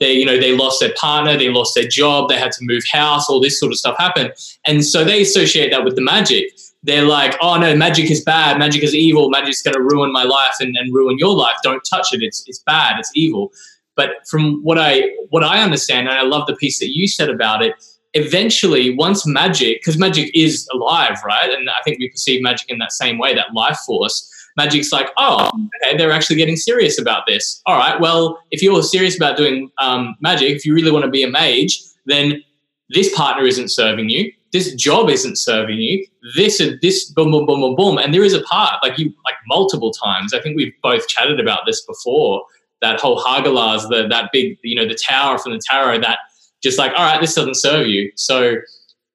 they 0.00 0.12
you 0.12 0.24
know 0.24 0.38
they 0.38 0.56
lost 0.56 0.80
their 0.80 0.92
partner 0.94 1.36
they 1.36 1.48
lost 1.48 1.74
their 1.74 1.86
job 1.86 2.28
they 2.28 2.38
had 2.38 2.52
to 2.52 2.60
move 2.62 2.82
house 2.90 3.28
all 3.28 3.40
this 3.40 3.58
sort 3.58 3.72
of 3.72 3.78
stuff 3.78 3.96
happened. 3.98 4.32
And 4.66 4.84
so 4.84 5.04
they 5.04 5.22
associate 5.22 5.70
that 5.70 5.84
with 5.84 5.96
the 5.96 6.02
magic. 6.02 6.52
They're 6.82 7.04
like 7.04 7.36
oh 7.40 7.58
no 7.58 7.74
magic 7.76 8.10
is 8.10 8.22
bad. 8.22 8.58
Magic 8.58 8.82
is 8.82 8.94
evil. 8.94 9.30
Magic's 9.30 9.62
going 9.62 9.74
to 9.74 9.82
ruin 9.82 10.12
my 10.12 10.24
life 10.24 10.54
and, 10.60 10.76
and 10.76 10.94
ruin 10.94 11.18
your 11.18 11.34
life. 11.34 11.56
Don't 11.62 11.82
touch 11.88 12.08
it. 12.12 12.22
It's, 12.22 12.44
it's 12.46 12.60
bad. 12.60 12.98
It's 12.98 13.10
evil. 13.14 13.52
But 13.96 14.10
from 14.28 14.62
what 14.62 14.78
i 14.78 15.10
what 15.30 15.42
i 15.42 15.60
understand 15.60 16.08
and 16.08 16.16
i 16.16 16.22
love 16.22 16.46
the 16.46 16.56
piece 16.56 16.78
that 16.78 16.94
you 16.94 17.08
said 17.08 17.28
about 17.28 17.62
it 17.62 17.74
eventually 18.14 18.94
once 18.96 19.26
magic 19.26 19.80
because 19.80 19.98
magic 19.98 20.30
is 20.34 20.66
alive 20.72 21.18
right? 21.26 21.50
And 21.50 21.68
i 21.68 21.82
think 21.84 21.98
we 21.98 22.08
perceive 22.08 22.40
magic 22.42 22.70
in 22.70 22.78
that 22.78 22.92
same 22.92 23.18
way 23.18 23.34
that 23.34 23.52
life 23.52 23.78
force 23.84 24.32
Magic's 24.58 24.92
like, 24.92 25.08
oh, 25.16 25.48
okay, 25.82 25.96
they're 25.96 26.10
actually 26.10 26.36
getting 26.36 26.56
serious 26.56 27.00
about 27.00 27.22
this. 27.28 27.62
All 27.64 27.78
right, 27.78 27.98
well, 28.00 28.38
if 28.50 28.60
you're 28.60 28.82
serious 28.82 29.16
about 29.16 29.36
doing 29.36 29.70
um, 29.78 30.16
magic, 30.20 30.50
if 30.50 30.66
you 30.66 30.74
really 30.74 30.90
want 30.90 31.04
to 31.04 31.10
be 31.10 31.22
a 31.22 31.30
mage, 31.30 31.80
then 32.06 32.42
this 32.90 33.14
partner 33.14 33.46
isn't 33.46 33.70
serving 33.70 34.08
you. 34.08 34.32
This 34.52 34.74
job 34.74 35.10
isn't 35.10 35.38
serving 35.38 35.78
you. 35.78 36.06
This 36.34 36.58
and 36.58 36.78
this, 36.80 37.10
boom, 37.12 37.30
boom, 37.30 37.46
boom, 37.46 37.60
boom, 37.60 37.76
boom. 37.76 37.98
And 37.98 38.12
there 38.12 38.24
is 38.24 38.34
a 38.34 38.42
part, 38.42 38.82
like 38.82 38.98
you, 38.98 39.12
like 39.24 39.36
multiple 39.46 39.92
times. 39.92 40.32
I 40.34 40.40
think 40.40 40.56
we've 40.56 40.72
both 40.82 41.06
chatted 41.06 41.38
about 41.38 41.60
this 41.66 41.84
before. 41.84 42.42
That 42.80 42.98
whole 42.98 43.22
Hagalaz, 43.22 43.88
the 43.90 44.08
that 44.08 44.30
big, 44.32 44.56
you 44.62 44.74
know, 44.74 44.88
the 44.88 44.94
tower 44.94 45.36
from 45.38 45.52
the 45.52 45.60
tarot. 45.68 46.00
That 46.00 46.18
just 46.62 46.78
like, 46.78 46.92
all 46.96 47.04
right, 47.04 47.20
this 47.20 47.34
doesn't 47.34 47.56
serve 47.56 47.88
you. 47.88 48.10
So, 48.16 48.54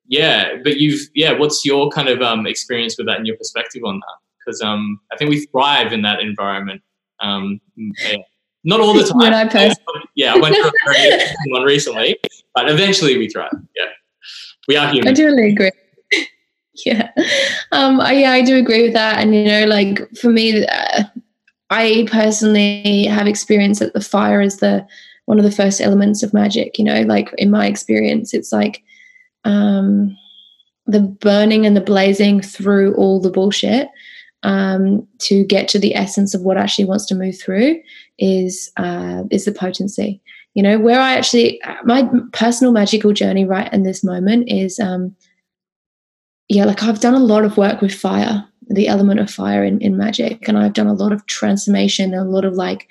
yeah. 0.07 0.57
But 0.63 0.77
you've, 0.77 1.01
yeah. 1.15 1.33
What's 1.33 1.65
your 1.65 1.89
kind 1.89 2.09
of 2.09 2.21
um, 2.21 2.45
experience 2.45 2.95
with 2.97 3.07
that 3.07 3.17
and 3.17 3.25
your 3.25 3.37
perspective 3.37 3.83
on 3.83 3.99
that? 3.99 4.17
Because 4.43 4.61
um, 4.61 4.99
I 5.11 5.17
think 5.17 5.29
we 5.29 5.45
thrive 5.47 5.93
in 5.93 6.01
that 6.03 6.19
environment. 6.19 6.81
Um, 7.19 7.59
yeah. 7.77 8.17
Not 8.63 8.79
all 8.79 8.93
the 8.93 9.03
time. 9.09 9.17
when 9.17 9.33
I 9.33 9.47
post. 9.47 9.79
Yeah, 10.15 10.35
I 10.35 10.37
went 10.37 10.55
through 10.55 10.67
a 10.67 10.93
very 10.93 11.25
one 11.47 11.63
recently, 11.63 12.19
but 12.53 12.69
eventually 12.69 13.17
we 13.17 13.27
thrive. 13.27 13.51
Yeah, 13.75 13.85
we 14.67 14.75
are 14.75 14.87
human. 14.89 15.07
I 15.07 15.13
totally 15.13 15.49
agree. 15.49 15.71
yeah, 16.85 17.09
um, 17.71 17.99
I, 17.99 18.13
yeah, 18.13 18.31
I 18.31 18.43
do 18.43 18.57
agree 18.57 18.83
with 18.83 18.93
that. 18.93 19.17
And 19.17 19.33
you 19.33 19.43
know, 19.43 19.65
like 19.65 20.07
for 20.15 20.29
me, 20.29 20.67
uh, 20.67 21.05
I 21.71 22.07
personally 22.11 23.05
have 23.05 23.25
experienced 23.25 23.79
that 23.79 23.95
the 23.95 24.01
fire 24.01 24.39
is 24.39 24.57
the 24.57 24.85
one 25.25 25.39
of 25.39 25.45
the 25.45 25.51
first 25.51 25.81
elements 25.81 26.21
of 26.21 26.31
magic. 26.31 26.77
You 26.77 26.85
know, 26.85 27.01
like 27.01 27.33
in 27.39 27.49
my 27.49 27.65
experience, 27.65 28.35
it's 28.35 28.51
like 28.51 28.83
um, 29.45 30.15
the 30.85 31.01
burning 31.01 31.65
and 31.65 31.75
the 31.75 31.81
blazing 31.81 32.39
through 32.39 32.93
all 32.93 33.19
the 33.19 33.31
bullshit 33.31 33.89
um, 34.43 35.07
to 35.19 35.43
get 35.45 35.67
to 35.69 35.79
the 35.79 35.95
essence 35.95 36.33
of 36.33 36.41
what 36.41 36.57
actually 36.57 36.85
wants 36.85 37.05
to 37.07 37.15
move 37.15 37.39
through 37.39 37.81
is 38.19 38.71
uh, 38.77 39.23
is 39.31 39.45
the 39.45 39.51
potency. 39.51 40.21
You 40.53 40.61
know, 40.61 40.77
where 40.77 40.99
I 40.99 41.13
actually 41.13 41.59
my 41.83 42.07
personal 42.31 42.73
magical 42.73 43.13
journey 43.13 43.45
right 43.45 43.71
in 43.73 43.83
this 43.83 44.03
moment 44.03 44.49
is, 44.49 44.79
um, 44.79 45.15
yeah, 46.49 46.65
like 46.65 46.83
I've 46.83 46.99
done 46.99 47.15
a 47.15 47.19
lot 47.19 47.43
of 47.43 47.57
work 47.57 47.81
with 47.81 47.93
fire, 47.93 48.45
the 48.69 48.87
element 48.87 49.19
of 49.19 49.31
fire 49.31 49.63
in, 49.63 49.79
in 49.81 49.97
magic, 49.97 50.47
and 50.47 50.57
I've 50.57 50.73
done 50.73 50.87
a 50.87 50.93
lot 50.93 51.11
of 51.11 51.25
transformation, 51.25 52.13
a 52.13 52.23
lot 52.23 52.45
of 52.45 52.53
like 52.53 52.87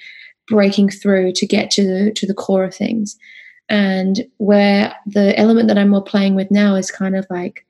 breaking 0.49 0.91
through 0.91 1.33
to 1.33 1.47
get 1.47 1.71
to 1.73 1.87
the 1.87 2.13
to 2.13 2.27
the 2.27 2.35
core 2.35 2.65
of 2.65 2.75
things. 2.75 3.17
And 3.69 4.27
where 4.39 4.95
the 5.07 5.39
element 5.39 5.69
that 5.69 5.79
I'm 5.79 5.91
more 5.91 6.03
playing 6.03 6.35
with 6.35 6.51
now 6.51 6.75
is 6.75 6.91
kind 6.91 7.15
of 7.15 7.27
like 7.31 7.65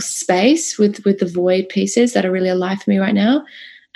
space 0.00 0.78
with 0.78 1.04
with 1.04 1.18
the 1.18 1.26
void 1.26 1.68
pieces 1.68 2.12
that 2.12 2.24
are 2.24 2.30
really 2.30 2.48
alive 2.48 2.82
for 2.82 2.90
me 2.90 2.98
right 2.98 3.14
now 3.14 3.44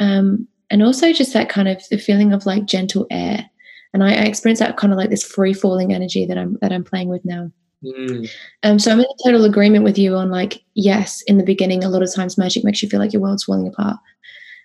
um, 0.00 0.46
and 0.70 0.82
also 0.82 1.12
just 1.12 1.32
that 1.32 1.48
kind 1.48 1.68
of 1.68 1.82
the 1.90 1.98
feeling 1.98 2.32
of 2.32 2.46
like 2.46 2.66
gentle 2.66 3.06
air 3.10 3.48
and 3.94 4.04
I, 4.04 4.10
I 4.10 4.22
experience 4.22 4.60
that 4.60 4.76
kind 4.76 4.92
of 4.92 4.98
like 4.98 5.10
this 5.10 5.24
free 5.24 5.54
falling 5.54 5.92
energy 5.92 6.26
that 6.26 6.38
i'm 6.38 6.58
that 6.60 6.72
i'm 6.72 6.84
playing 6.84 7.08
with 7.08 7.24
now 7.24 7.50
mm. 7.84 8.30
um, 8.62 8.78
so 8.78 8.92
i'm 8.92 9.00
in 9.00 9.06
total 9.24 9.44
agreement 9.44 9.84
with 9.84 9.98
you 9.98 10.14
on 10.14 10.30
like 10.30 10.62
yes 10.74 11.22
in 11.22 11.38
the 11.38 11.44
beginning 11.44 11.84
a 11.84 11.88
lot 11.88 12.02
of 12.02 12.14
times 12.14 12.38
magic 12.38 12.64
makes 12.64 12.82
you 12.82 12.88
feel 12.88 13.00
like 13.00 13.12
your 13.12 13.22
world's 13.22 13.44
falling 13.44 13.68
apart 13.68 13.96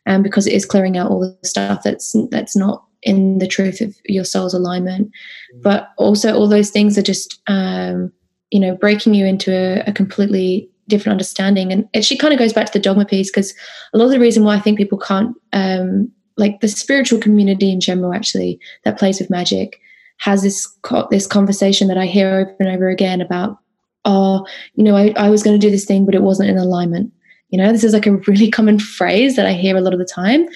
um, 0.06 0.22
because 0.22 0.48
it 0.48 0.54
is 0.54 0.66
clearing 0.66 0.98
out 0.98 1.10
all 1.10 1.22
the 1.22 1.48
stuff 1.48 1.82
that's 1.84 2.16
that's 2.30 2.56
not 2.56 2.86
in 3.04 3.38
the 3.40 3.48
truth 3.48 3.82
of 3.82 3.96
your 4.06 4.24
soul's 4.24 4.54
alignment 4.54 5.08
mm. 5.56 5.62
but 5.62 5.90
also 5.98 6.34
all 6.36 6.48
those 6.48 6.70
things 6.70 6.98
are 6.98 7.04
just 7.04 7.42
um, 7.48 8.12
you 8.52 8.60
know 8.60 8.76
breaking 8.76 9.14
you 9.14 9.26
into 9.26 9.52
a, 9.52 9.84
a 9.90 9.94
completely 9.94 10.70
different 10.88 11.14
understanding. 11.14 11.72
And 11.72 11.88
it 11.94 12.00
actually 12.00 12.18
kind 12.18 12.34
of 12.34 12.40
goes 12.40 12.54
back 12.54 12.68
to 12.68 12.74
the 12.74 12.80
dogma 12.80 13.06
piece 13.06 13.30
because 13.30 13.54
a 13.94 13.98
lot 13.98 14.06
of 14.06 14.12
the 14.12 14.20
reason 14.20 14.44
why 14.44 14.56
I 14.56 14.60
think 14.60 14.78
people 14.78 14.98
can't, 14.98 15.36
um, 15.54 16.12
like 16.38 16.62
the 16.62 16.68
spiritual 16.68 17.20
community 17.20 17.72
in 17.72 17.80
general, 17.80 18.14
actually 18.14 18.60
that 18.84 18.98
plays 18.98 19.20
with 19.20 19.30
magic, 19.30 19.80
has 20.18 20.42
this 20.42 20.68
co- 20.82 21.08
this 21.12 21.28
conversation 21.28 21.88
that 21.88 21.98
I 21.98 22.06
hear 22.06 22.30
over 22.30 22.56
and 22.60 22.70
over 22.70 22.90
again 22.90 23.22
about, 23.22 23.58
oh, 24.06 24.46
you 24.76 24.84
know, 24.84 24.96
I, 24.96 25.14
I 25.18 25.30
was 25.30 25.44
going 25.44 25.60
to 25.60 25.66
do 25.66 25.72
this 25.72 25.86
thing, 25.86 26.06
but 26.06 26.16
it 26.16 26.24
wasn't 26.24 26.50
in 26.50 26.58
alignment. 26.58 27.12
You 27.50 27.60
know, 27.60 27.72
this 27.72 27.84
is 27.84 27.94
like 27.94 28.08
a 28.08 28.18
really 28.28 28.50
common 28.58 28.80
phrase 28.80 29.36
that 29.36 29.46
I 29.46 29.54
hear 29.54 29.78
a 29.78 29.82
lot 29.82 29.94
of 29.94 30.00
the 30.00 30.06
time, 30.06 30.48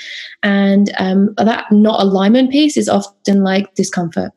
and 0.42 0.92
um, 0.98 1.34
that 1.38 1.66
not 1.72 2.02
alignment 2.02 2.52
piece 2.52 2.78
is 2.78 2.90
often 2.90 3.44
like 3.44 3.74
discomfort 3.76 4.32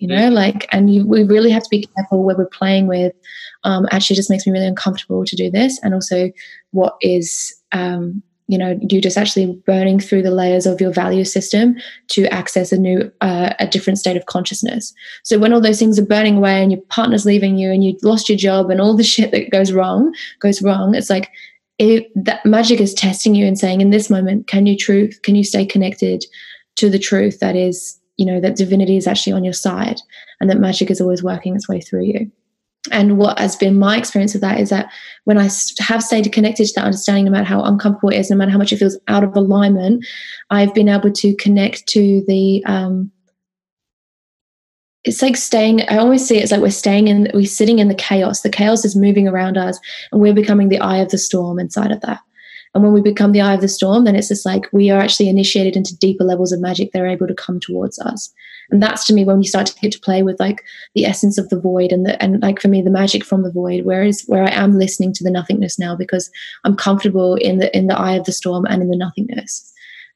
you 0.00 0.08
know 0.08 0.28
like 0.30 0.66
and 0.72 0.92
you, 0.92 1.06
we 1.06 1.22
really 1.22 1.50
have 1.50 1.62
to 1.62 1.70
be 1.70 1.86
careful 1.94 2.24
where 2.24 2.36
we're 2.36 2.46
playing 2.46 2.86
with 2.86 3.12
um, 3.64 3.86
actually 3.92 4.16
just 4.16 4.30
makes 4.30 4.46
me 4.46 4.52
really 4.52 4.66
uncomfortable 4.66 5.24
to 5.24 5.36
do 5.36 5.50
this 5.50 5.78
and 5.82 5.94
also 5.94 6.30
what 6.72 6.96
is 7.00 7.54
um, 7.72 8.22
you 8.48 8.58
know 8.58 8.76
you 8.88 9.00
just 9.00 9.16
actually 9.16 9.46
burning 9.64 10.00
through 10.00 10.22
the 10.22 10.30
layers 10.30 10.66
of 10.66 10.80
your 10.80 10.92
value 10.92 11.24
system 11.24 11.76
to 12.08 12.26
access 12.34 12.72
a 12.72 12.78
new 12.78 13.12
uh, 13.20 13.54
a 13.60 13.66
different 13.68 13.98
state 13.98 14.16
of 14.16 14.26
consciousness. 14.26 14.92
So 15.22 15.38
when 15.38 15.52
all 15.52 15.60
those 15.60 15.78
things 15.78 16.00
are 16.00 16.04
burning 16.04 16.38
away 16.38 16.60
and 16.60 16.72
your 16.72 16.80
partner's 16.88 17.24
leaving 17.24 17.58
you 17.58 17.70
and 17.70 17.84
you 17.84 17.96
lost 18.02 18.28
your 18.28 18.38
job 18.38 18.68
and 18.70 18.80
all 18.80 18.96
the 18.96 19.04
shit 19.14 19.30
that 19.30 19.50
goes 19.50 19.70
wrong 19.72 20.12
goes 20.40 20.62
wrong 20.62 20.94
it's 20.96 21.10
like 21.10 21.30
it, 21.78 22.08
that 22.14 22.44
magic 22.44 22.78
is 22.78 22.92
testing 22.92 23.34
you 23.34 23.46
and 23.46 23.58
saying 23.58 23.80
in 23.80 23.90
this 23.90 24.10
moment 24.10 24.48
can 24.48 24.66
you 24.66 24.76
truth 24.76 25.20
can 25.22 25.34
you 25.34 25.44
stay 25.44 25.64
connected 25.64 26.24
to 26.76 26.90
the 26.90 26.98
truth 26.98 27.38
that 27.38 27.56
is 27.56 27.99
you 28.20 28.26
know 28.26 28.40
that 28.40 28.56
divinity 28.56 28.96
is 28.96 29.06
actually 29.06 29.32
on 29.32 29.42
your 29.42 29.52
side 29.52 30.00
and 30.40 30.48
that 30.48 30.60
magic 30.60 30.90
is 30.90 31.00
always 31.00 31.22
working 31.22 31.56
its 31.56 31.68
way 31.68 31.80
through 31.80 32.04
you 32.04 32.30
and 32.90 33.18
what 33.18 33.38
has 33.38 33.56
been 33.56 33.78
my 33.78 33.96
experience 33.98 34.34
of 34.34 34.40
that 34.40 34.58
is 34.58 34.70
that 34.70 34.90
when 35.24 35.36
I 35.36 35.50
have 35.80 36.02
stayed 36.02 36.32
connected 36.32 36.66
to 36.66 36.72
that 36.76 36.84
understanding, 36.84 37.26
no 37.26 37.30
matter 37.30 37.44
how 37.44 37.62
uncomfortable 37.62 38.08
it 38.08 38.18
is, 38.18 38.30
no 38.30 38.36
matter 38.36 38.50
how 38.50 38.58
much 38.58 38.72
it 38.72 38.78
feels 38.78 38.98
out 39.06 39.22
of 39.22 39.36
alignment, 39.36 40.06
I've 40.48 40.72
been 40.72 40.88
able 40.88 41.12
to 41.12 41.36
connect 41.36 41.86
to 41.88 42.24
the. 42.26 42.62
Um, 42.64 43.10
it's 45.04 45.20
like 45.20 45.36
staying. 45.36 45.82
I 45.88 45.98
always 45.98 46.26
see 46.26 46.38
it's 46.38 46.52
like 46.52 46.60
we're 46.60 46.70
staying 46.70 47.08
in, 47.08 47.28
we're 47.34 47.46
sitting 47.46 47.78
in 47.78 47.88
the 47.88 47.94
chaos. 47.94 48.40
The 48.40 48.50
chaos 48.50 48.84
is 48.84 48.96
moving 48.96 49.28
around 49.28 49.58
us, 49.58 49.78
and 50.10 50.20
we're 50.20 50.34
becoming 50.34 50.70
the 50.70 50.80
eye 50.80 50.98
of 50.98 51.10
the 51.10 51.18
storm 51.18 51.58
inside 51.58 51.90
of 51.90 52.00
that. 52.00 52.20
And 52.74 52.84
when 52.84 52.92
we 52.92 53.00
become 53.00 53.32
the 53.32 53.40
eye 53.40 53.54
of 53.54 53.60
the 53.60 53.68
storm, 53.68 54.04
then 54.04 54.14
it's 54.14 54.28
just 54.28 54.46
like 54.46 54.68
we 54.72 54.90
are 54.90 55.00
actually 55.00 55.28
initiated 55.28 55.76
into 55.76 55.96
deeper 55.96 56.24
levels 56.24 56.52
of 56.52 56.60
magic 56.60 56.92
that 56.92 57.02
are 57.02 57.08
able 57.08 57.26
to 57.26 57.34
come 57.34 57.58
towards 57.58 57.98
us. 57.98 58.32
And 58.70 58.80
that's 58.80 59.04
to 59.06 59.12
me 59.12 59.24
when 59.24 59.42
you 59.42 59.48
start 59.48 59.66
to 59.66 59.74
get 59.80 59.90
to 59.92 60.00
play 60.00 60.22
with 60.22 60.38
like 60.38 60.62
the 60.94 61.04
essence 61.04 61.38
of 61.38 61.48
the 61.48 61.58
void 61.58 61.90
and 61.90 62.06
the 62.06 62.22
and 62.22 62.40
like 62.40 62.60
for 62.60 62.68
me 62.68 62.82
the 62.82 62.90
magic 62.90 63.24
from 63.24 63.42
the 63.42 63.50
void, 63.50 63.84
whereas 63.84 64.22
where 64.26 64.44
I 64.44 64.50
am 64.50 64.78
listening 64.78 65.12
to 65.14 65.24
the 65.24 65.30
nothingness 65.30 65.78
now 65.78 65.96
because 65.96 66.30
I'm 66.64 66.76
comfortable 66.76 67.34
in 67.34 67.58
the 67.58 67.76
in 67.76 67.88
the 67.88 67.98
eye 67.98 68.14
of 68.14 68.24
the 68.24 68.32
storm 68.32 68.66
and 68.66 68.82
in 68.82 68.90
the 68.90 68.96
nothingness. 68.96 69.66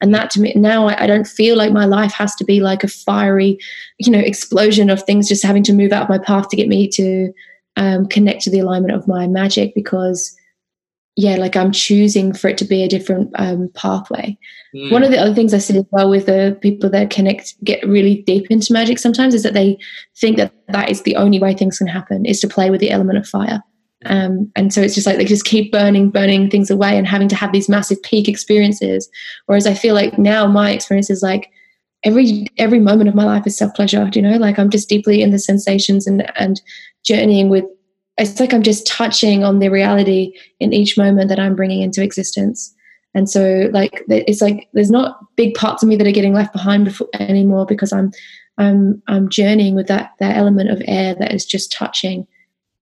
And 0.01 0.14
that 0.14 0.31
to 0.33 0.40
me 0.40 0.53
now 0.55 0.87
I, 0.87 1.03
I 1.03 1.07
don't 1.09 1.27
feel 1.27 1.57
like 1.57 1.73
my 1.73 1.87
life 1.87 2.12
has 2.12 2.37
to 2.37 2.45
be 2.45 2.61
like 2.61 2.85
a 2.85 2.88
fiery, 2.88 3.59
you 3.99 4.12
know, 4.12 4.21
explosion 4.21 4.90
of 4.90 5.03
things 5.03 5.29
just 5.29 5.45
having 5.45 5.64
to 5.64 5.73
move 5.73 5.93
out 5.93 6.05
of 6.05 6.09
my 6.09 6.19
path 6.19 6.49
to 6.51 6.57
get 6.57 6.69
me 6.69 6.88
to 6.90 7.33
um, 7.77 8.07
connect 8.07 8.43
to 8.43 8.51
the 8.51 8.61
alignment 8.61 8.95
of 8.95 9.09
my 9.09 9.27
magic 9.27 9.75
because 9.75 10.37
yeah, 11.16 11.37
like 11.37 11.57
I'm 11.57 11.70
choosing 11.70 12.33
for 12.33 12.48
it 12.48 12.59
to 12.59 12.64
be 12.64 12.83
a 12.83 12.88
different 12.88 13.31
um, 13.37 13.70
pathway. 13.74 14.37
Mm. 14.74 14.90
One 14.90 15.05
of 15.05 15.11
the 15.11 15.18
other 15.18 15.35
things 15.35 15.55
I 15.55 15.59
see 15.59 15.79
as 15.79 15.85
well 15.92 16.11
with 16.11 16.27
the 16.27 16.59
people 16.61 16.90
that 16.90 17.11
connect, 17.11 17.55
get 17.62 17.87
really 17.87 18.22
deep 18.22 18.50
into 18.50 18.72
magic 18.72 18.98
sometimes 18.98 19.35
is 19.35 19.44
that 19.44 19.55
they 19.55 19.79
think 20.16 20.37
that 20.38 20.53
that 20.68 20.90
is 20.90 21.03
the 21.03 21.14
only 21.14 21.38
way 21.38 21.55
things 21.55 21.79
can 21.79 21.87
happen 21.87 22.27
is 22.27 22.40
to 22.40 22.48
play 22.48 22.68
with 22.68 22.81
the 22.81 22.90
element 22.90 23.18
of 23.18 23.29
fire. 23.29 23.62
Um, 24.07 24.50
and 24.57 24.72
so 24.72 24.83
it's 24.83 24.94
just 24.94 25.07
like 25.07 25.16
they 25.16 25.24
just 25.24 25.44
keep 25.46 25.72
burning, 25.72 26.11
burning 26.11 26.50
things 26.50 26.68
away 26.68 26.98
and 26.98 27.07
having 27.07 27.29
to 27.29 27.37
have 27.37 27.53
these 27.53 27.68
massive 27.68 28.03
peak 28.03 28.29
experiences. 28.29 29.09
Whereas 29.46 29.66
I 29.66 29.74
feel 29.74 29.94
like 29.94 30.18
now 30.18 30.46
my 30.46 30.72
experience 30.72 31.11
is 31.11 31.22
like 31.22 31.48
every 32.03 32.46
every 32.59 32.81
moment 32.81 33.09
of 33.09 33.14
my 33.14 33.24
life 33.24 33.46
is 33.46 33.57
self 33.57 33.72
pleasure. 33.74 34.11
You 34.12 34.22
know, 34.22 34.37
like 34.37 34.59
I'm 34.59 34.68
just 34.68 34.88
deeply 34.88 35.22
in 35.22 35.31
the 35.31 35.38
sensations 35.38 36.07
and 36.07 36.31
and 36.37 36.61
journeying 37.05 37.48
with 37.48 37.64
it's 38.18 38.38
like 38.38 38.55
I'm 38.55 38.62
just 38.62 38.87
touching 38.87 39.42
on 39.44 39.59
the 39.59 39.68
reality 39.68 40.33
in 40.61 40.72
each 40.72 40.96
moment 40.96 41.29
that 41.29 41.40
I'm 41.40 41.57
bringing 41.57 41.83
into 41.83 42.03
existence. 42.03 42.74
And 43.14 43.29
so, 43.31 43.68
like, 43.72 44.03
it's 44.09 44.40
like 44.40 44.68
there's 44.72 44.90
not 44.90 45.18
big 45.37 45.55
parts 45.55 45.83
of 45.83 45.88
me 45.88 45.96
that 45.96 46.07
are 46.07 46.12
getting 46.12 46.35
left 46.35 46.53
behind 46.53 46.85
before, 46.87 47.09
anymore 47.18 47.64
because 47.66 47.92
I'm, 47.92 48.11
I'm, 48.59 49.03
I'm 49.07 49.29
journeying 49.29 49.74
with 49.74 49.87
that 49.88 50.12
that 50.20 50.37
element 50.37 50.70
of 50.70 50.83
air 50.87 51.14
that 51.16 51.33
is 51.33 51.44
just 51.44 51.72
touching, 51.72 52.27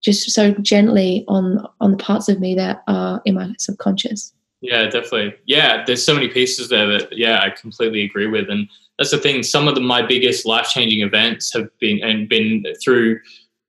just 0.03 0.31
so 0.31 0.53
gently 0.55 1.25
on 1.29 1.67
on 1.81 1.93
the 1.93 1.99
parts 1.99 2.29
of 2.29 2.41
me 2.41 2.55
that 2.55 2.83
are 2.89 3.21
in 3.25 3.35
my 3.35 3.55
subconscious. 3.59 4.33
Yeah, 4.63 4.85
definitely. 4.85 5.35
Yeah, 5.47 5.83
there's 5.85 6.05
so 6.05 6.15
many 6.15 6.29
pieces 6.29 6.69
there 6.69 6.87
that 6.87 7.17
yeah, 7.17 7.41
I 7.43 7.51
completely 7.51 8.03
agree 8.03 8.27
with, 8.27 8.49
and 8.49 8.69
that's 8.99 9.11
the 9.11 9.19
thing. 9.19 9.43
Some 9.43 9.67
of 9.69 9.75
the, 9.75 9.81
my 9.81 10.01
biggest 10.01 10.47
life 10.47 10.69
changing 10.69 11.01
events 11.01 11.53
have 11.53 11.69
been 11.79 12.03
and 12.03 12.29
been 12.29 12.65
through 12.83 13.19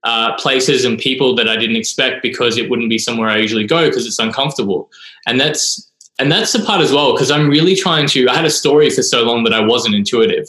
uh, 0.04 0.34
places 0.36 0.84
and 0.84 0.98
people 0.98 1.34
that 1.34 1.48
I 1.48 1.56
didn't 1.56 1.76
expect 1.76 2.22
because 2.22 2.58
it 2.58 2.68
wouldn't 2.68 2.90
be 2.90 2.98
somewhere 2.98 3.28
I 3.28 3.38
usually 3.38 3.66
go 3.66 3.88
because 3.88 4.06
it's 4.06 4.18
uncomfortable. 4.18 4.90
And 5.26 5.40
that's 5.40 5.90
and 6.18 6.30
that's 6.30 6.52
the 6.52 6.60
part 6.60 6.80
as 6.80 6.92
well 6.92 7.12
because 7.12 7.30
I'm 7.30 7.48
really 7.48 7.74
trying 7.74 8.06
to. 8.08 8.28
I 8.28 8.36
had 8.36 8.44
a 8.44 8.50
story 8.50 8.90
for 8.90 9.02
so 9.02 9.24
long 9.24 9.44
that 9.44 9.52
I 9.52 9.60
wasn't 9.60 9.94
intuitive, 9.94 10.46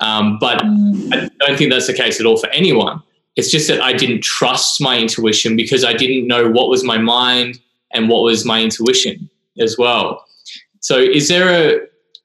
um, 0.00 0.38
but 0.38 0.58
mm. 0.58 1.12
I 1.12 1.28
don't 1.46 1.58
think 1.58 1.70
that's 1.70 1.88
the 1.88 1.92
case 1.92 2.20
at 2.20 2.26
all 2.26 2.38
for 2.38 2.48
anyone. 2.50 3.02
It's 3.36 3.50
just 3.50 3.68
that 3.68 3.82
I 3.82 3.92
didn't 3.92 4.22
trust 4.22 4.80
my 4.80 4.98
intuition 4.98 5.56
because 5.56 5.84
I 5.84 5.92
didn't 5.92 6.26
know 6.26 6.48
what 6.48 6.68
was 6.68 6.84
my 6.84 6.98
mind 6.98 7.58
and 7.92 8.08
what 8.08 8.22
was 8.22 8.44
my 8.44 8.62
intuition 8.62 9.28
as 9.58 9.76
well. 9.76 10.24
So, 10.80 10.98
is 10.98 11.28
there 11.28 11.48
a 11.50 11.80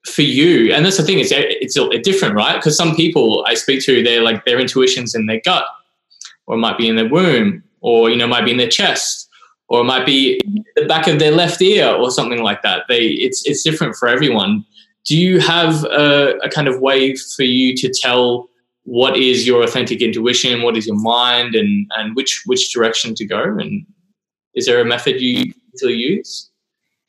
for 0.09 0.21
you? 0.21 0.71
And 0.71 0.85
that's 0.85 0.97
the 0.97 1.03
thing; 1.03 1.19
it's 1.19 1.31
it's 1.33 2.07
different, 2.07 2.35
right? 2.35 2.55
Because 2.55 2.77
some 2.77 2.95
people 2.95 3.43
I 3.47 3.55
speak 3.55 3.83
to, 3.85 4.03
they're 4.03 4.23
like 4.23 4.45
their 4.45 4.59
intuitions 4.59 5.15
and 5.15 5.27
their 5.27 5.41
gut 5.43 5.65
or 6.47 6.55
it 6.55 6.59
might 6.59 6.77
be 6.77 6.87
in 6.87 6.95
their 6.95 7.07
womb, 7.07 7.63
or 7.81 8.09
you 8.09 8.15
know, 8.15 8.27
might 8.27 8.45
be 8.45 8.51
in 8.51 8.57
their 8.57 8.69
chest, 8.69 9.29
or 9.67 9.81
it 9.81 9.83
might 9.83 10.05
be 10.05 10.39
the 10.75 10.85
back 10.85 11.07
of 11.07 11.19
their 11.19 11.31
left 11.31 11.61
ear, 11.61 11.87
or 11.87 12.09
something 12.09 12.41
like 12.41 12.61
that. 12.63 12.83
They, 12.87 13.07
it's 13.07 13.45
it's 13.45 13.63
different 13.63 13.95
for 13.95 14.07
everyone. 14.07 14.65
Do 15.05 15.17
you 15.17 15.39
have 15.39 15.83
a, 15.85 16.37
a 16.43 16.49
kind 16.49 16.67
of 16.67 16.81
way 16.81 17.15
for 17.15 17.43
you 17.43 17.75
to 17.77 17.89
tell 17.89 18.49
what 18.83 19.17
is 19.17 19.45
your 19.45 19.63
authentic 19.63 20.01
intuition, 20.01 20.63
what 20.63 20.77
is 20.77 20.87
your 20.87 20.95
mind, 20.95 21.55
and 21.55 21.89
and 21.97 22.15
which 22.15 22.43
which 22.45 22.73
direction 22.73 23.13
to 23.15 23.25
go? 23.25 23.43
And 23.43 23.85
is 24.55 24.65
there 24.65 24.81
a 24.81 24.85
method 24.85 25.21
you 25.21 25.53
still 25.75 25.91
use, 25.91 26.49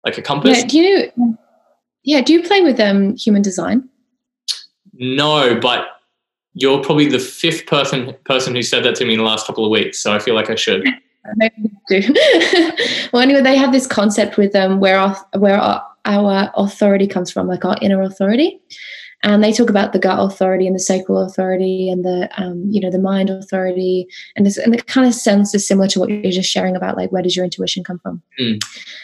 like 0.05 0.19
a 0.19 0.23
compass? 0.23 0.59
Yeah. 0.59 0.67
Do 0.67 0.79
you? 0.79 1.39
Yeah. 2.03 2.21
Do 2.21 2.33
you 2.33 2.43
play 2.43 2.61
with 2.61 2.81
um 2.81 3.17
human 3.17 3.43
design? 3.43 3.89
No, 4.95 5.59
but 5.61 5.87
you're 6.61 6.83
probably 6.83 7.09
the 7.09 7.19
fifth 7.19 7.67
person 7.67 8.15
person 8.25 8.55
who 8.55 8.63
said 8.63 8.85
that 8.85 8.97
to 8.97 9.05
me 9.05 9.15
in 9.15 9.19
the 9.19 9.25
last 9.25 9.47
couple 9.47 9.65
of 9.65 9.71
weeks. 9.71 9.99
So 9.99 10.13
I 10.13 10.19
feel 10.19 10.35
like 10.35 10.51
I 10.51 10.55
should. 10.55 10.85
Maybe 11.37 11.71
do. 11.89 12.03
well, 13.13 13.23
anyway, 13.23 13.43
they 13.43 13.57
have 13.57 13.73
this 13.73 13.87
concept 13.87 14.37
with 14.39 14.53
them 14.53 14.73
um, 14.73 14.81
where 14.81 14.99
our, 14.99 15.17
where 15.37 15.59
our, 15.59 15.85
our 16.07 16.51
authority 16.57 17.07
comes 17.07 17.31
from, 17.31 17.47
like 17.47 17.67
our 17.67 17.77
inner 17.83 18.01
authority, 18.01 18.59
and 19.23 19.45
they 19.45 19.53
talk 19.53 19.69
about 19.69 19.93
the 19.93 19.99
gut 19.99 20.19
authority 20.19 20.67
and 20.67 20.75
the 20.75 20.81
sacral 20.81 21.23
authority 21.23 21.91
and 21.91 22.03
the 22.03 22.31
um, 22.41 22.65
you 22.71 22.81
know 22.81 22.91
the 22.91 22.99
mind 22.99 23.29
authority, 23.29 24.07
and 24.37 24.47
this 24.47 24.57
and 24.57 24.75
it 24.75 24.87
kind 24.87 25.07
of 25.07 25.15
sounds 25.15 25.55
is 25.55 25.67
similar 25.67 25.89
to 25.89 26.01
what 26.01 26.09
you're 26.09 26.33
just 26.33 26.51
sharing 26.51 26.77
about, 26.77 26.97
like 26.97 27.13
where 27.13 27.23
does 27.23 27.37
your 27.37 27.45
intuition 27.45 27.85
come 27.85 27.99
from? 27.99 28.23
Mm. 28.41 28.61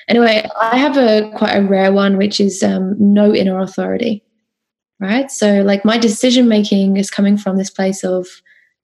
Anyway, 0.09 0.49
I 0.59 0.79
have 0.79 0.97
a 0.97 1.31
quite 1.37 1.55
a 1.55 1.62
rare 1.62 1.93
one, 1.93 2.17
which 2.17 2.40
is 2.40 2.62
um, 2.62 2.95
no 2.99 3.35
inner 3.35 3.61
authority 3.61 4.23
right? 5.01 5.31
So 5.31 5.63
like 5.63 5.85
my 5.85 5.99
decision 5.99 6.49
making 6.49 6.97
is 6.97 7.11
coming 7.11 7.37
from 7.37 7.57
this 7.57 7.71
place 7.71 8.05
of 8.05 8.27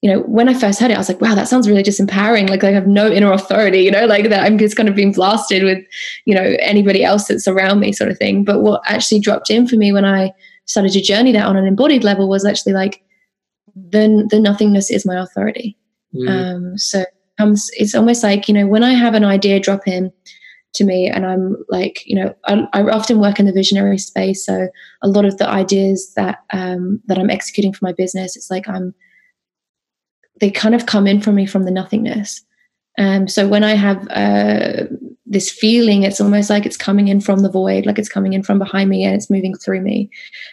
you 0.01 0.11
know 0.11 0.21
when 0.21 0.49
i 0.49 0.55
first 0.55 0.81
heard 0.81 0.91
it 0.91 0.95
i 0.95 0.99
was 0.99 1.09
like 1.09 1.21
wow 1.21 1.35
that 1.35 1.49
sounds 1.49 1.69
really 1.69 1.83
disempowering 1.83 2.49
like 2.49 2.65
i 2.65 2.71
have 2.71 2.87
no 2.87 3.11
inner 3.11 3.33
authority 3.33 3.81
you 3.81 3.91
know 3.91 4.07
like 4.07 4.29
that 4.29 4.45
i'm 4.45 4.59
just 4.59 4.77
kind 4.77 4.89
of 4.89 4.95
being 4.95 5.13
blasted 5.13 5.63
with 5.63 5.79
you 6.25 6.35
know 6.35 6.57
anybody 6.61 7.05
else 7.05 7.29
that's 7.29 7.47
around 7.47 7.81
me 7.81 7.93
sort 7.93 8.11
of 8.11 8.19
thing. 8.19 8.45
But 8.45 8.61
what 8.61 8.83
actually 8.87 9.21
dropped 9.21 9.51
in 9.51 9.67
for 9.67 9.77
me 9.77 9.93
when 9.93 10.05
i 10.05 10.33
started 10.65 10.93
to 10.93 11.03
journey 11.03 11.33
that 11.33 11.47
on 11.47 11.57
an 11.57 11.67
embodied 11.67 12.05
level 12.05 12.29
was 12.29 12.45
actually 12.45 12.73
like 12.73 13.03
then 13.75 14.27
the 14.31 14.41
nothingness 14.41 14.91
is 14.91 15.07
my 15.07 15.21
authority. 15.21 15.77
Mm. 16.15 16.29
um 16.29 16.79
so 16.79 17.05
comes 17.39 17.71
it's 17.75 17.95
almost 17.95 18.25
like 18.25 18.49
you 18.49 18.55
know 18.55 18.67
when 18.67 18.83
i 18.83 18.93
have 18.93 19.15
an 19.15 19.25
idea 19.25 19.61
drop 19.61 19.87
in 19.87 20.13
to 20.73 20.85
me 20.85 21.09
and 21.09 21.27
i'm 21.27 21.57
like 21.69 22.03
you 22.07 22.15
know 22.15 22.35
I, 22.47 22.67
I, 22.73 22.83
often 22.83 23.19
work 23.19 23.41
in 23.41 23.47
the 23.47 23.53
visionary 23.53 23.99
space 23.99 24.45
so 24.45 24.69
a 25.03 25.09
lot 25.09 25.25
of 25.25 25.39
the 25.39 25.49
ideas 25.49 26.13
that 26.15 26.39
um, 26.53 27.01
that 27.07 27.19
i'm 27.19 27.31
executing 27.31 27.73
for 27.73 27.85
my 27.85 27.93
business 27.93 28.37
it's 28.37 28.51
like 28.51 28.69
i'm 28.69 28.95
they 30.41 30.51
kind 30.51 30.75
of 30.75 30.87
come 30.87 31.07
in 31.07 31.21
from 31.21 31.35
me 31.35 31.47
from 31.47 31.65
the 31.65 31.71
nothingness. 31.71 32.43
Um, 32.99 33.29
so 33.29 33.47
when 33.47 33.63
i 33.63 33.75
have 33.75 34.09
uh, 34.11 34.85
this 35.25 35.49
feeling 35.49 36.03
it's 36.03 36.21
almost 36.21 36.51
like 36.51 36.67
it's 36.67 36.77
coming 36.77 37.09
in 37.09 37.21
from 37.21 37.41
the 37.41 37.51
void 37.51 37.87
like 37.87 37.99
it's 37.99 38.09
coming 38.09 38.33
in 38.33 38.43
from 38.43 38.59
behind 38.59 38.91
me 38.91 39.05
and 39.05 39.15
it's 39.15 39.31
moving 39.31 39.55
through 39.55 39.81
me. 39.81 40.11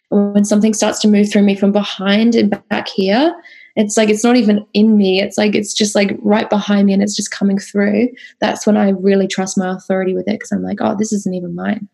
When 0.09 0.45
something 0.45 0.73
starts 0.73 0.99
to 0.99 1.07
move 1.07 1.31
through 1.31 1.41
me 1.41 1.55
from 1.55 1.71
behind 1.71 2.35
and 2.35 2.55
back 2.69 2.87
here 2.87 3.33
it's 3.77 3.95
like 3.95 4.09
it's 4.09 4.23
not 4.23 4.35
even 4.35 4.65
in 4.73 4.97
me. 4.97 5.21
It's 5.21 5.37
like 5.37 5.53
it's 5.53 5.71
just 5.71 5.93
like 5.93 6.17
right 6.21 6.49
behind 6.49 6.87
me 6.87 6.93
and 6.93 7.03
it's 7.03 7.15
just 7.15 7.29
coming 7.29 7.59
through. 7.59 8.09
That's 8.41 8.65
when 8.65 8.75
i 8.75 8.89
really 8.89 9.27
trust 9.27 9.57
my 9.57 9.69
authority 9.69 10.15
with 10.15 10.27
it 10.27 10.33
because 10.33 10.51
i'm 10.51 10.63
like 10.63 10.79
oh 10.81 10.95
this 10.97 11.13
isn't 11.13 11.35
even 11.35 11.55
mine. 11.55 11.87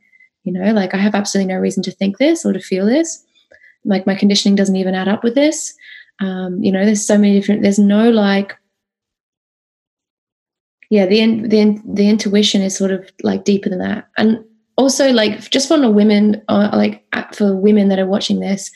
You 0.43 0.53
know 0.53 0.71
like 0.71 0.93
i 0.93 0.97
have 0.97 1.13
absolutely 1.13 1.53
no 1.53 1.59
reason 1.59 1.83
to 1.83 1.91
think 1.91 2.17
this 2.17 2.45
or 2.45 2.53
to 2.53 2.59
feel 2.59 2.85
this. 2.85 3.23
Like 3.83 4.07
my 4.07 4.15
conditioning 4.15 4.55
doesn't 4.55 4.77
even 4.77 4.95
add 4.95 5.09
up 5.09 5.23
with 5.23 5.35
this. 5.35 5.75
Um, 6.19 6.63
you 6.63 6.71
know 6.71 6.85
there's 6.85 7.05
so 7.05 7.17
many 7.17 7.37
different 7.37 7.63
there's 7.63 7.79
no 7.79 8.09
like 8.09 8.55
yeah 10.89 11.05
the 11.05 11.25
the 11.47 11.81
the 11.85 12.07
intuition 12.07 12.61
is 12.61 12.77
sort 12.77 12.91
of 12.91 13.11
like 13.23 13.43
deeper 13.43 13.67
than 13.67 13.79
that. 13.79 14.07
And 14.17 14.43
also 14.77 15.11
like 15.11 15.49
just 15.49 15.67
for 15.67 15.77
the 15.77 15.91
women 15.91 16.41
uh, 16.47 16.69
like 16.71 17.03
for 17.35 17.53
women 17.53 17.89
that 17.89 17.99
are 17.99 18.07
watching 18.07 18.39
this 18.39 18.71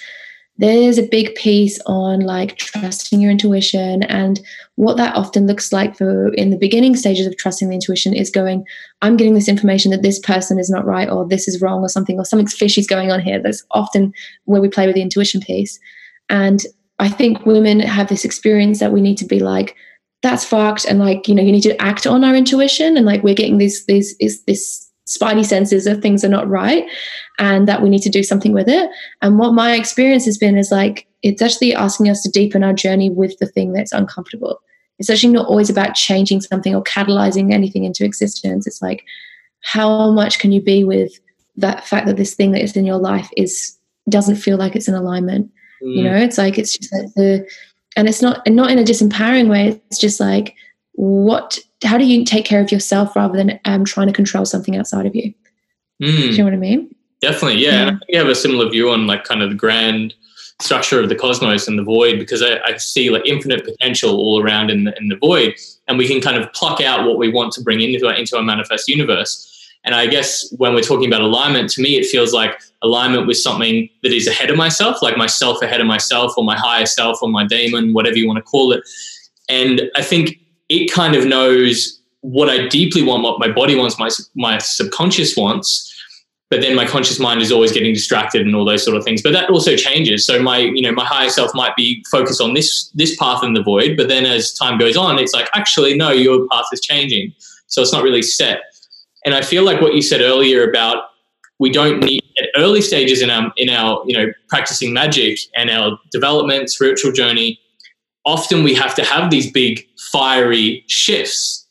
there's 0.57 0.97
a 0.97 1.07
big 1.07 1.35
piece 1.35 1.79
on 1.85 2.21
like 2.21 2.57
trusting 2.57 3.21
your 3.21 3.31
intuition 3.31 4.03
and 4.03 4.39
what 4.75 4.97
that 4.97 5.15
often 5.15 5.47
looks 5.47 5.71
like 5.71 5.95
for 5.95 6.33
in 6.33 6.49
the 6.49 6.57
beginning 6.57 6.95
stages 6.95 7.27
of 7.27 7.37
trusting 7.37 7.69
the 7.69 7.75
intuition 7.75 8.13
is 8.13 8.29
going 8.29 8.65
i'm 9.01 9.17
getting 9.17 9.33
this 9.33 9.47
information 9.47 9.91
that 9.91 10.01
this 10.01 10.19
person 10.19 10.59
is 10.59 10.69
not 10.69 10.85
right 10.85 11.09
or 11.09 11.27
this 11.27 11.47
is 11.47 11.61
wrong 11.61 11.81
or 11.81 11.89
something 11.89 12.17
or 12.19 12.25
something 12.25 12.47
fishy's 12.47 12.87
going 12.87 13.11
on 13.11 13.19
here. 13.19 13.41
That's 13.41 13.63
often 13.71 14.13
where 14.45 14.61
we 14.61 14.69
play 14.69 14.87
with 14.87 14.95
the 14.95 15.01
intuition 15.01 15.41
piece. 15.41 15.79
And 16.29 16.65
i 16.99 17.07
think 17.07 17.45
women 17.45 17.79
have 17.79 18.07
this 18.07 18.25
experience 18.25 18.79
that 18.79 18.91
we 18.91 19.01
need 19.01 19.17
to 19.17 19.25
be 19.25 19.39
like 19.39 19.75
that's 20.23 20.43
fucked 20.43 20.85
and 20.85 20.99
like 20.99 21.27
you 21.27 21.35
know 21.35 21.43
you 21.43 21.51
need 21.51 21.61
to 21.61 21.79
act 21.81 22.07
on 22.07 22.23
our 22.23 22.35
intuition 22.35 22.97
and 22.97 23.05
like 23.05 23.23
we're 23.23 23.35
getting 23.35 23.57
these 23.57 23.85
these 23.85 24.15
is 24.19 24.43
this 24.43 24.87
spidey 25.07 25.45
senses 25.45 25.87
of 25.87 26.01
things 26.01 26.23
are 26.23 26.29
not 26.29 26.47
right 26.47 26.85
and 27.39 27.67
that 27.67 27.81
we 27.81 27.89
need 27.89 28.01
to 28.01 28.09
do 28.09 28.23
something 28.23 28.53
with 28.53 28.67
it. 28.67 28.89
And 29.21 29.39
what 29.39 29.53
my 29.53 29.73
experience 29.73 30.25
has 30.25 30.37
been 30.37 30.57
is 30.57 30.71
like, 30.71 31.07
it's 31.23 31.41
actually 31.41 31.73
asking 31.73 32.09
us 32.09 32.21
to 32.23 32.29
deepen 32.29 32.63
our 32.63 32.73
journey 32.73 33.09
with 33.09 33.37
the 33.39 33.47
thing 33.47 33.73
that's 33.73 33.93
uncomfortable. 33.93 34.62
It's 34.99 35.10
actually 35.10 35.33
not 35.33 35.47
always 35.47 35.69
about 35.69 35.95
changing 35.95 36.41
something 36.41 36.75
or 36.75 36.83
catalyzing 36.83 37.53
anything 37.53 37.85
into 37.85 38.03
existence. 38.03 38.67
It's 38.67 38.81
like, 38.81 39.03
how 39.62 40.12
much 40.12 40.39
can 40.39 40.51
you 40.51 40.62
be 40.62 40.83
with 40.83 41.19
that 41.55 41.87
fact 41.87 42.05
that 42.08 42.17
this 42.17 42.35
thing 42.35 42.51
that 42.51 42.62
is 42.62 42.75
in 42.75 42.85
your 42.85 42.97
life 42.97 43.29
is 43.35 43.77
doesn't 44.10 44.35
feel 44.35 44.58
like 44.58 44.75
it's 44.75 44.87
in 44.87 44.93
alignment? 44.93 45.51
Mm. 45.83 45.95
You 45.95 46.03
know, 46.03 46.15
it's 46.15 46.37
like 46.37 46.58
it's 46.58 46.77
just 46.77 46.93
like 46.93 47.13
the 47.15 47.47
and 47.95 48.08
it's 48.08 48.21
not 48.21 48.41
and 48.45 48.55
not 48.55 48.71
in 48.71 48.79
a 48.79 48.83
disempowering 48.83 49.49
way. 49.49 49.81
It's 49.89 49.99
just 49.99 50.19
like 50.19 50.55
what 50.93 51.60
how 51.84 51.98
do 51.98 52.06
you 52.06 52.25
take 52.25 52.46
care 52.46 52.62
of 52.62 52.71
yourself 52.71 53.15
rather 53.15 53.38
than 53.38 53.60
um, 53.65 53.86
trying 53.86 54.08
to 54.08 54.13
control 54.13 54.46
something 54.46 54.75
outside 54.75 55.06
of 55.06 55.15
you 55.15 55.34
Mm. 56.02 56.15
Do 56.15 56.30
you 56.30 56.38
know 56.38 56.44
what 56.46 56.54
I 56.54 56.58
mean? 56.58 56.94
Definitely, 57.21 57.63
yeah. 57.63 57.82
And 57.82 57.90
I 57.90 57.92
think 57.92 58.04
you 58.10 58.19
have 58.19 58.28
a 58.28 58.36
similar 58.36 58.69
view 58.69 58.92
on 58.92 59.08
like 59.08 59.23
kind 59.23 59.42
of 59.42 59.50
the 59.50 59.56
grand 59.56 60.13
structure 60.62 61.00
of 61.00 61.10
the 61.10 61.15
cosmos 61.15 61.67
and 61.67 61.78
the 61.78 61.84
void 61.84 62.17
because 62.17 62.42
I, 62.42 62.60
I 62.65 62.78
see 62.78 63.10
like 63.10 63.25
infinite 63.25 63.63
potential 63.63 64.15
all 64.15 64.42
around 64.42 64.69
in 64.69 64.84
the 64.86 64.98
in 64.98 65.08
the 65.08 65.17
void, 65.17 65.56
and 65.88 65.98
we 65.98 66.08
can 66.08 66.21
kind 66.21 66.38
of 66.38 66.52
pluck 66.54 66.82
out 66.82 67.08
what 67.08 67.17
we 67.17 67.30
want 67.30 67.54
to 67.54 67.62
bring 67.62 67.82
into 67.82 68.08
our, 68.08 68.13
into 68.13 68.38
our 68.38 68.44
manifest 68.44 68.88
universe. 68.88 69.54
And 69.84 69.96
I 69.96 70.06
guess 70.06 70.52
when 70.58 70.73
we're 70.73 70.82
talking 70.82 71.08
about 71.08 71.21
alignment, 71.21 71.69
to 71.71 71.82
me, 71.82 71.98
it 71.98 72.06
feels 72.06 72.34
like 72.34 72.60
alignment 72.82 73.25
with 73.25 73.38
something 73.38 73.90
that 74.04 74.12
is 74.12 74.28
ahead 74.28 74.50
of 74.50 74.58
myself, 74.58 75.02
like 75.02 75.17
myself 75.17 75.62
ahead 75.62 75.80
of 75.80 75.88
myself, 75.88 76.34
or 76.38 76.44
my 76.44 76.58
higher 76.58 76.86
self, 76.86 77.19
or 77.21 77.30
my 77.30 77.46
daemon, 77.46 77.94
whatever 77.94 78.17
you 78.17 78.28
want 78.28 78.38
to 78.38 78.44
call 78.44 78.73
it. 78.73 78.84
And 79.50 79.90
I 79.96 80.04
think 80.04 80.40
it 80.69 80.91
kind 80.91 81.15
of 81.15 81.25
knows 81.25 82.01
what 82.21 82.49
I 82.49 82.67
deeply 82.67 83.03
want, 83.03 83.23
what 83.23 83.39
my 83.39 83.51
body 83.51 83.75
wants, 83.75 83.97
my 83.97 84.09
my 84.35 84.57
subconscious 84.57 85.35
wants, 85.37 85.93
but 86.49 86.61
then 86.61 86.75
my 86.75 86.85
conscious 86.85 87.19
mind 87.19 87.41
is 87.41 87.51
always 87.51 87.71
getting 87.71 87.93
distracted 87.93 88.41
and 88.41 88.55
all 88.55 88.65
those 88.65 88.83
sort 88.83 88.97
of 88.97 89.03
things. 89.03 89.21
But 89.21 89.33
that 89.33 89.49
also 89.49 89.75
changes. 89.75 90.25
So 90.25 90.41
my 90.41 90.59
you 90.59 90.81
know 90.81 90.91
my 90.91 91.05
higher 91.05 91.29
self 91.29 91.51
might 91.53 91.75
be 91.75 92.03
focused 92.11 92.41
on 92.41 92.53
this 92.53 92.89
this 92.95 93.15
path 93.17 93.43
in 93.43 93.53
the 93.53 93.63
void 93.63 93.97
but 93.97 94.07
then 94.07 94.25
as 94.25 94.53
time 94.53 94.77
goes 94.77 94.97
on 94.97 95.19
it's 95.19 95.33
like 95.33 95.49
actually 95.53 95.95
no 95.95 96.11
your 96.11 96.47
path 96.49 96.65
is 96.71 96.81
changing. 96.81 97.33
So 97.67 97.81
it's 97.81 97.93
not 97.93 98.03
really 98.03 98.21
set. 98.21 98.61
And 99.25 99.35
i 99.35 99.41
feel 99.41 99.63
like 99.63 99.81
what 99.81 99.93
you 99.93 100.01
said 100.01 100.21
earlier 100.21 100.69
about 100.69 101.03
we 101.59 101.71
don't 101.71 102.03
need 102.03 102.23
at 102.37 102.49
early 102.55 102.81
stages 102.81 103.21
in 103.21 103.29
our 103.29 103.51
in 103.57 103.69
our 103.69 104.03
you 104.05 104.17
know 104.17 104.31
practicing 104.47 104.93
magic 104.93 105.39
and 105.55 105.69
our 105.69 105.97
development 106.11 106.69
spiritual 106.69 107.11
journey 107.11 107.59
often 108.28 108.63
we 108.63 108.73
have 108.75 108.94
to 108.94 109.04
have 109.04 109.32
these 109.32 109.52
big 109.52 109.88
fiery 110.12 110.84
shifts 110.88 111.65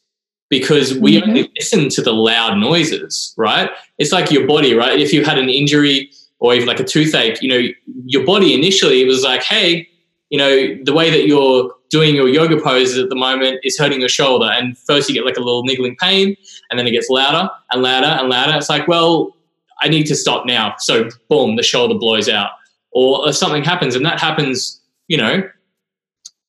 because 0.48 0.94
we 0.94 1.20
Mhm. 1.20 1.28
only 1.28 1.50
listen 1.58 1.88
to 1.90 2.00
the 2.02 2.12
loud 2.14 2.56
noises, 2.58 3.34
right? 3.36 3.68
It's 3.98 4.12
like 4.12 4.30
your 4.30 4.46
body, 4.46 4.72
right? 4.74 4.98
If 4.98 5.12
you 5.12 5.24
had 5.24 5.38
an 5.38 5.50
injury 5.50 6.10
or 6.38 6.54
even 6.54 6.66
like 6.66 6.80
a 6.80 6.84
toothache, 6.84 7.42
you 7.42 7.48
know, 7.48 7.62
your 8.06 8.24
body 8.24 8.54
initially 8.54 9.04
was 9.04 9.22
like, 9.22 9.42
hey, 9.42 9.88
you 10.30 10.38
know, 10.38 10.52
the 10.84 10.94
way 10.94 11.10
that 11.10 11.26
you're 11.26 11.72
doing 11.90 12.14
your 12.14 12.28
yoga 12.28 12.58
poses 12.60 12.98
at 12.98 13.08
the 13.10 13.16
moment 13.16 13.60
is 13.62 13.78
hurting 13.78 14.00
your 14.00 14.08
shoulder. 14.08 14.46
And 14.46 14.76
first 14.78 15.08
you 15.08 15.14
get 15.14 15.24
like 15.26 15.36
a 15.36 15.40
little 15.40 15.62
niggling 15.64 15.96
pain, 15.96 16.36
and 16.70 16.78
then 16.78 16.86
it 16.86 16.92
gets 16.92 17.08
louder 17.10 17.48
and 17.70 17.82
louder 17.82 18.06
and 18.18 18.28
louder. 18.28 18.56
It's 18.56 18.70
like, 18.70 18.88
well, 18.88 19.36
I 19.82 19.88
need 19.88 20.06
to 20.06 20.16
stop 20.16 20.46
now. 20.46 20.74
So 20.78 21.08
boom, 21.28 21.56
the 21.56 21.62
shoulder 21.62 21.94
blows 21.94 22.28
out. 22.28 22.50
Or, 22.92 23.26
or 23.28 23.32
something 23.32 23.62
happens, 23.62 23.94
and 23.94 24.06
that 24.06 24.18
happens, 24.18 24.80
you 25.08 25.18
know, 25.18 25.42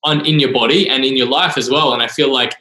on 0.08 0.26
in 0.26 0.40
your 0.40 0.54
body 0.54 0.90
and 0.90 1.04
in 1.04 1.18
your 1.18 1.28
life 1.28 1.58
as 1.58 1.70
well. 1.70 1.94
And 1.94 2.02
I 2.02 2.08
feel 2.08 2.32
like 2.32 2.56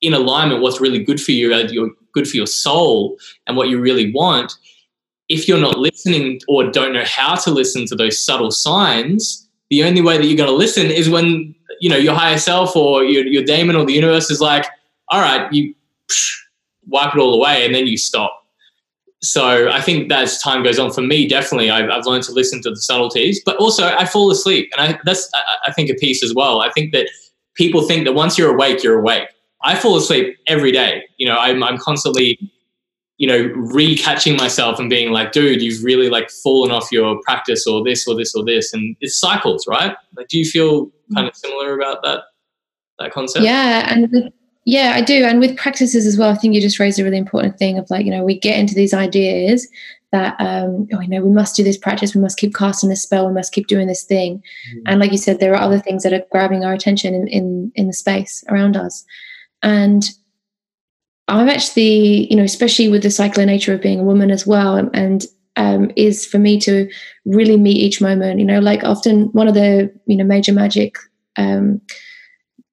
in 0.00 0.14
alignment, 0.14 0.60
what's 0.60 0.80
really 0.80 1.02
good 1.02 1.20
for 1.20 1.32
you, 1.32 1.54
uh, 1.54 1.68
you're 1.70 1.90
good 2.12 2.26
for 2.28 2.36
your 2.36 2.46
soul, 2.46 3.16
and 3.46 3.56
what 3.56 3.68
you 3.68 3.80
really 3.80 4.12
want. 4.12 4.52
If 5.28 5.46
you're 5.46 5.60
not 5.60 5.78
listening 5.78 6.40
or 6.48 6.70
don't 6.70 6.92
know 6.92 7.04
how 7.06 7.36
to 7.36 7.50
listen 7.50 7.86
to 7.86 7.94
those 7.94 8.18
subtle 8.18 8.50
signs, 8.50 9.48
the 9.70 9.84
only 9.84 10.02
way 10.02 10.18
that 10.18 10.26
you're 10.26 10.36
going 10.36 10.50
to 10.50 10.56
listen 10.56 10.86
is 10.90 11.08
when 11.08 11.54
you 11.80 11.88
know 11.88 11.96
your 11.96 12.14
higher 12.14 12.38
self 12.38 12.74
or 12.74 13.04
your, 13.04 13.24
your 13.26 13.44
daemon 13.44 13.76
or 13.76 13.86
the 13.86 13.92
universe 13.92 14.30
is 14.30 14.40
like, 14.40 14.66
"All 15.08 15.20
right, 15.20 15.50
you 15.52 15.74
psh, 16.08 16.32
wipe 16.88 17.14
it 17.14 17.20
all 17.20 17.34
away," 17.34 17.64
and 17.64 17.74
then 17.74 17.86
you 17.86 17.96
stop. 17.96 18.39
So 19.22 19.68
I 19.70 19.82
think 19.82 20.10
as 20.10 20.40
time 20.40 20.62
goes 20.62 20.78
on, 20.78 20.92
for 20.92 21.02
me, 21.02 21.28
definitely, 21.28 21.70
I've, 21.70 21.90
I've 21.90 22.06
learned 22.06 22.24
to 22.24 22.32
listen 22.32 22.62
to 22.62 22.70
the 22.70 22.80
subtleties, 22.80 23.42
but 23.44 23.56
also 23.58 23.86
I 23.86 24.06
fall 24.06 24.30
asleep, 24.30 24.72
and 24.76 24.94
I, 24.94 24.98
that's 25.04 25.30
I, 25.34 25.68
I 25.68 25.72
think 25.72 25.90
a 25.90 25.94
piece 25.94 26.24
as 26.24 26.34
well. 26.34 26.60
I 26.60 26.70
think 26.70 26.92
that 26.92 27.10
people 27.54 27.82
think 27.82 28.06
that 28.06 28.14
once 28.14 28.38
you're 28.38 28.54
awake, 28.54 28.82
you're 28.82 28.98
awake. 28.98 29.28
I 29.62 29.74
fall 29.76 29.96
asleep 29.98 30.38
every 30.46 30.72
day. 30.72 31.04
You 31.18 31.28
know, 31.28 31.36
I'm, 31.36 31.62
I'm 31.62 31.76
constantly, 31.76 32.38
you 33.18 33.28
know, 33.28 33.52
re-catching 33.54 34.38
myself 34.38 34.78
and 34.78 34.88
being 34.88 35.12
like, 35.12 35.32
dude, 35.32 35.60
you've 35.60 35.84
really 35.84 36.08
like 36.08 36.30
fallen 36.30 36.70
off 36.70 36.90
your 36.90 37.20
practice 37.22 37.66
or 37.66 37.84
this 37.84 38.08
or 38.08 38.14
this 38.16 38.34
or 38.34 38.42
this. 38.42 38.72
And 38.72 38.96
it's 39.02 39.20
cycles, 39.20 39.66
right? 39.66 39.94
Like, 40.16 40.28
do 40.28 40.38
you 40.38 40.46
feel 40.46 40.90
kind 41.14 41.28
of 41.28 41.36
similar 41.36 41.78
about 41.78 42.02
that, 42.04 42.20
that 42.98 43.12
concept? 43.12 43.44
Yeah, 43.44 43.92
and 43.92 44.32
yeah, 44.64 44.92
I 44.94 45.00
do. 45.00 45.24
And 45.24 45.40
with 45.40 45.56
practices 45.56 46.06
as 46.06 46.18
well, 46.18 46.30
I 46.30 46.34
think 46.34 46.54
you 46.54 46.60
just 46.60 46.78
raised 46.78 46.98
a 46.98 47.04
really 47.04 47.18
important 47.18 47.58
thing 47.58 47.78
of 47.78 47.88
like, 47.90 48.04
you 48.04 48.10
know, 48.10 48.24
we 48.24 48.38
get 48.38 48.58
into 48.58 48.74
these 48.74 48.92
ideas 48.92 49.66
that, 50.12 50.34
um, 50.40 50.88
oh, 50.92 51.00
you 51.00 51.08
know, 51.08 51.22
we 51.22 51.30
must 51.30 51.56
do 51.56 51.62
this 51.62 51.78
practice, 51.78 52.14
we 52.14 52.20
must 52.20 52.38
keep 52.38 52.54
casting 52.54 52.90
this 52.90 53.02
spell, 53.02 53.26
we 53.26 53.32
must 53.32 53.52
keep 53.52 53.68
doing 53.68 53.86
this 53.86 54.02
thing. 54.02 54.42
And 54.86 55.00
like 55.00 55.12
you 55.12 55.18
said, 55.18 55.38
there 55.38 55.54
are 55.54 55.62
other 55.62 55.78
things 55.78 56.02
that 56.02 56.12
are 56.12 56.24
grabbing 56.30 56.64
our 56.64 56.72
attention 56.72 57.14
in, 57.14 57.28
in, 57.28 57.72
in 57.74 57.86
the 57.86 57.92
space 57.92 58.44
around 58.48 58.76
us. 58.76 59.04
And 59.62 60.10
I'm 61.28 61.48
actually, 61.48 62.28
you 62.28 62.36
know, 62.36 62.42
especially 62.42 62.88
with 62.88 63.02
the 63.02 63.10
cycler 63.10 63.46
nature 63.46 63.72
of 63.72 63.80
being 63.80 64.00
a 64.00 64.04
woman 64.04 64.30
as 64.30 64.46
well, 64.46 64.74
and, 64.74 64.90
and 64.94 65.26
um, 65.56 65.90
is 65.96 66.26
for 66.26 66.38
me 66.38 66.58
to 66.60 66.90
really 67.24 67.56
meet 67.56 67.76
each 67.76 68.00
moment. 68.00 68.40
You 68.40 68.46
know, 68.46 68.58
like 68.58 68.82
often 68.82 69.26
one 69.26 69.46
of 69.46 69.54
the 69.54 69.92
you 70.06 70.16
know 70.16 70.24
major 70.24 70.52
magic 70.52 70.96
um, 71.36 71.80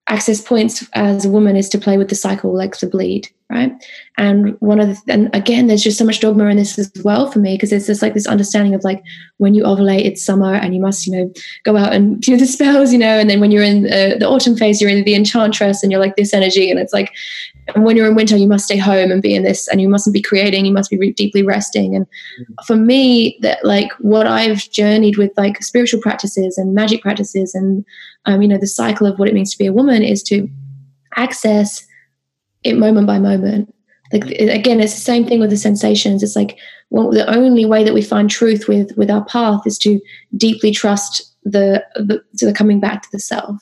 access 0.07 0.41
points 0.41 0.87
as 0.93 1.25
a 1.25 1.29
woman 1.29 1.55
is 1.55 1.69
to 1.69 1.77
play 1.77 1.97
with 1.97 2.09
the 2.09 2.15
cycle, 2.15 2.53
like 2.53 2.77
the 2.79 2.87
bleed, 2.87 3.29
right? 3.49 3.71
And 4.17 4.59
one 4.59 4.79
of 4.79 4.89
the, 4.89 5.13
and 5.13 5.33
again, 5.33 5.67
there's 5.67 5.83
just 5.83 5.97
so 5.97 6.03
much 6.03 6.19
dogma 6.19 6.45
in 6.47 6.57
this 6.57 6.77
as 6.77 6.91
well 7.03 7.31
for 7.31 7.39
me 7.39 7.55
because 7.55 7.71
it's 7.71 7.87
just 7.87 8.01
like 8.01 8.13
this 8.13 8.27
understanding 8.27 8.73
of 8.73 8.83
like 8.83 9.01
when 9.37 9.53
you 9.53 9.63
ovulate, 9.63 10.05
it's 10.05 10.23
summer 10.23 10.53
and 10.53 10.75
you 10.75 10.81
must, 10.81 11.07
you 11.07 11.15
know, 11.15 11.31
go 11.63 11.77
out 11.77 11.93
and 11.93 12.19
do 12.19 12.35
the 12.35 12.45
spells, 12.45 12.91
you 12.91 12.99
know, 12.99 13.17
and 13.17 13.29
then 13.29 13.39
when 13.39 13.51
you're 13.51 13.63
in 13.63 13.83
the, 13.83 14.17
the 14.19 14.27
autumn 14.27 14.57
phase, 14.57 14.81
you're 14.81 14.89
in 14.89 15.03
the 15.05 15.15
enchantress 15.15 15.81
and 15.81 15.91
you're 15.91 16.01
like 16.01 16.17
this 16.17 16.33
energy, 16.33 16.69
and 16.69 16.79
it's 16.79 16.93
like, 16.93 17.13
and 17.73 17.85
when 17.85 17.95
you're 17.95 18.07
in 18.07 18.15
winter, 18.15 18.35
you 18.35 18.47
must 18.47 18.65
stay 18.65 18.77
home 18.77 19.11
and 19.11 19.21
be 19.21 19.33
in 19.33 19.43
this, 19.43 19.67
and 19.69 19.79
you 19.79 19.87
mustn't 19.87 20.13
be 20.13 20.21
creating, 20.21 20.65
you 20.65 20.73
must 20.73 20.89
be 20.89 20.97
re- 20.97 21.13
deeply 21.13 21.43
resting. 21.43 21.95
And 21.95 22.05
for 22.65 22.75
me, 22.75 23.37
that 23.41 23.63
like 23.63 23.91
what 23.99 24.27
I've 24.27 24.69
journeyed 24.71 25.17
with, 25.17 25.31
like 25.37 25.63
spiritual 25.63 26.01
practices 26.01 26.57
and 26.57 26.73
magic 26.73 27.01
practices, 27.01 27.55
and 27.55 27.85
um, 28.25 28.41
you 28.41 28.47
know, 28.47 28.57
the 28.57 28.67
cycle 28.67 29.07
of 29.07 29.19
what 29.19 29.29
it 29.29 29.33
means 29.33 29.51
to 29.51 29.57
be 29.57 29.67
a 29.67 29.73
woman 29.73 30.03
is 30.03 30.21
to 30.23 30.49
access 31.15 31.86
it 32.63 32.77
moment 32.77 33.07
by 33.07 33.19
moment. 33.19 33.73
Like 34.13 34.23
mm. 34.23 34.53
again, 34.53 34.79
it's 34.79 34.95
the 34.95 35.01
same 35.01 35.25
thing 35.25 35.39
with 35.39 35.49
the 35.49 35.57
sensations. 35.57 36.23
It's 36.23 36.35
like 36.35 36.57
well, 36.89 37.11
the 37.11 37.29
only 37.29 37.65
way 37.65 37.83
that 37.83 37.93
we 37.93 38.01
find 38.01 38.29
truth 38.29 38.67
with 38.67 38.95
with 38.97 39.11
our 39.11 39.25
path 39.25 39.61
is 39.65 39.77
to 39.79 39.99
deeply 40.35 40.71
trust 40.71 41.35
the 41.43 41.83
the, 41.95 42.23
to 42.37 42.45
the 42.45 42.53
coming 42.53 42.79
back 42.79 43.03
to 43.03 43.09
the 43.11 43.19
self. 43.19 43.61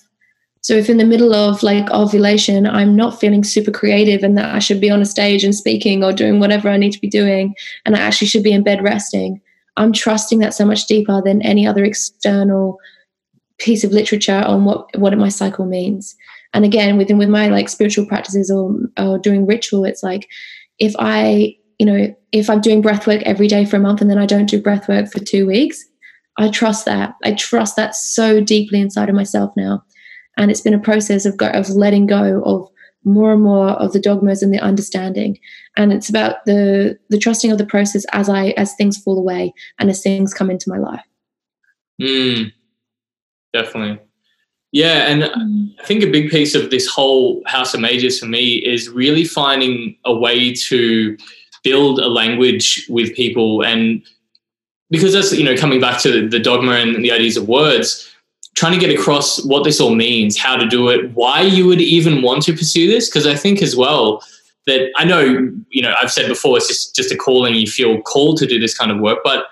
So 0.61 0.73
if 0.73 0.89
in 0.89 0.97
the 0.97 1.05
middle 1.05 1.35
of 1.35 1.61
like 1.61 1.91
ovulation, 1.91 2.65
I'm 2.65 2.95
not 2.95 3.19
feeling 3.19 3.43
super 3.43 3.69
creative 3.69 4.23
and 4.23 4.35
that 4.37 4.55
I 4.55 4.57
should 4.57 4.81
be 4.81 4.89
on 4.89 5.01
a 5.01 5.05
stage 5.05 5.43
and 5.43 5.53
speaking 5.53 6.03
or 6.03 6.11
doing 6.11 6.39
whatever 6.39 6.69
I 6.69 6.77
need 6.77 6.91
to 6.93 7.01
be 7.01 7.07
doing, 7.07 7.53
and 7.85 7.95
I 7.95 7.99
actually 7.99 8.27
should 8.27 8.43
be 8.43 8.51
in 8.51 8.63
bed 8.63 8.83
resting, 8.83 9.41
I'm 9.77 9.91
trusting 9.91 10.39
that 10.39 10.53
so 10.53 10.65
much 10.65 10.85
deeper 10.85 11.21
than 11.23 11.41
any 11.41 11.67
other 11.67 11.83
external 11.83 12.79
piece 13.57 13.83
of 13.83 13.91
literature 13.91 14.43
on 14.45 14.65
what 14.65 14.87
what 14.97 15.17
my 15.17 15.29
cycle 15.29 15.65
means. 15.65 16.15
And 16.56 16.66
again, 16.66 16.97
within 16.97 17.20
with 17.20 17.30
my 17.30 17.49
like 17.49 17.70
spiritual 17.70 18.08
practices 18.08 18.49
or 18.49 18.76
or 18.97 19.20
doing 19.20 19.45
ritual, 19.45 19.86
it's 19.86 20.01
like 20.01 20.28
if 20.80 20.95
I 20.97 21.56
you 21.78 21.86
know 21.86 22.16
if 22.32 22.49
I'm 22.49 22.62
doing 22.62 22.82
breath 22.82 23.06
work 23.06 23.22
every 23.24 23.47
day 23.47 23.66
for 23.66 23.76
a 23.78 23.80
month 23.80 24.01
and 24.01 24.10
then 24.10 24.18
I 24.18 24.26
don't 24.26 24.49
do 24.49 24.62
breath 24.62 24.89
work 24.89 25.12
for 25.12 25.20
two 25.20 25.45
weeks, 25.45 25.84
I 26.38 26.49
trust 26.49 26.86
that. 26.86 27.14
I 27.24 27.34
trust 27.34 27.76
that 27.76 27.93
so 27.93 28.41
deeply 28.41 28.82
inside 28.82 29.10
of 29.10 29.16
myself 29.16 29.51
now 29.56 29.84
and 30.38 30.51
it's 30.51 30.62
been 30.62 30.74
a 30.74 30.80
process 30.80 31.26
of 31.26 31.38
go, 31.38 31.47
of 31.47 31.70
letting 31.70 32.08
go 32.08 32.41
of 32.43 32.68
more 33.03 33.34
and 33.34 33.43
more 33.43 33.70
of 33.70 33.93
the 33.93 33.99
dogmas 33.99 34.41
and 34.41 34.51
the 34.51 34.60
understanding 34.60 35.38
and 35.78 35.93
it's 35.93 36.10
about 36.10 36.38
the 36.45 36.97
the 37.10 37.20
trusting 37.20 37.51
of 37.51 37.60
the 37.60 37.66
process 37.66 38.03
as 38.14 38.30
i 38.30 38.47
as 38.58 38.74
things 38.76 38.97
fall 38.97 39.20
away 39.20 39.53
and 39.78 39.89
as 39.91 40.01
things 40.01 40.34
come 40.34 40.49
into 40.49 40.70
my 40.70 40.78
life 40.78 41.03
Mm, 42.01 42.51
definitely. 43.53 44.05
Yeah, 44.72 45.07
and 45.07 45.24
mm. 45.24 45.74
I 45.80 45.84
think 45.86 46.03
a 46.03 46.09
big 46.09 46.30
piece 46.30 46.55
of 46.55 46.70
this 46.70 46.88
whole 46.88 47.41
House 47.45 47.74
of 47.74 47.80
Mages 47.80 48.20
for 48.20 48.26
me 48.26 48.55
is 48.55 48.89
really 48.89 49.24
finding 49.24 49.97
a 50.05 50.13
way 50.13 50.53
to 50.53 51.18
build 51.63 51.99
a 51.99 52.07
language 52.07 52.86
with 52.89 53.16
people, 53.16 53.63
and 53.63 54.03
because 54.89 55.13
that's 55.13 55.32
you 55.32 55.43
know 55.43 55.55
coming 55.55 55.80
back 55.80 56.01
to 56.01 56.28
the 56.28 56.39
dogma 56.39 56.74
and 56.74 57.03
the 57.03 57.11
ideas 57.11 57.38
of 57.38 57.47
words, 57.47 58.11
trying 58.55 58.74
to 58.74 58.86
get 58.86 58.97
across 58.97 59.43
what 59.45 59.63
this 59.63 59.80
all 59.80 59.95
means, 59.95 60.38
how 60.38 60.55
to 60.55 60.68
do 60.68 60.89
it, 60.89 61.11
why 61.11 61.41
you 61.41 61.66
would 61.68 61.82
even 61.82 62.22
want 62.22 62.43
to 62.43 62.53
pursue 62.53 62.88
this, 62.88 63.09
because 63.09 63.28
I 63.28 63.36
think 63.36 63.61
as 63.61 63.76
well 63.76 64.22
that 64.68 64.89
I 64.97 65.05
know 65.05 65.51
you 65.70 65.82
know 65.82 65.93
I've 66.01 66.11
said 66.11 66.28
before 66.28 66.57
it's 66.57 66.68
just 66.68 66.95
just 66.95 67.11
a 67.11 67.18
calling, 67.18 67.55
you 67.55 67.68
feel 67.68 68.01
called 68.01 68.38
to 68.39 68.45
do 68.45 68.59
this 68.59 68.78
kind 68.78 68.91
of 68.91 68.99
work, 68.99 69.20
but 69.24 69.45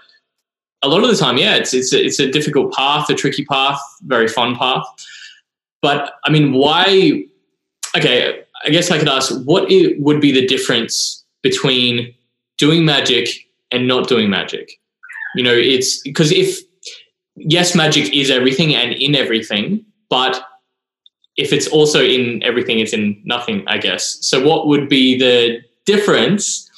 a 0.84 0.88
lot 0.88 1.03
of 1.03 1.09
the 1.09 1.15
time, 1.15 1.38
yeah, 1.38 1.55
it's 1.55 1.73
it's 1.73 1.93
a, 1.93 2.03
it's 2.03 2.19
a 2.19 2.29
difficult 2.29 2.73
path, 2.73 3.09
a 3.09 3.15
tricky 3.15 3.45
path, 3.45 3.79
very 4.03 4.27
fun 4.27 4.55
path. 4.55 4.86
But 5.81 6.13
I 6.25 6.29
mean, 6.29 6.53
why? 6.53 7.23
Okay, 7.97 8.43
I 8.65 8.69
guess 8.69 8.91
I 8.91 8.99
could 8.99 9.09
ask, 9.09 9.34
what 9.45 9.71
i 9.71 9.95
would 9.97 10.21
be 10.21 10.31
the 10.31 10.45
difference 10.45 11.23
between 11.41 12.13
doing 12.57 12.86
magic 12.86 13.29
and 13.71 13.88
not 13.88 14.07
doing 14.07 14.29
magic? 14.29 14.79
You 15.36 15.43
know, 15.43 15.53
it's 15.53 16.01
because 16.01 16.31
if 16.31 16.59
yes, 17.36 17.75
magic 17.75 18.13
is 18.13 18.29
everything 18.29 18.75
and 18.75 18.93
in 18.93 19.15
everything, 19.15 19.86
but 20.09 20.43
if 21.38 21.51
it's 21.51 21.67
also 21.67 22.03
in 22.03 22.43
everything, 22.43 22.79
it's 22.79 22.93
in 22.93 23.19
nothing, 23.23 23.63
I 23.67 23.77
guess. 23.77 24.17
So, 24.21 24.45
what 24.45 24.67
would 24.67 24.89
be 24.89 25.17
the 25.17 25.61
difference 25.86 26.69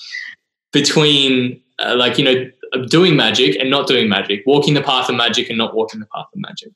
between 0.71 1.61
uh, 1.79 1.95
like 1.97 2.17
you 2.17 2.23
know 2.25 2.51
doing 2.89 3.15
magic 3.15 3.55
and 3.59 3.69
not 3.69 3.87
doing 3.87 4.09
magic, 4.09 4.43
walking 4.45 4.73
the 4.73 4.81
path 4.81 5.09
of 5.09 5.15
magic 5.15 5.49
and 5.49 5.57
not 5.57 5.75
walking 5.75 5.99
the 5.99 6.07
path 6.07 6.27
of 6.33 6.39
magic? 6.39 6.71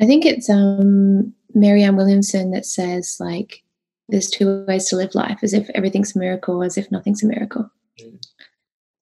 I 0.00 0.06
think 0.06 0.24
it's 0.24 0.48
um, 0.48 1.34
Marianne 1.54 1.96
Williamson 1.96 2.50
that 2.52 2.64
says 2.64 3.16
like 3.18 3.62
there's 4.08 4.30
two 4.30 4.64
ways 4.66 4.88
to 4.88 4.96
live 4.96 5.14
life: 5.14 5.40
as 5.42 5.52
if 5.52 5.68
everything's 5.74 6.14
a 6.14 6.18
miracle, 6.18 6.62
as 6.62 6.78
if 6.78 6.90
nothing's 6.90 7.22
a 7.22 7.26
miracle. 7.26 7.70
Mm. 8.00 8.26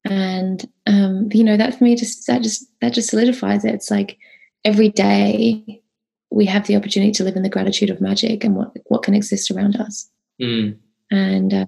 And 0.04 0.68
um, 0.86 1.28
you 1.32 1.44
know 1.44 1.56
that 1.56 1.76
for 1.76 1.84
me 1.84 1.96
just 1.96 2.26
that 2.26 2.42
just 2.42 2.64
that 2.80 2.94
just 2.94 3.10
solidifies 3.10 3.64
it. 3.64 3.74
It's 3.74 3.90
like 3.90 4.18
every 4.64 4.88
day 4.88 5.82
we 6.30 6.46
have 6.46 6.66
the 6.66 6.76
opportunity 6.76 7.12
to 7.12 7.24
live 7.24 7.36
in 7.36 7.42
the 7.42 7.48
gratitude 7.48 7.90
of 7.90 8.00
magic 8.00 8.44
and 8.44 8.56
what 8.56 8.72
what 8.86 9.02
can 9.02 9.14
exist 9.14 9.50
around 9.50 9.76
us, 9.76 10.08
mm. 10.40 10.76
and 11.10 11.52
uh, 11.52 11.66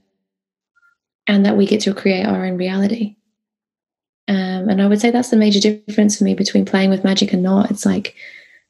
and 1.29 1.47
that 1.47 1.57
we 1.57 1.67
get 1.67 1.83
to 1.83 1.95
create 1.95 2.27
our 2.27 2.45
own 2.45 2.57
reality. 2.57 3.15
Um, 4.27 4.69
and 4.69 4.83
I 4.83 4.87
would 4.87 5.01
say 5.01 5.11
that's 5.11 5.31
the 5.31 5.37
major 5.37 5.61
difference 5.61 6.19
for 6.19 6.25
me 6.25 6.35
between 6.35 6.65
playing 6.65 6.91
with 6.91 7.05
magic 7.05 7.33
and 7.33 7.43
not. 7.43 7.71
It's 7.71 7.87
like 7.87 8.15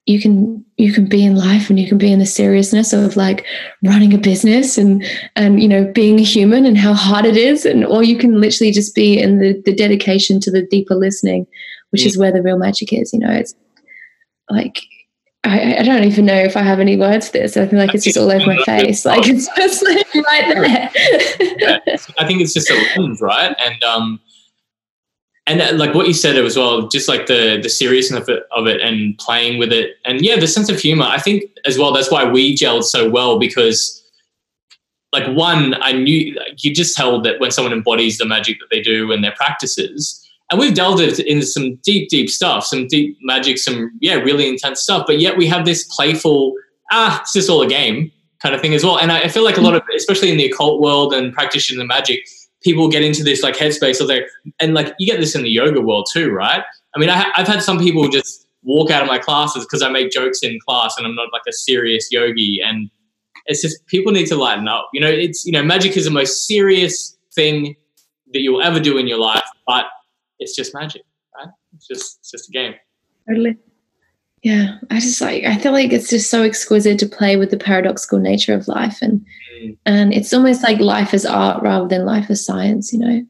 you 0.06 0.20
can 0.20 0.64
you 0.76 0.92
can 0.92 1.06
be 1.06 1.24
in 1.24 1.36
life 1.36 1.68
and 1.68 1.78
you 1.78 1.86
can 1.86 1.98
be 1.98 2.10
in 2.10 2.18
the 2.18 2.26
seriousness 2.26 2.92
of 2.92 3.16
like 3.16 3.44
running 3.84 4.14
a 4.14 4.18
business 4.18 4.78
and 4.78 5.04
and 5.36 5.60
you 5.60 5.68
know 5.68 5.84
being 5.92 6.18
a 6.18 6.22
human 6.22 6.64
and 6.64 6.78
how 6.78 6.94
hard 6.94 7.26
it 7.26 7.36
is 7.36 7.66
and 7.66 7.84
or 7.84 8.02
you 8.02 8.16
can 8.16 8.40
literally 8.40 8.72
just 8.72 8.94
be 8.94 9.20
in 9.20 9.38
the 9.38 9.60
the 9.66 9.74
dedication 9.74 10.40
to 10.40 10.50
the 10.50 10.62
deeper 10.62 10.94
listening 10.94 11.46
which 11.90 12.06
is 12.06 12.16
where 12.16 12.32
the 12.32 12.40
real 12.40 12.56
magic 12.56 12.90
is 12.90 13.12
you 13.12 13.18
know 13.18 13.30
it's 13.30 13.54
like 14.48 14.80
I, 15.48 15.78
I 15.78 15.82
don't 15.82 16.04
even 16.04 16.26
know 16.26 16.36
if 16.36 16.56
I 16.56 16.62
have 16.62 16.78
any 16.78 16.96
words 16.96 17.28
for 17.28 17.38
this. 17.38 17.56
I 17.56 17.66
feel 17.66 17.78
like 17.78 17.94
it's 17.94 18.04
just 18.04 18.18
all 18.18 18.30
over 18.30 18.46
my 18.46 18.62
face. 18.64 19.04
Like 19.04 19.26
it's 19.26 19.48
just 19.56 19.82
like 19.82 20.06
right 20.14 20.54
there. 20.54 20.90
yeah. 21.58 21.78
I 22.18 22.26
think 22.26 22.40
it's 22.42 22.52
just 22.52 22.70
a 22.70 22.74
lens, 22.96 23.20
right? 23.20 23.56
And 23.58 23.82
um, 23.82 24.20
and 25.46 25.62
uh, 25.62 25.72
like 25.74 25.94
what 25.94 26.06
you 26.06 26.12
said 26.12 26.36
as 26.36 26.56
well, 26.56 26.88
just 26.88 27.08
like 27.08 27.26
the 27.26 27.58
the 27.62 27.68
seriousness 27.68 28.22
of 28.22 28.28
it, 28.28 28.42
of 28.54 28.66
it 28.66 28.80
and 28.82 29.16
playing 29.18 29.58
with 29.58 29.72
it, 29.72 29.96
and 30.04 30.20
yeah, 30.20 30.38
the 30.38 30.46
sense 30.46 30.68
of 30.68 30.78
humor. 30.78 31.06
I 31.06 31.18
think 31.18 31.44
as 31.64 31.78
well. 31.78 31.92
That's 31.92 32.10
why 32.10 32.24
we 32.24 32.54
gelled 32.54 32.84
so 32.84 33.08
well 33.08 33.38
because, 33.38 34.04
like, 35.12 35.26
one, 35.34 35.74
I 35.82 35.92
knew 35.92 36.34
like, 36.34 36.62
you 36.62 36.74
just 36.74 36.96
held 36.98 37.24
that 37.24 37.40
when 37.40 37.50
someone 37.50 37.72
embodies 37.72 38.18
the 38.18 38.26
magic 38.26 38.60
that 38.60 38.68
they 38.70 38.82
do 38.82 39.10
and 39.12 39.24
their 39.24 39.34
practices. 39.36 40.24
And 40.50 40.58
we've 40.58 40.74
delved 40.74 41.02
into 41.02 41.42
some 41.42 41.76
deep, 41.82 42.08
deep 42.08 42.30
stuff, 42.30 42.64
some 42.64 42.86
deep 42.86 43.18
magic, 43.22 43.58
some 43.58 43.90
yeah, 44.00 44.14
really 44.14 44.48
intense 44.48 44.80
stuff. 44.80 45.04
But 45.06 45.20
yet 45.20 45.36
we 45.36 45.46
have 45.46 45.66
this 45.66 45.84
playful, 45.94 46.54
ah, 46.90 47.20
it's 47.20 47.34
just 47.34 47.50
all 47.50 47.62
a 47.62 47.68
game 47.68 48.10
kind 48.40 48.54
of 48.54 48.60
thing 48.60 48.74
as 48.74 48.82
well. 48.82 48.98
And 48.98 49.12
I, 49.12 49.28
feel 49.28 49.44
like 49.44 49.58
a 49.58 49.60
lot 49.60 49.74
of, 49.74 49.82
especially 49.94 50.30
in 50.30 50.38
the 50.38 50.46
occult 50.46 50.80
world 50.80 51.12
and 51.12 51.34
practitioners 51.34 51.80
of 51.80 51.86
magic, 51.86 52.20
people 52.62 52.88
get 52.88 53.02
into 53.02 53.22
this 53.22 53.42
like 53.42 53.56
headspace 53.56 54.00
of 54.00 54.08
there, 54.08 54.26
and 54.60 54.74
like 54.74 54.94
you 54.98 55.06
get 55.06 55.20
this 55.20 55.34
in 55.34 55.42
the 55.42 55.50
yoga 55.50 55.80
world 55.80 56.08
too, 56.12 56.30
right? 56.30 56.62
I 56.94 56.98
mean, 56.98 57.10
I, 57.10 57.30
I've 57.36 57.46
had 57.46 57.62
some 57.62 57.78
people 57.78 58.08
just 58.08 58.46
walk 58.62 58.90
out 58.90 59.02
of 59.02 59.08
my 59.08 59.18
classes 59.18 59.64
because 59.64 59.82
I 59.82 59.90
make 59.90 60.10
jokes 60.10 60.40
in 60.42 60.58
class 60.66 60.96
and 60.96 61.06
I'm 61.06 61.14
not 61.14 61.28
like 61.32 61.42
a 61.48 61.52
serious 61.52 62.10
yogi. 62.10 62.60
And 62.64 62.90
it's 63.46 63.62
just 63.62 63.84
people 63.86 64.12
need 64.12 64.26
to 64.26 64.36
lighten 64.36 64.66
up. 64.66 64.88
You 64.92 65.00
know, 65.00 65.08
it's 65.08 65.44
you 65.44 65.52
know, 65.52 65.62
magic 65.62 65.96
is 65.96 66.04
the 66.04 66.10
most 66.10 66.46
serious 66.46 67.16
thing 67.34 67.76
that 68.32 68.40
you'll 68.40 68.62
ever 68.62 68.80
do 68.80 68.98
in 68.98 69.06
your 69.06 69.18
life, 69.18 69.44
but 69.66 69.86
it's 70.38 70.54
just 70.54 70.74
magic, 70.74 71.02
right? 71.36 71.48
It's 71.74 71.86
just 71.86 72.18
it's 72.20 72.30
just 72.30 72.48
a 72.48 72.52
game. 72.52 72.74
Totally. 73.28 73.56
Yeah, 74.42 74.78
I 74.90 75.00
just 75.00 75.20
like 75.20 75.44
I 75.44 75.58
feel 75.58 75.72
like 75.72 75.92
it's 75.92 76.10
just 76.10 76.30
so 76.30 76.42
exquisite 76.42 76.98
to 77.00 77.06
play 77.06 77.36
with 77.36 77.50
the 77.50 77.56
paradoxical 77.56 78.20
nature 78.20 78.54
of 78.54 78.68
life 78.68 79.02
and 79.02 79.24
mm. 79.60 79.76
and 79.84 80.14
it's 80.14 80.32
almost 80.32 80.62
like 80.62 80.78
life 80.78 81.12
is 81.12 81.26
art 81.26 81.62
rather 81.62 81.88
than 81.88 82.04
life 82.04 82.30
is 82.30 82.44
science, 82.44 82.92
you 82.92 83.00
know. 83.00 83.26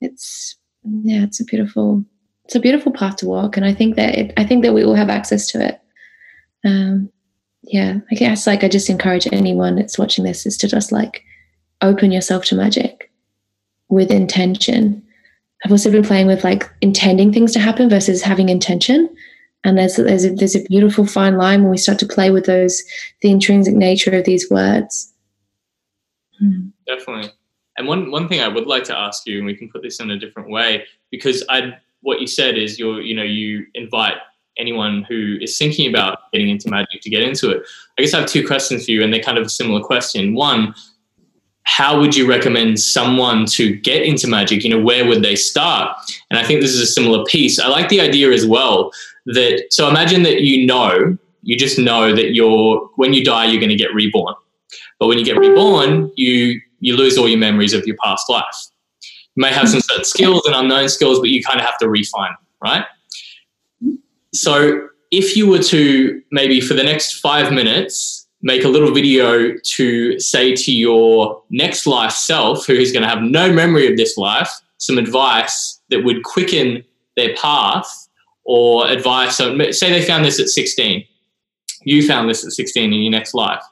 It's 0.00 0.56
yeah, 0.82 1.22
it's 1.22 1.40
a 1.40 1.44
beautiful 1.44 2.04
it's 2.44 2.56
a 2.56 2.60
beautiful 2.60 2.90
path 2.90 3.16
to 3.16 3.26
walk 3.26 3.56
and 3.56 3.64
I 3.64 3.72
think 3.72 3.94
that 3.94 4.18
it, 4.18 4.32
I 4.36 4.44
think 4.44 4.64
that 4.64 4.74
we 4.74 4.84
all 4.84 4.94
have 4.94 5.10
access 5.10 5.46
to 5.52 5.64
it. 5.64 5.80
Um 6.64 7.10
yeah, 7.62 7.98
I 8.10 8.14
guess 8.16 8.46
like 8.46 8.64
I 8.64 8.68
just 8.68 8.90
encourage 8.90 9.28
anyone 9.32 9.76
that's 9.76 9.98
watching 9.98 10.24
this 10.24 10.46
is 10.46 10.56
to 10.58 10.68
just 10.68 10.90
like 10.90 11.22
open 11.80 12.10
yourself 12.10 12.44
to 12.46 12.56
magic 12.56 13.10
with 13.88 14.10
intention. 14.10 15.02
I've 15.64 15.70
also 15.70 15.90
been 15.90 16.04
playing 16.04 16.26
with 16.26 16.44
like 16.44 16.70
intending 16.80 17.32
things 17.32 17.52
to 17.52 17.60
happen 17.60 17.88
versus 17.88 18.22
having 18.22 18.48
intention. 18.48 19.14
And 19.64 19.76
there's 19.76 19.96
there's 19.96 20.24
a, 20.24 20.30
there's 20.30 20.56
a 20.56 20.64
beautiful 20.64 21.06
fine 21.06 21.36
line 21.36 21.62
when 21.62 21.70
we 21.70 21.76
start 21.76 21.98
to 21.98 22.06
play 22.06 22.30
with 22.30 22.46
those 22.46 22.82
the 23.20 23.30
intrinsic 23.30 23.74
nature 23.74 24.16
of 24.16 24.24
these 24.24 24.50
words. 24.50 25.12
Hmm. 26.38 26.68
definitely. 26.86 27.30
And 27.76 27.86
one 27.86 28.10
one 28.10 28.28
thing 28.28 28.40
i 28.40 28.48
would 28.48 28.66
like 28.66 28.84
to 28.84 28.96
ask 28.96 29.26
you 29.26 29.38
and 29.38 29.46
we 29.46 29.54
can 29.54 29.68
put 29.68 29.82
this 29.82 30.00
in 30.00 30.10
a 30.10 30.18
different 30.18 30.50
way 30.50 30.84
because 31.10 31.44
i 31.48 31.72
what 32.02 32.20
you 32.20 32.26
said 32.26 32.58
is 32.58 32.78
you're 32.78 33.00
you 33.00 33.14
know 33.14 33.22
you 33.22 33.66
invite 33.74 34.16
anyone 34.58 35.04
who 35.08 35.38
is 35.40 35.56
thinking 35.56 35.88
about 35.88 36.30
getting 36.32 36.50
into 36.50 36.68
magic 36.68 37.00
to 37.00 37.10
get 37.10 37.22
into 37.22 37.50
it. 37.50 37.62
I 37.98 38.02
guess 38.02 38.14
i 38.14 38.20
have 38.20 38.28
two 38.28 38.46
questions 38.46 38.84
for 38.84 38.90
you 38.92 39.02
and 39.02 39.12
they're 39.12 39.22
kind 39.22 39.38
of 39.38 39.46
a 39.46 39.50
similar 39.50 39.80
question. 39.82 40.34
One 40.34 40.74
how 41.64 42.00
would 42.00 42.16
you 42.16 42.26
recommend 42.28 42.80
someone 42.80 43.46
to 43.46 43.76
get 43.76 44.02
into 44.02 44.26
magic? 44.26 44.64
You 44.64 44.70
know 44.70 44.80
where 44.80 45.06
would 45.06 45.22
they 45.22 45.36
start? 45.36 45.96
And 46.30 46.38
i 46.38 46.44
think 46.44 46.60
this 46.60 46.72
is 46.72 46.80
a 46.80 46.86
similar 46.86 47.24
piece. 47.24 47.58
I 47.58 47.68
like 47.68 47.88
the 47.88 48.00
idea 48.00 48.30
as 48.30 48.46
well 48.46 48.92
that 49.26 49.66
so 49.70 49.88
imagine 49.88 50.22
that 50.24 50.42
you 50.42 50.66
know 50.66 51.16
you 51.42 51.56
just 51.56 51.78
know 51.78 52.14
that 52.14 52.34
you're 52.34 52.88
when 52.96 53.12
you 53.12 53.24
die 53.24 53.46
you're 53.46 53.60
going 53.60 53.70
to 53.70 53.76
get 53.76 53.94
reborn. 53.94 54.34
But 54.98 55.08
when 55.08 55.18
you 55.18 55.24
get 55.24 55.38
reborn 55.38 56.10
you 56.16 56.60
you 56.80 56.96
lose 56.96 57.18
all 57.18 57.28
your 57.28 57.38
memories 57.38 57.72
of 57.72 57.86
your 57.86 57.96
past 58.02 58.28
life. 58.28 58.44
You 59.36 59.42
may 59.42 59.52
have 59.52 59.68
some 59.68 59.80
certain 59.80 60.04
skills 60.04 60.44
and 60.46 60.54
unknown 60.54 60.88
skills 60.88 61.18
but 61.20 61.28
you 61.28 61.42
kind 61.42 61.60
of 61.60 61.66
have 61.66 61.78
to 61.78 61.88
refine 61.88 62.30
them 62.30 62.46
right? 62.62 62.84
So 64.34 64.88
if 65.10 65.36
you 65.36 65.48
were 65.48 65.62
to 65.64 66.22
maybe 66.30 66.60
for 66.60 66.74
the 66.74 66.84
next 66.84 67.20
five 67.20 67.52
minutes 67.52 68.19
make 68.42 68.64
a 68.64 68.68
little 68.68 68.92
video 68.92 69.54
to 69.62 70.18
say 70.18 70.54
to 70.54 70.72
your 70.72 71.42
next 71.50 71.86
life 71.86 72.12
self 72.12 72.66
who 72.66 72.74
is 72.74 72.92
going 72.92 73.02
to 73.02 73.08
have 73.08 73.22
no 73.22 73.52
memory 73.52 73.90
of 73.90 73.96
this 73.96 74.16
life 74.16 74.50
some 74.80 74.96
advice 74.96 75.80
that 75.90 76.04
would 76.04 76.24
quicken 76.24 76.82
their 77.16 77.34
path 77.36 78.08
or 78.44 78.88
advice. 78.88 79.36
So 79.36 79.70
say 79.70 79.90
they 79.90 80.02
found 80.02 80.24
this 80.24 80.40
at 80.40 80.48
16. 80.48 81.04
You 81.82 82.06
found 82.06 82.28
this 82.28 82.44
at 82.44 82.52
16 82.52 82.92
in 82.92 83.00
your 83.00 83.10
next 83.10 83.34
life. 83.34 83.62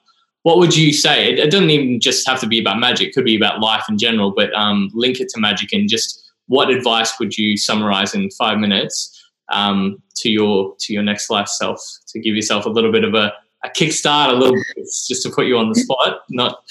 What 0.43 0.59
would 0.59 0.77
you 0.77 0.93
say? 0.93 1.33
It, 1.33 1.39
it 1.39 1.51
doesn't 1.51 1.71
even 1.71 1.99
just 1.99 2.29
have 2.29 2.41
to 2.41 2.47
be 2.47 2.61
about 2.61 2.79
magic. 2.79 3.09
It 3.09 3.15
could 3.15 3.25
be 3.25 3.37
about 3.37 3.61
life 3.61 3.85
in 3.89 3.99
general, 3.99 4.31
but 4.31 4.55
um, 4.55 4.91
link 4.95 5.19
it 5.19 5.29
to 5.31 5.41
magic 5.41 5.73
and 5.73 5.89
just 5.89 6.31
what 6.47 6.71
advice 6.71 7.19
would 7.19 7.37
you 7.37 7.57
summarize 7.57 8.15
in 8.15 8.31
five 8.31 8.59
minutes 8.59 9.15
um, 9.51 10.03
to 10.17 10.31
your 10.31 10.75
to 10.79 10.93
your 10.93 11.03
next 11.03 11.31
life 11.31 11.49
self 11.49 11.81
to 12.09 12.21
give 12.21 12.37
yourself 12.37 12.67
a 12.67 12.71
little 12.71 12.93
bit 12.93 13.05
of 13.05 13.15
a, 13.15 13.33
a 13.65 13.69
kickstart, 13.69 14.31
a 14.31 14.37
little 14.37 14.55
bit 14.77 14.85
just 14.85 15.23
to 15.23 15.31
put 15.31 15.47
you 15.47 15.59
on 15.59 15.69
the 15.69 15.75
spot, 15.75 16.21
not 16.31 16.63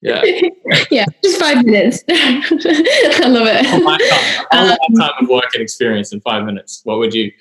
yeah. 0.00 0.22
yeah, 0.90 1.04
just 1.24 1.40
five 1.40 1.64
minutes. 1.64 2.04
I 2.08 3.28
love 3.28 3.46
it. 3.48 3.66
A 3.66 3.78
lifetime, 3.78 4.46
a 4.52 4.56
um, 4.56 4.94
lifetime 4.96 5.24
of 5.24 5.28
work 5.28 5.54
and 5.54 5.62
experience 5.62 6.12
in 6.12 6.20
five 6.20 6.44
minutes. 6.44 6.82
What 6.84 6.98
would 6.98 7.14
you 7.14 7.32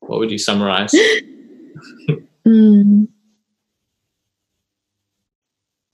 what 0.00 0.18
would 0.18 0.30
you 0.30 0.38
summarize? 0.38 0.92
mm. 2.46 3.08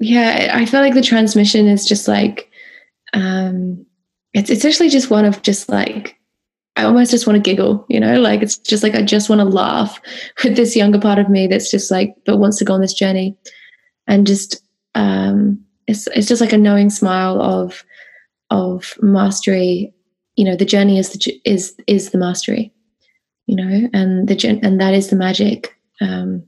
Yeah, 0.01 0.51
I 0.55 0.67
feel 0.67 0.81
like 0.81 0.95
the 0.95 1.03
transmission 1.03 1.67
is 1.67 1.87
just 1.87 2.09
like 2.09 2.51
um 3.13 3.85
it's 4.33 4.49
it's 4.49 4.65
actually 4.65 4.89
just 4.89 5.11
one 5.11 5.27
of 5.27 5.43
just 5.43 5.69
like 5.69 6.17
I 6.77 6.85
almost 6.85 7.11
just 7.11 7.27
want 7.27 7.37
to 7.37 7.51
giggle, 7.51 7.85
you 7.89 8.01
know, 8.01 8.19
like 8.19 8.43
it's 8.43 8.57
just 8.57 8.83
like 8.83 8.95
I 8.95 9.03
just 9.03 9.29
want 9.29 9.41
to 9.41 9.45
laugh 9.45 10.01
with 10.45 10.57
this 10.57 10.75
younger 10.75 10.99
part 10.99 11.19
of 11.19 11.29
me 11.29 11.47
that's 11.47 11.71
just 11.71 11.91
like 11.91 12.15
but 12.25 12.39
wants 12.39 12.59
to 12.59 12.65
go 12.65 12.75
on 12.75 12.81
this 12.81 12.95
journey. 12.95 13.37
And 14.07 14.27
just 14.27 14.63
um 14.95 15.63
it's 15.87 16.07
it's 16.09 16.29
just 16.29 16.41
like 16.41 16.53
a 16.53 16.59
knowing 16.59 16.91
smile 16.91 17.41
of 17.41 17.85
of 18.51 18.95
mastery. 19.01 19.93
You 20.37 20.47
know 20.47 20.57
the 20.57 20.65
journey 20.65 20.99
is 20.99 21.11
the 21.11 21.41
is 21.45 21.75
is 21.87 22.11
the 22.11 22.19
mastery 22.19 22.73
you 23.47 23.57
know? 23.57 23.89
And 23.93 24.29
the 24.29 24.61
and 24.63 24.81
that 24.81 24.95
is 24.95 25.11
the 25.11 25.17
magic. 25.17 25.77
Um 26.01 26.45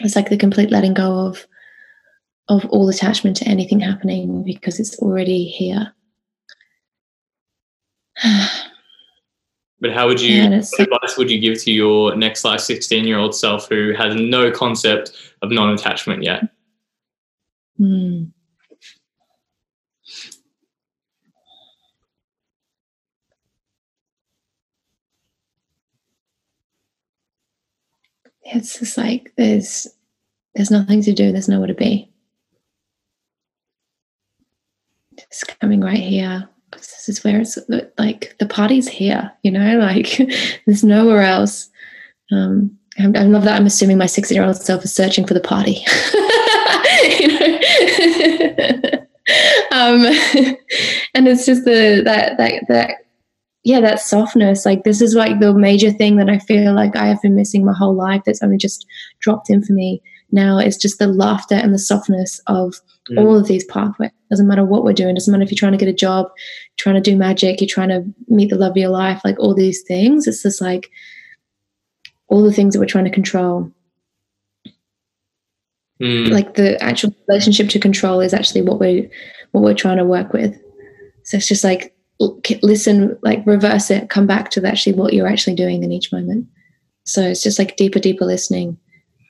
it's 0.00 0.16
like 0.16 0.28
the 0.28 0.36
complete 0.36 0.70
letting 0.70 0.92
go 0.92 1.26
of 1.26 1.46
of 2.48 2.66
all 2.66 2.88
attachment 2.90 3.38
to 3.38 3.48
anything 3.48 3.80
happening 3.80 4.44
because 4.44 4.78
it's 4.78 4.98
already 4.98 5.46
here 5.46 5.94
but 9.80 9.92
how 9.92 10.06
would 10.06 10.20
you 10.20 10.34
yeah, 10.34 10.62
what 10.78 10.80
advice 10.80 11.16
would 11.16 11.30
you 11.30 11.40
give 11.40 11.62
to 11.62 11.72
your 11.72 12.16
next 12.16 12.44
life 12.44 12.60
16 12.60 13.04
year 13.04 13.18
old 13.18 13.34
self 13.34 13.68
who 13.68 13.92
has 13.94 14.14
no 14.14 14.50
concept 14.50 15.12
of 15.42 15.50
non-attachment 15.50 16.22
yet? 16.22 16.48
Hmm. 17.76 18.24
it's 28.54 28.78
just 28.78 28.96
like 28.96 29.32
there's 29.36 29.86
there's 30.54 30.70
nothing 30.70 31.02
to 31.02 31.12
do. 31.12 31.32
There's 31.32 31.48
nowhere 31.48 31.66
to 31.66 31.74
be. 31.74 32.10
Just 35.18 35.58
coming 35.60 35.80
right 35.80 35.98
here 35.98 36.48
this 36.72 37.08
is 37.08 37.24
where 37.24 37.40
it's 37.40 37.58
like 37.98 38.34
the 38.38 38.46
party's 38.46 38.88
here, 38.88 39.32
you 39.42 39.50
know, 39.50 39.78
like 39.78 40.20
there's 40.66 40.84
nowhere 40.84 41.22
else. 41.22 41.68
Um, 42.32 42.76
I, 42.98 43.24
love 43.24 43.44
that. 43.44 43.60
I'm 43.60 43.66
assuming 43.66 43.98
my 43.98 44.06
16 44.06 44.34
year 44.34 44.44
old 44.44 44.56
self 44.56 44.84
is 44.84 44.94
searching 44.94 45.26
for 45.26 45.34
the 45.34 45.40
party. 45.40 45.84
you 47.18 47.28
know? 47.28 47.58
um, 49.72 50.06
and 51.14 51.28
it's 51.28 51.44
just 51.44 51.64
the 51.64 52.02
that 52.04 52.38
that 52.38 52.64
that 52.68 52.90
yeah 53.64 53.80
that 53.80 54.00
softness 54.00 54.64
like 54.64 54.84
this 54.84 55.02
is 55.02 55.14
like 55.14 55.40
the 55.40 55.52
major 55.52 55.90
thing 55.90 56.16
that 56.16 56.30
i 56.30 56.38
feel 56.38 56.72
like 56.72 56.94
i 56.94 57.06
have 57.06 57.20
been 57.20 57.34
missing 57.34 57.64
my 57.64 57.72
whole 57.72 57.94
life 57.94 58.22
that's 58.24 58.42
only 58.42 58.56
just 58.56 58.86
dropped 59.18 59.50
in 59.50 59.62
for 59.62 59.72
me 59.72 60.00
now 60.30 60.58
is 60.58 60.76
just 60.76 60.98
the 60.98 61.06
laughter 61.06 61.54
and 61.54 61.72
the 61.72 61.78
softness 61.78 62.40
of 62.46 62.80
mm. 63.10 63.18
all 63.18 63.36
of 63.36 63.46
these 63.46 63.64
pathways. 63.64 64.10
Doesn't 64.30 64.48
matter 64.48 64.64
what 64.64 64.84
we're 64.84 64.92
doing. 64.92 65.14
Doesn't 65.14 65.30
matter 65.30 65.44
if 65.44 65.50
you're 65.50 65.58
trying 65.58 65.72
to 65.72 65.78
get 65.78 65.88
a 65.88 65.94
job 65.94 66.28
trying 66.76 66.94
to 66.96 67.00
do 67.00 67.16
magic 67.16 67.60
you're 67.60 67.68
trying 67.68 67.88
to 67.88 68.04
meet 68.28 68.50
the 68.50 68.56
love 68.56 68.72
of 68.72 68.76
your 68.76 68.90
life 68.90 69.20
like 69.24 69.38
all 69.38 69.54
these 69.54 69.82
things. 69.82 70.26
It's 70.26 70.42
just 70.42 70.60
like 70.60 70.90
all 72.28 72.42
the 72.42 72.52
things 72.52 72.74
that 72.74 72.80
we're 72.80 72.86
trying 72.86 73.04
to 73.04 73.10
control. 73.10 73.72
Mm. 75.98 76.30
like 76.30 76.56
the 76.56 76.82
actual 76.82 77.14
relationship 77.26 77.70
to 77.70 77.78
control 77.78 78.20
is 78.20 78.34
actually 78.34 78.60
what 78.60 78.78
we're 78.78 79.08
what 79.52 79.64
we're 79.64 79.72
trying 79.74 79.96
to 79.96 80.04
work 80.04 80.34
with. 80.34 80.54
So 81.22 81.38
it's 81.38 81.48
just 81.48 81.64
like 81.64 81.94
listen 82.62 83.16
like 83.22 83.46
reverse 83.46 83.90
it 83.90 84.10
come 84.10 84.26
back 84.26 84.50
to 84.50 84.66
actually 84.66 84.92
what 84.92 85.14
you're 85.14 85.26
actually 85.26 85.54
doing 85.54 85.82
in 85.82 85.92
each 85.92 86.12
moment. 86.12 86.46
So 87.04 87.22
it's 87.22 87.42
just 87.42 87.58
like 87.58 87.76
deeper 87.76 87.98
deeper 87.98 88.26
listening 88.26 88.76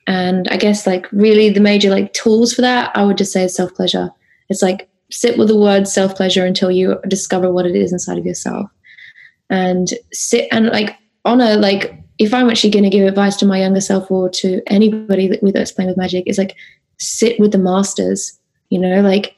and 0.07 0.47
i 0.49 0.57
guess 0.57 0.87
like 0.87 1.11
really 1.11 1.49
the 1.49 1.59
major 1.59 1.89
like 1.89 2.11
tools 2.13 2.53
for 2.53 2.61
that 2.61 2.91
i 2.95 3.03
would 3.03 3.17
just 3.17 3.31
say 3.31 3.47
self 3.47 3.73
pleasure 3.75 4.09
it's 4.49 4.61
like 4.61 4.89
sit 5.11 5.37
with 5.37 5.47
the 5.47 5.57
word 5.57 5.87
self 5.87 6.15
pleasure 6.15 6.45
until 6.45 6.71
you 6.71 6.97
discover 7.07 7.51
what 7.53 7.65
it 7.65 7.75
is 7.75 7.93
inside 7.93 8.17
of 8.17 8.25
yourself 8.25 8.69
and 9.49 9.93
sit 10.11 10.47
and 10.51 10.67
like 10.67 10.97
honor 11.25 11.55
like 11.55 12.03
if 12.17 12.33
I'm 12.33 12.49
actually 12.49 12.71
going 12.71 12.83
to 12.83 12.89
give 12.89 13.07
advice 13.07 13.35
to 13.37 13.45
my 13.45 13.59
younger 13.59 13.81
self 13.81 14.09
or 14.09 14.29
to 14.29 14.61
anybody 14.67 15.27
that, 15.27 15.39
that's 15.53 15.71
playing 15.71 15.89
with 15.89 15.97
magic, 15.97 16.23
is 16.27 16.37
like 16.37 16.55
sit 16.97 17.39
with 17.39 17.51
the 17.51 17.57
masters. 17.57 18.39
You 18.69 18.79
know, 18.79 19.01
like 19.01 19.35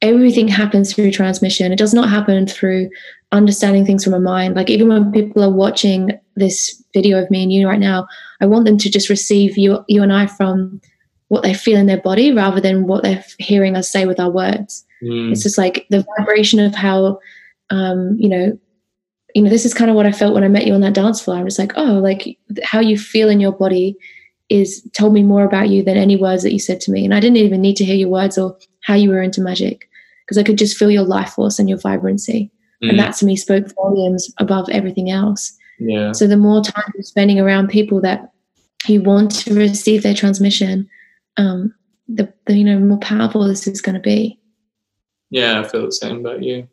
everything 0.00 0.48
happens 0.48 0.94
through 0.94 1.12
transmission. 1.12 1.72
It 1.72 1.78
does 1.78 1.94
not 1.94 2.08
happen 2.08 2.46
through 2.46 2.90
understanding 3.32 3.84
things 3.84 4.04
from 4.04 4.14
a 4.14 4.20
mind. 4.20 4.54
Like 4.56 4.70
even 4.70 4.88
when 4.88 5.12
people 5.12 5.44
are 5.44 5.50
watching 5.50 6.18
this 6.36 6.82
video 6.94 7.22
of 7.22 7.30
me 7.30 7.42
and 7.42 7.52
you 7.52 7.68
right 7.68 7.78
now, 7.78 8.06
I 8.42 8.46
want 8.46 8.66
them 8.66 8.76
to 8.78 8.90
just 8.90 9.08
receive 9.08 9.56
you, 9.56 9.84
you 9.88 10.02
and 10.02 10.12
I 10.12 10.26
from 10.26 10.80
what 11.28 11.42
they 11.42 11.54
feel 11.54 11.78
in 11.78 11.86
their 11.86 12.00
body 12.00 12.32
rather 12.32 12.60
than 12.60 12.86
what 12.86 13.02
they're 13.02 13.24
hearing 13.38 13.76
us 13.76 13.90
say 13.90 14.04
with 14.04 14.20
our 14.20 14.30
words. 14.30 14.84
Mm. 15.02 15.32
It's 15.32 15.42
just 15.42 15.56
like 15.56 15.86
the 15.88 16.04
vibration 16.18 16.60
of 16.60 16.74
how, 16.74 17.20
um, 17.70 18.16
you 18.18 18.28
know, 18.28 18.58
you 19.34 19.42
know, 19.42 19.48
this 19.48 19.64
is 19.64 19.72
kind 19.72 19.90
of 19.90 19.96
what 19.96 20.06
I 20.06 20.12
felt 20.12 20.34
when 20.34 20.44
I 20.44 20.48
met 20.48 20.66
you 20.66 20.74
on 20.74 20.82
that 20.82 20.92
dance 20.92 21.22
floor. 21.22 21.38
I 21.38 21.42
was 21.42 21.58
like, 21.58 21.72
oh, 21.76 22.00
like 22.00 22.36
how 22.62 22.80
you 22.80 22.98
feel 22.98 23.30
in 23.30 23.40
your 23.40 23.52
body 23.52 23.96
is 24.50 24.86
told 24.92 25.14
me 25.14 25.22
more 25.22 25.44
about 25.44 25.70
you 25.70 25.82
than 25.82 25.96
any 25.96 26.16
words 26.16 26.42
that 26.42 26.52
you 26.52 26.58
said 26.58 26.80
to 26.82 26.90
me. 26.90 27.04
And 27.04 27.14
I 27.14 27.20
didn't 27.20 27.38
even 27.38 27.62
need 27.62 27.76
to 27.76 27.84
hear 27.84 27.96
your 27.96 28.10
words 28.10 28.36
or 28.36 28.58
how 28.82 28.94
you 28.94 29.08
were 29.08 29.22
into 29.22 29.40
magic 29.40 29.88
because 30.26 30.36
I 30.36 30.42
could 30.42 30.58
just 30.58 30.76
feel 30.76 30.90
your 30.90 31.04
life 31.04 31.30
force 31.30 31.58
and 31.58 31.68
your 31.68 31.78
vibrancy. 31.78 32.50
Mm. 32.84 32.90
And 32.90 32.98
that 32.98 33.16
to 33.16 33.24
me 33.24 33.36
spoke 33.36 33.72
volumes 33.74 34.30
above 34.38 34.68
everything 34.70 35.10
else. 35.10 35.56
Yeah. 35.88 36.12
So 36.12 36.26
the 36.26 36.36
more 36.36 36.62
time 36.62 36.92
you're 36.94 37.02
spending 37.02 37.40
around 37.40 37.68
people 37.68 38.00
that 38.02 38.32
you 38.86 39.02
want 39.02 39.30
to 39.32 39.54
receive 39.54 40.02
their 40.02 40.14
transmission, 40.14 40.88
um, 41.36 41.74
the, 42.08 42.32
the 42.46 42.56
you 42.56 42.64
know 42.64 42.78
more 42.78 42.98
powerful 42.98 43.46
this 43.46 43.66
is 43.66 43.80
going 43.80 43.94
to 43.94 44.00
be. 44.00 44.38
Yeah, 45.30 45.60
I 45.60 45.68
feel 45.68 45.86
the 45.86 45.92
same 45.92 46.18
about 46.18 46.42
you. 46.42 46.68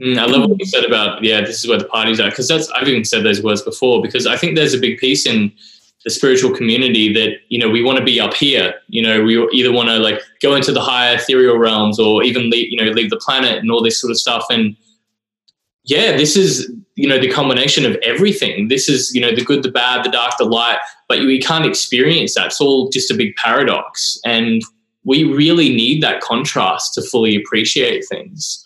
Mm, 0.00 0.16
I 0.16 0.26
love 0.26 0.48
what 0.48 0.60
you 0.60 0.66
said 0.66 0.84
about 0.84 1.24
yeah, 1.24 1.40
this 1.40 1.58
is 1.58 1.68
where 1.68 1.78
the 1.78 1.84
parties 1.84 2.20
are 2.20 2.30
because 2.30 2.48
that's 2.48 2.70
I've 2.70 2.88
even 2.88 3.04
said 3.04 3.24
those 3.24 3.42
words 3.42 3.62
before 3.62 4.00
because 4.00 4.26
I 4.26 4.36
think 4.36 4.54
there's 4.54 4.74
a 4.74 4.78
big 4.78 4.98
piece 4.98 5.26
in 5.26 5.52
the 6.04 6.10
spiritual 6.10 6.54
community 6.54 7.12
that 7.12 7.38
you 7.48 7.58
know 7.58 7.68
we 7.68 7.82
want 7.82 7.98
to 7.98 8.04
be 8.04 8.20
up 8.20 8.34
here. 8.34 8.74
You 8.86 9.02
know, 9.02 9.22
we 9.22 9.36
either 9.52 9.72
want 9.72 9.88
to 9.88 9.98
like 9.98 10.20
go 10.40 10.54
into 10.54 10.72
the 10.72 10.80
higher 10.80 11.16
ethereal 11.16 11.58
realms 11.58 11.98
or 11.98 12.22
even 12.22 12.48
leave, 12.48 12.70
you 12.70 12.82
know 12.82 12.90
leave 12.92 13.10
the 13.10 13.16
planet 13.16 13.58
and 13.58 13.70
all 13.70 13.82
this 13.82 14.00
sort 14.00 14.12
of 14.12 14.18
stuff. 14.18 14.44
And 14.50 14.76
yeah, 15.88 16.16
this 16.16 16.36
is 16.36 16.70
you 16.96 17.08
know 17.08 17.18
the 17.18 17.30
combination 17.30 17.86
of 17.86 17.96
everything. 17.96 18.68
This 18.68 18.88
is 18.88 19.12
you 19.14 19.20
know 19.20 19.34
the 19.34 19.42
good, 19.42 19.62
the 19.62 19.70
bad, 19.70 20.04
the 20.04 20.10
dark, 20.10 20.34
the 20.38 20.44
light. 20.44 20.78
But 21.08 21.20
we 21.20 21.40
can't 21.40 21.64
experience 21.64 22.34
that. 22.34 22.46
It's 22.46 22.60
all 22.60 22.90
just 22.90 23.10
a 23.10 23.14
big 23.14 23.34
paradox, 23.36 24.18
and 24.24 24.62
we 25.04 25.24
really 25.24 25.74
need 25.74 26.02
that 26.02 26.20
contrast 26.20 26.94
to 26.94 27.02
fully 27.02 27.34
appreciate 27.34 28.04
things. 28.08 28.64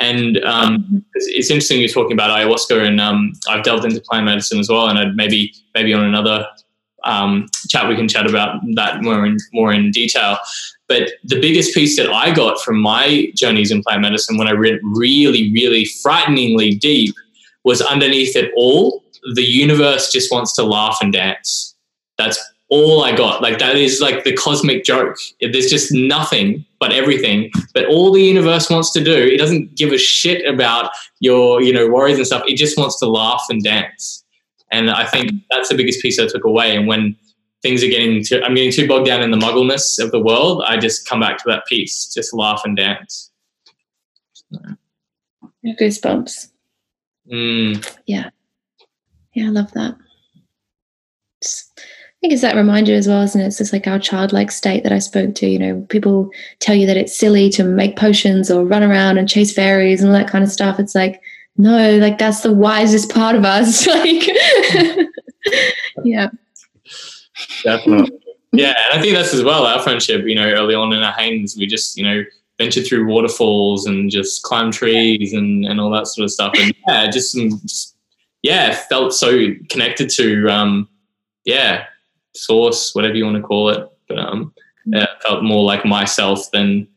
And 0.00 0.38
um, 0.44 1.04
it's, 1.14 1.26
it's 1.28 1.50
interesting 1.50 1.80
you're 1.80 1.88
talking 1.88 2.12
about 2.12 2.30
ayahuasca, 2.30 2.86
and 2.86 3.00
um, 3.00 3.32
I've 3.48 3.64
delved 3.64 3.84
into 3.84 4.00
plant 4.02 4.26
medicine 4.26 4.58
as 4.58 4.68
well. 4.68 4.88
And 4.88 4.98
I'd 4.98 5.16
maybe 5.16 5.54
maybe 5.74 5.94
on 5.94 6.04
another 6.04 6.46
um, 7.04 7.46
chat 7.68 7.88
we 7.88 7.96
can 7.96 8.08
chat 8.08 8.28
about 8.28 8.60
that 8.74 9.02
more 9.02 9.24
in 9.24 9.38
more 9.54 9.72
in 9.72 9.90
detail. 9.90 10.36
But 10.88 11.10
the 11.22 11.40
biggest 11.40 11.74
piece 11.74 11.96
that 11.96 12.10
I 12.10 12.32
got 12.32 12.60
from 12.62 12.80
my 12.80 13.30
journeys 13.34 13.70
in 13.70 13.82
plant 13.82 14.00
medicine 14.00 14.38
when 14.38 14.48
I 14.48 14.52
read 14.52 14.80
really, 14.82 15.52
really 15.52 15.84
frighteningly 15.84 16.74
deep 16.74 17.14
was 17.64 17.82
underneath 17.82 18.34
it 18.34 18.50
all, 18.56 19.04
the 19.34 19.42
universe 19.42 20.10
just 20.10 20.32
wants 20.32 20.54
to 20.56 20.62
laugh 20.62 20.98
and 21.02 21.12
dance. 21.12 21.74
That's 22.16 22.42
all 22.70 23.04
I 23.04 23.14
got. 23.14 23.42
Like 23.42 23.58
that 23.58 23.76
is 23.76 24.00
like 24.00 24.24
the 24.24 24.32
cosmic 24.32 24.84
joke. 24.84 25.16
There's 25.40 25.70
just 25.70 25.92
nothing 25.92 26.64
but 26.80 26.92
everything. 26.92 27.50
But 27.74 27.86
all 27.86 28.12
the 28.12 28.22
universe 28.22 28.70
wants 28.70 28.92
to 28.92 29.04
do, 29.04 29.14
it 29.14 29.38
doesn't 29.38 29.74
give 29.74 29.92
a 29.92 29.98
shit 29.98 30.46
about 30.46 30.90
your, 31.20 31.62
you 31.62 31.72
know, 31.72 31.88
worries 31.88 32.16
and 32.16 32.26
stuff. 32.26 32.44
It 32.46 32.56
just 32.56 32.78
wants 32.78 32.98
to 33.00 33.06
laugh 33.06 33.44
and 33.50 33.62
dance. 33.62 34.24
And 34.70 34.90
I 34.90 35.06
think 35.06 35.32
that's 35.50 35.70
the 35.70 35.76
biggest 35.76 36.02
piece 36.02 36.18
I 36.18 36.26
took 36.26 36.44
away. 36.44 36.76
And 36.76 36.86
when 36.86 37.16
things 37.62 37.82
are 37.82 37.88
getting 37.88 38.22
too, 38.24 38.40
I'm 38.44 38.54
getting 38.54 38.72
too 38.72 38.86
bogged 38.88 39.06
down 39.06 39.22
in 39.22 39.30
the 39.30 39.36
muggleness 39.36 39.98
of 39.98 40.10
the 40.10 40.20
world, 40.20 40.62
I 40.66 40.76
just 40.78 41.08
come 41.08 41.20
back 41.20 41.38
to 41.38 41.44
that 41.46 41.66
piece, 41.66 42.12
just 42.12 42.32
laugh 42.34 42.62
and 42.64 42.76
dance. 42.76 43.30
Goosebumps. 45.64 46.48
Mm, 47.32 47.96
Yeah, 48.06 48.30
I 49.36 49.48
love 49.50 49.70
that. 49.72 49.94
It's- 51.40 51.70
I 51.78 52.20
think 52.20 52.32
it's 52.32 52.42
that 52.42 52.56
reminder 52.56 52.94
as 52.94 53.06
well, 53.06 53.22
isn't 53.22 53.40
it? 53.40 53.46
It's 53.46 53.58
just 53.58 53.72
like 53.72 53.86
our 53.86 53.98
childlike 54.00 54.50
state 54.50 54.82
that 54.82 54.90
I 54.90 54.98
spoke 54.98 55.36
to. 55.36 55.46
You 55.46 55.58
know, 55.60 55.86
people 55.88 56.30
tell 56.58 56.74
you 56.74 56.84
that 56.88 56.96
it's 56.96 57.16
silly 57.16 57.48
to 57.50 57.62
make 57.62 57.94
potions 57.96 58.50
or 58.50 58.64
run 58.64 58.82
around 58.82 59.18
and 59.18 59.28
chase 59.28 59.52
fairies 59.52 60.00
and 60.00 60.10
all 60.10 60.18
that 60.18 60.28
kind 60.28 60.42
of 60.42 60.50
stuff. 60.50 60.80
It's 60.80 60.96
like, 60.96 61.20
no, 61.56 61.96
like 61.98 62.18
that's 62.18 62.40
the 62.40 62.52
wisest 62.52 63.10
part 63.14 63.36
of 63.36 63.44
us. 63.44 63.86
like, 63.86 64.26
yeah, 66.04 66.28
definitely. 67.62 68.18
Yeah, 68.52 68.74
and 68.90 68.98
I 68.98 69.02
think 69.02 69.14
that's 69.14 69.34
as 69.34 69.42
well 69.42 69.66
our 69.66 69.82
friendship. 69.82 70.24
You 70.26 70.34
know, 70.34 70.48
early 70.50 70.74
on 70.74 70.92
in 70.92 71.02
our 71.02 71.12
hangs, 71.12 71.56
we 71.56 71.66
just 71.66 71.96
you 71.96 72.04
know 72.04 72.24
ventured 72.58 72.86
through 72.86 73.06
waterfalls 73.06 73.86
and 73.86 74.10
just 74.10 74.42
climbed 74.42 74.72
trees 74.72 75.32
and 75.32 75.66
and 75.66 75.80
all 75.80 75.90
that 75.90 76.06
sort 76.06 76.24
of 76.24 76.30
stuff. 76.30 76.54
And 76.58 76.74
yeah, 76.86 77.10
just 77.10 77.32
some, 77.32 77.60
yeah, 78.42 78.74
felt 78.74 79.12
so 79.14 79.50
connected 79.68 80.10
to 80.10 80.48
um, 80.48 80.88
yeah, 81.44 81.84
source, 82.34 82.94
whatever 82.94 83.14
you 83.14 83.24
want 83.24 83.36
to 83.36 83.42
call 83.42 83.68
it. 83.70 83.88
But 84.08 84.18
um, 84.18 84.54
yeah, 84.86 85.06
felt 85.22 85.44
more 85.44 85.64
like 85.64 85.84
myself 85.84 86.50
than 86.50 86.88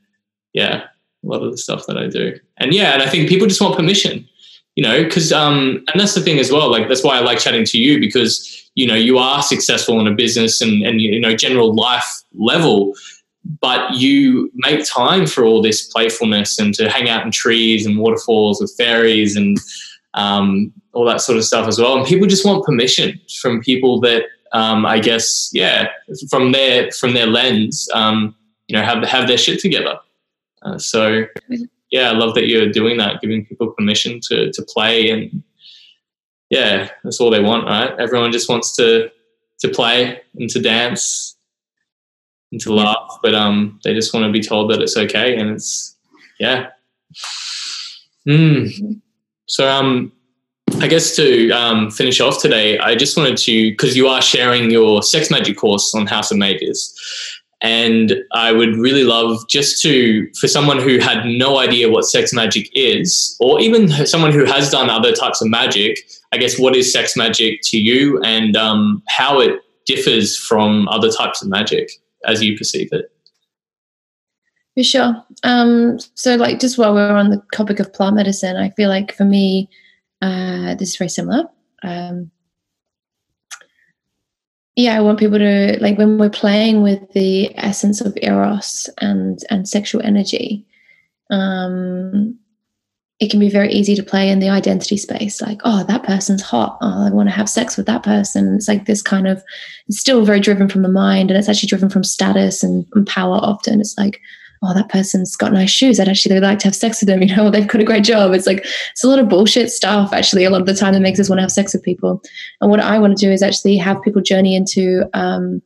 yeah, 0.53 0.83
a 1.23 1.27
lot 1.27 1.43
of 1.43 1.51
the 1.51 1.57
stuff 1.57 1.85
that 1.87 1.97
I 1.97 2.07
do. 2.07 2.37
And 2.57 2.73
yeah, 2.73 2.93
and 2.93 3.01
I 3.01 3.09
think 3.09 3.29
people 3.29 3.47
just 3.47 3.61
want 3.61 3.75
permission. 3.75 4.27
You 4.75 4.83
know, 4.83 5.03
because 5.03 5.33
um, 5.33 5.83
and 5.91 5.99
that's 5.99 6.13
the 6.13 6.21
thing 6.21 6.39
as 6.39 6.51
well. 6.51 6.71
Like 6.71 6.87
that's 6.87 7.03
why 7.03 7.17
I 7.17 7.21
like 7.21 7.39
chatting 7.39 7.65
to 7.65 7.77
you 7.77 7.99
because 7.99 8.61
you 8.75 8.87
know 8.87 8.95
you 8.95 9.17
are 9.17 9.41
successful 9.41 9.99
in 9.99 10.07
a 10.07 10.13
business 10.13 10.61
and 10.61 10.83
and 10.83 11.01
you 11.01 11.19
know 11.19 11.35
general 11.35 11.73
life 11.73 12.23
level 12.33 12.93
but 13.59 13.93
you 13.95 14.51
make 14.53 14.85
time 14.85 15.25
for 15.25 15.43
all 15.43 15.61
this 15.61 15.87
playfulness 15.87 16.59
and 16.59 16.73
to 16.75 16.89
hang 16.89 17.09
out 17.09 17.25
in 17.25 17.31
trees 17.31 17.85
and 17.85 17.97
waterfalls 17.97 18.61
with 18.61 18.71
fairies 18.77 19.35
and 19.35 19.57
um, 20.13 20.71
all 20.93 21.05
that 21.05 21.21
sort 21.21 21.37
of 21.37 21.43
stuff 21.43 21.67
as 21.67 21.79
well 21.79 21.97
and 21.97 22.05
people 22.05 22.27
just 22.27 22.45
want 22.45 22.63
permission 22.65 23.19
from 23.41 23.61
people 23.61 23.99
that 23.99 24.23
um, 24.53 24.85
i 24.85 24.99
guess 24.99 25.49
yeah 25.53 25.87
from 26.29 26.51
their 26.51 26.91
from 26.91 27.13
their 27.13 27.27
lens 27.27 27.89
um, 27.93 28.35
you 28.67 28.75
know 28.75 28.83
have 28.83 29.03
have 29.03 29.27
their 29.27 29.37
shit 29.37 29.59
together 29.59 29.97
uh, 30.63 30.77
so 30.77 31.25
yeah 31.91 32.09
i 32.09 32.13
love 32.13 32.33
that 32.33 32.47
you're 32.47 32.71
doing 32.71 32.97
that 32.97 33.21
giving 33.21 33.45
people 33.45 33.71
permission 33.71 34.19
to 34.19 34.51
to 34.51 34.63
play 34.63 35.09
and 35.09 35.43
yeah, 36.51 36.89
that's 37.03 37.21
all 37.21 37.31
they 37.31 37.41
want, 37.41 37.65
right? 37.65 37.97
Everyone 37.97 38.31
just 38.31 38.49
wants 38.49 38.75
to 38.75 39.09
to 39.61 39.69
play 39.69 40.21
and 40.35 40.49
to 40.49 40.59
dance 40.59 41.37
and 42.51 42.59
to 42.61 42.73
laugh, 42.73 43.19
but 43.23 43.33
um, 43.33 43.79
they 43.83 43.93
just 43.93 44.13
want 44.13 44.25
to 44.25 44.31
be 44.31 44.41
told 44.41 44.69
that 44.69 44.81
it's 44.81 44.97
okay, 44.97 45.37
and 45.37 45.49
it's 45.51 45.95
yeah. 46.39 46.67
Mm. 48.27 49.01
So 49.45 49.67
um, 49.67 50.11
I 50.81 50.87
guess 50.87 51.15
to 51.15 51.51
um, 51.51 51.89
finish 51.89 52.19
off 52.19 52.41
today, 52.41 52.77
I 52.79 52.95
just 52.95 53.15
wanted 53.15 53.37
to 53.37 53.71
because 53.71 53.95
you 53.95 54.07
are 54.07 54.21
sharing 54.21 54.69
your 54.69 55.01
sex 55.03 55.31
magic 55.31 55.57
course 55.57 55.95
on 55.95 56.05
House 56.05 56.31
of 56.31 56.37
Mages, 56.37 56.93
And 57.61 58.15
I 58.33 58.51
would 58.51 58.75
really 58.75 59.03
love 59.03 59.47
just 59.47 59.81
to, 59.83 60.27
for 60.39 60.47
someone 60.47 60.79
who 60.79 60.97
had 60.97 61.25
no 61.25 61.59
idea 61.59 61.91
what 61.91 62.05
sex 62.05 62.33
magic 62.33 62.69
is, 62.73 63.37
or 63.39 63.61
even 63.61 63.87
someone 64.07 64.31
who 64.31 64.45
has 64.45 64.71
done 64.71 64.89
other 64.89 65.11
types 65.11 65.41
of 65.41 65.49
magic, 65.49 65.99
I 66.31 66.37
guess, 66.37 66.57
what 66.57 66.75
is 66.75 66.91
sex 66.91 67.15
magic 67.15 67.59
to 67.65 67.77
you 67.77 68.19
and 68.23 68.57
um, 68.57 69.03
how 69.07 69.39
it 69.39 69.59
differs 69.85 70.37
from 70.37 70.87
other 70.87 71.11
types 71.11 71.41
of 71.43 71.49
magic 71.49 71.91
as 72.25 72.41
you 72.41 72.57
perceive 72.57 72.89
it? 72.91 73.11
For 74.75 74.83
sure. 74.83 75.23
Um, 75.43 75.99
so, 76.15 76.35
like, 76.37 76.59
just 76.59 76.77
while 76.77 76.93
we're 76.93 77.11
on 77.11 77.29
the 77.29 77.43
topic 77.53 77.79
of 77.79 77.93
plant 77.93 78.15
medicine, 78.15 78.55
I 78.55 78.69
feel 78.71 78.89
like 78.89 79.13
for 79.13 79.25
me, 79.25 79.69
uh, 80.21 80.75
this 80.75 80.89
is 80.89 80.95
very 80.95 81.09
similar. 81.09 81.43
Um, 81.83 82.31
yeah, 84.75 84.97
I 84.97 85.01
want 85.01 85.19
people 85.19 85.39
to 85.39 85.77
like 85.81 85.97
when 85.97 86.17
we're 86.17 86.29
playing 86.29 86.81
with 86.81 87.11
the 87.11 87.55
essence 87.57 88.01
of 88.01 88.17
eros 88.21 88.89
and 88.99 89.39
and 89.49 89.67
sexual 89.67 90.01
energy. 90.03 90.65
Um, 91.29 92.37
it 93.21 93.29
can 93.29 93.39
be 93.39 93.49
very 93.49 93.71
easy 93.71 93.95
to 93.95 94.01
play 94.01 94.29
in 94.29 94.39
the 94.39 94.49
identity 94.49 94.97
space, 94.97 95.41
like, 95.43 95.61
oh, 95.63 95.83
that 95.83 96.01
person's 96.01 96.41
hot. 96.41 96.79
Oh, 96.81 97.05
I 97.05 97.11
want 97.11 97.29
to 97.29 97.35
have 97.35 97.47
sex 97.47 97.77
with 97.77 97.85
that 97.85 98.01
person. 98.01 98.55
It's 98.55 98.67
like 98.67 98.87
this 98.87 99.03
kind 99.03 99.27
of, 99.27 99.43
it's 99.87 99.99
still 99.99 100.25
very 100.25 100.39
driven 100.39 100.67
from 100.67 100.81
the 100.81 100.89
mind, 100.89 101.29
and 101.29 101.37
it's 101.37 101.47
actually 101.47 101.67
driven 101.67 101.87
from 101.87 102.03
status 102.03 102.63
and, 102.63 102.83
and 102.95 103.05
power. 103.05 103.37
Often, 103.37 103.79
it's 103.79 103.95
like, 103.95 104.19
oh, 104.63 104.73
that 104.73 104.89
person's 104.89 105.35
got 105.35 105.53
nice 105.53 105.71
shoes. 105.71 105.99
I'd 105.99 106.07
actually 106.07 106.39
like 106.39 106.59
to 106.59 106.67
have 106.67 106.75
sex 106.75 107.01
with 107.01 107.07
them. 107.07 107.21
You 107.21 107.35
know, 107.35 107.49
they've 107.51 107.67
got 107.67 107.81
a 107.81 107.85
great 107.85 108.03
job. 108.03 108.33
It's 108.33 108.47
like, 108.47 108.65
it's 108.91 109.03
a 109.03 109.07
lot 109.07 109.19
of 109.19 109.29
bullshit 109.29 109.71
stuff, 109.71 110.13
actually, 110.13 110.43
a 110.43 110.49
lot 110.49 110.61
of 110.61 110.67
the 110.67 110.75
time 110.75 110.93
that 110.93 111.01
makes 111.01 111.19
us 111.19 111.29
want 111.29 111.39
to 111.39 111.43
have 111.43 111.51
sex 111.51 111.73
with 111.73 111.83
people. 111.83 112.21
And 112.61 112.69
what 112.69 112.79
I 112.79 112.99
want 112.99 113.17
to 113.17 113.25
do 113.25 113.31
is 113.31 113.41
actually 113.41 113.77
have 113.77 114.01
people 114.01 114.21
journey 114.21 114.55
into 114.55 115.09
um, 115.13 115.61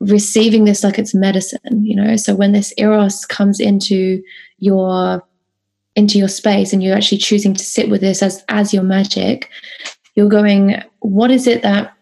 receiving 0.00 0.64
this 0.64 0.82
like 0.82 0.98
it's 0.98 1.14
medicine, 1.14 1.84
you 1.84 1.94
know? 1.94 2.16
So 2.16 2.34
when 2.34 2.52
this 2.52 2.74
eros 2.76 3.24
comes 3.26 3.60
into 3.60 4.22
your 4.58 5.22
into 5.96 6.18
your 6.18 6.28
space 6.28 6.72
and 6.72 6.82
you're 6.82 6.96
actually 6.96 7.18
choosing 7.18 7.52
to 7.52 7.64
sit 7.64 7.90
with 7.90 8.00
this 8.00 8.22
as 8.22 8.44
as 8.48 8.72
your 8.72 8.84
magic 8.84 9.50
you're 10.14 10.28
going 10.28 10.80
what 11.00 11.30
is 11.32 11.46
it 11.46 11.62
that 11.62 11.92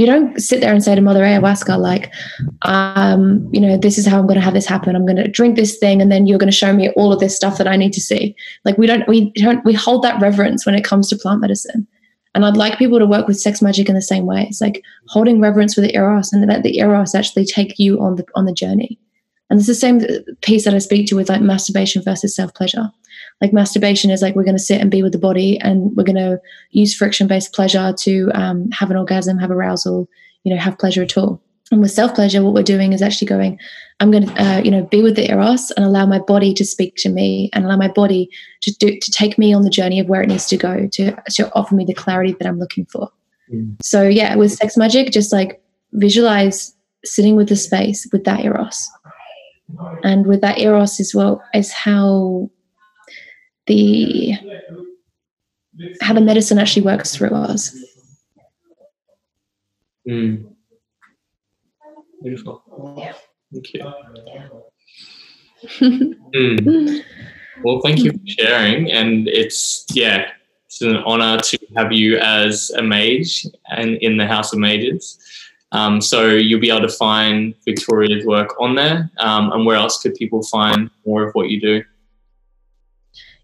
you 0.00 0.06
don't 0.06 0.40
sit 0.40 0.62
there 0.62 0.72
and 0.72 0.82
say 0.82 0.94
to 0.94 1.02
Mother 1.02 1.22
Ayahuasca, 1.22 1.78
like, 1.78 2.10
um, 2.62 3.46
you 3.52 3.60
know, 3.60 3.76
this 3.76 3.98
is 3.98 4.06
how 4.06 4.18
I'm 4.18 4.26
going 4.26 4.38
to 4.38 4.44
have 4.44 4.54
this 4.54 4.64
happen. 4.64 4.96
I'm 4.96 5.04
going 5.04 5.22
to 5.22 5.28
drink 5.28 5.56
this 5.56 5.76
thing, 5.76 6.00
and 6.00 6.10
then 6.10 6.26
you're 6.26 6.38
going 6.38 6.50
to 6.50 6.56
show 6.56 6.72
me 6.72 6.88
all 6.92 7.12
of 7.12 7.20
this 7.20 7.36
stuff 7.36 7.58
that 7.58 7.68
I 7.68 7.76
need 7.76 7.92
to 7.92 8.00
see. 8.00 8.34
Like, 8.64 8.78
we 8.78 8.86
don't, 8.86 9.06
we 9.06 9.30
don't, 9.32 9.62
we 9.62 9.74
hold 9.74 10.02
that 10.04 10.18
reverence 10.18 10.64
when 10.64 10.74
it 10.74 10.84
comes 10.84 11.10
to 11.10 11.16
plant 11.16 11.42
medicine. 11.42 11.86
And 12.34 12.46
I'd 12.46 12.56
like 12.56 12.78
people 12.78 12.98
to 12.98 13.06
work 13.06 13.28
with 13.28 13.38
sex 13.38 13.60
magic 13.60 13.90
in 13.90 13.94
the 13.94 14.00
same 14.00 14.24
way. 14.24 14.46
It's 14.48 14.62
like 14.62 14.82
holding 15.08 15.38
reverence 15.38 15.74
for 15.74 15.82
the 15.82 15.94
eros, 15.94 16.32
and 16.32 16.46
let 16.46 16.62
the 16.62 16.78
eros 16.78 17.14
actually 17.14 17.44
take 17.44 17.78
you 17.78 18.00
on 18.00 18.16
the 18.16 18.24
on 18.34 18.46
the 18.46 18.54
journey. 18.54 18.98
And 19.50 19.58
it's 19.58 19.68
the 19.68 19.74
same 19.74 20.00
piece 20.40 20.64
that 20.64 20.74
I 20.74 20.78
speak 20.78 21.08
to 21.08 21.16
with 21.16 21.28
like 21.28 21.42
masturbation 21.42 22.02
versus 22.02 22.34
self 22.34 22.54
pleasure 22.54 22.90
like 23.40 23.52
masturbation 23.52 24.10
is 24.10 24.22
like 24.22 24.34
we're 24.34 24.44
going 24.44 24.56
to 24.56 24.62
sit 24.62 24.80
and 24.80 24.90
be 24.90 25.02
with 25.02 25.12
the 25.12 25.18
body 25.18 25.58
and 25.60 25.96
we're 25.96 26.04
going 26.04 26.16
to 26.16 26.40
use 26.70 26.94
friction 26.94 27.26
based 27.26 27.52
pleasure 27.52 27.94
to 27.98 28.30
um, 28.34 28.70
have 28.70 28.90
an 28.90 28.96
orgasm 28.96 29.38
have 29.38 29.50
arousal 29.50 30.08
you 30.44 30.52
know 30.52 30.60
have 30.60 30.78
pleasure 30.78 31.02
at 31.02 31.16
all. 31.16 31.42
And 31.72 31.80
with 31.80 31.92
self 31.92 32.14
pleasure 32.14 32.42
what 32.42 32.54
we're 32.54 32.62
doing 32.64 32.92
is 32.92 33.00
actually 33.00 33.28
going 33.28 33.58
i'm 34.00 34.10
going 34.10 34.26
to 34.26 34.42
uh, 34.42 34.58
you 34.58 34.70
know 34.72 34.82
be 34.84 35.02
with 35.02 35.14
the 35.14 35.30
eros 35.30 35.70
and 35.72 35.84
allow 35.84 36.04
my 36.04 36.18
body 36.18 36.52
to 36.54 36.64
speak 36.64 36.96
to 36.96 37.08
me 37.08 37.48
and 37.52 37.64
allow 37.64 37.76
my 37.76 37.88
body 37.88 38.28
to 38.62 38.72
do 38.72 38.98
to 38.98 39.10
take 39.12 39.38
me 39.38 39.54
on 39.54 39.62
the 39.62 39.70
journey 39.70 40.00
of 40.00 40.08
where 40.08 40.22
it 40.22 40.28
needs 40.28 40.46
to 40.48 40.56
go 40.56 40.88
to 40.92 41.14
to 41.30 41.52
offer 41.54 41.74
me 41.74 41.84
the 41.84 41.94
clarity 41.94 42.34
that 42.38 42.46
i'm 42.48 42.58
looking 42.58 42.86
for. 42.86 43.08
Mm. 43.52 43.76
so 43.82 44.02
yeah 44.02 44.34
with 44.36 44.52
sex 44.52 44.76
magic 44.76 45.12
just 45.12 45.32
like 45.32 45.62
visualize 45.92 46.74
sitting 47.04 47.36
with 47.36 47.48
the 47.48 47.56
space 47.56 48.06
with 48.12 48.24
that 48.24 48.44
eros. 48.44 48.88
And 50.02 50.26
with 50.26 50.40
that 50.40 50.58
eros 50.58 50.98
as 51.00 51.14
well 51.14 51.42
is 51.54 51.72
how 51.72 52.50
the 53.66 54.34
how 56.00 56.12
the 56.12 56.20
medicine 56.20 56.58
actually 56.58 56.82
works 56.82 57.14
through 57.14 57.30
us. 57.30 57.76
Mm. 60.08 60.52
Beautiful. 62.22 62.94
Yeah. 62.98 63.14
Thank 63.52 63.74
you. 63.74 63.80
mm. 66.34 67.04
Well, 67.62 67.80
thank 67.82 68.00
you 68.00 68.12
for 68.12 68.18
sharing, 68.26 68.90
and 68.90 69.28
it's 69.28 69.84
yeah, 69.92 70.30
it's 70.66 70.82
an 70.82 70.96
honor 70.98 71.38
to 71.40 71.58
have 71.76 71.92
you 71.92 72.18
as 72.18 72.70
a 72.70 72.82
mage 72.82 73.46
and 73.70 73.96
in 73.96 74.16
the 74.16 74.26
House 74.26 74.52
of 74.52 74.58
Mages. 74.58 75.18
Um, 75.72 76.00
so 76.00 76.28
you'll 76.28 76.60
be 76.60 76.70
able 76.70 76.86
to 76.86 76.94
find 76.96 77.54
Victoria's 77.64 78.26
work 78.26 78.60
on 78.60 78.74
there. 78.74 79.10
Um, 79.18 79.52
and 79.52 79.64
where 79.64 79.76
else 79.76 80.02
could 80.02 80.14
people 80.14 80.42
find 80.42 80.90
more 81.06 81.26
of 81.26 81.34
what 81.34 81.48
you 81.48 81.60
do? 81.60 81.84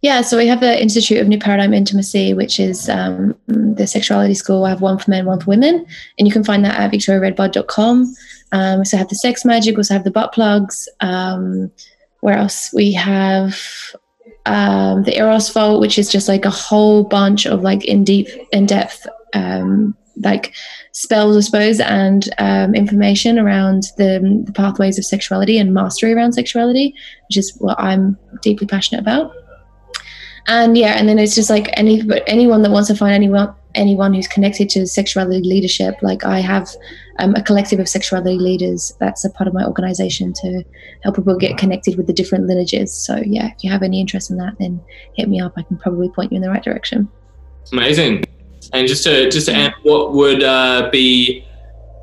Yeah, 0.02 0.20
so 0.20 0.36
we 0.36 0.46
have 0.46 0.60
the 0.60 0.80
Institute 0.80 1.18
of 1.18 1.28
New 1.28 1.38
Paradigm 1.38 1.72
Intimacy, 1.72 2.34
which 2.34 2.60
is 2.60 2.88
um, 2.88 3.34
the 3.46 3.86
sexuality 3.86 4.34
school. 4.34 4.64
I 4.64 4.70
have 4.70 4.82
one 4.82 4.98
for 4.98 5.10
men, 5.10 5.24
one 5.24 5.40
for 5.40 5.50
women, 5.50 5.86
and 6.18 6.28
you 6.28 6.32
can 6.32 6.44
find 6.44 6.64
that 6.64 6.78
at 6.78 6.92
victoriaredbud.com. 6.92 8.14
Um, 8.52 8.74
we 8.74 8.80
also 8.80 8.96
have 8.98 9.08
the 9.08 9.14
sex 9.14 9.44
magic, 9.44 9.74
we 9.74 9.80
also 9.80 9.94
have 9.94 10.04
the 10.04 10.10
butt 10.10 10.32
plugs. 10.32 10.88
Um, 11.00 11.70
where 12.20 12.36
else? 12.36 12.72
We 12.74 12.92
have 12.92 13.58
um, 14.44 15.04
the 15.04 15.16
Eros 15.16 15.50
Vault, 15.50 15.80
which 15.80 15.98
is 15.98 16.10
just 16.10 16.28
like 16.28 16.44
a 16.44 16.50
whole 16.50 17.04
bunch 17.04 17.46
of 17.46 17.62
like 17.62 17.84
in 17.84 18.04
deep, 18.04 18.28
in 18.52 18.66
depth, 18.66 19.06
um, 19.32 19.96
like 20.18 20.54
spells, 20.92 21.36
I 21.36 21.40
suppose, 21.40 21.80
and 21.80 22.28
um, 22.38 22.74
information 22.74 23.38
around 23.38 23.84
the, 23.96 24.42
the 24.44 24.52
pathways 24.52 24.98
of 24.98 25.04
sexuality 25.04 25.58
and 25.58 25.74
mastery 25.74 26.12
around 26.12 26.32
sexuality, 26.32 26.94
which 27.28 27.38
is 27.38 27.56
what 27.58 27.78
I'm 27.80 28.18
deeply 28.42 28.66
passionate 28.66 29.00
about 29.00 29.32
and 30.48 30.76
yeah 30.76 30.94
and 30.98 31.08
then 31.08 31.18
it's 31.18 31.34
just 31.34 31.50
like 31.50 31.68
any 31.74 32.02
but 32.02 32.22
anyone 32.26 32.62
that 32.62 32.70
wants 32.70 32.88
to 32.88 32.94
find 32.94 33.14
anyone 33.14 33.54
anyone 33.74 34.14
who's 34.14 34.28
connected 34.28 34.68
to 34.68 34.86
sexuality 34.86 35.40
leadership 35.40 35.94
like 36.02 36.24
i 36.24 36.40
have 36.40 36.68
um, 37.18 37.34
a 37.34 37.42
collective 37.42 37.80
of 37.80 37.88
sexuality 37.88 38.38
leaders 38.38 38.92
that's 39.00 39.24
a 39.24 39.30
part 39.30 39.48
of 39.48 39.54
my 39.54 39.64
organization 39.64 40.32
to 40.34 40.62
help 41.02 41.16
people 41.16 41.36
get 41.36 41.56
connected 41.56 41.96
with 41.96 42.06
the 42.06 42.12
different 42.12 42.46
lineages. 42.46 42.92
So 42.92 43.22
yeah 43.24 43.48
if 43.48 43.64
you 43.64 43.70
have 43.70 43.82
any 43.82 44.00
interest 44.00 44.30
in 44.30 44.36
that 44.38 44.54
then 44.58 44.80
hit 45.14 45.28
me 45.28 45.40
up. 45.40 45.54
I 45.56 45.62
can 45.62 45.78
probably 45.78 46.08
point 46.10 46.32
you 46.32 46.36
in 46.36 46.42
the 46.42 46.50
right 46.50 46.62
direction. 46.62 47.08
Amazing. 47.72 48.24
And 48.72 48.88
just 48.88 49.04
to 49.04 49.30
just 49.30 49.46
to 49.46 49.54
end 49.54 49.74
what 49.82 50.12
would 50.12 50.42
uh, 50.42 50.88
be 50.90 51.44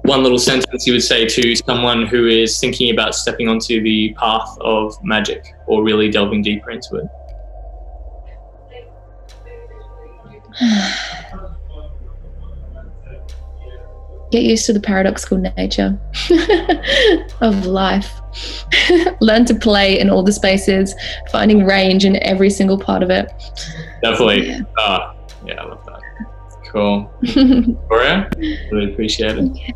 one 0.04 0.22
little 0.22 0.40
sentence 0.40 0.86
you 0.86 0.94
would 0.94 1.04
say 1.04 1.26
to 1.26 1.56
someone 1.56 2.06
who 2.06 2.28
is 2.28 2.60
thinking 2.60 2.92
about 2.92 3.16
stepping 3.16 3.48
onto 3.48 3.82
the 3.82 4.14
path 4.20 4.58
of 4.60 5.02
magic 5.04 5.46
or 5.68 5.84
really 5.84 6.10
delving 6.10 6.42
deeper 6.42 6.72
into 6.72 6.96
it 6.96 7.06
Get 14.32 14.44
used 14.44 14.66
to 14.66 14.74
the 14.74 14.80
paradoxical 14.80 15.38
nature 15.38 16.00
of 17.42 17.68
life. 17.68 18.12
Learn 19.22 19.46
to 19.46 19.54
play 19.54 20.00
in 20.00 20.10
all 20.10 20.24
the 20.24 20.32
spaces, 20.32 20.96
finding 21.32 21.66
range 21.66 22.04
in 22.04 22.16
every 22.24 22.50
single 22.50 22.80
part 22.80 23.04
of 23.04 23.12
it. 23.12 23.32
Definitely. 24.02 24.48
Yeah, 24.48 24.62
uh, 24.80 25.14
yeah 25.46 25.62
I 25.62 25.66
love 25.66 25.86
that. 25.86 26.02
Cool. 26.72 27.12
Victoria, 27.22 28.28
really 28.72 28.92
appreciate 28.92 29.38
it. 29.38 29.52
Okay. 29.52 29.74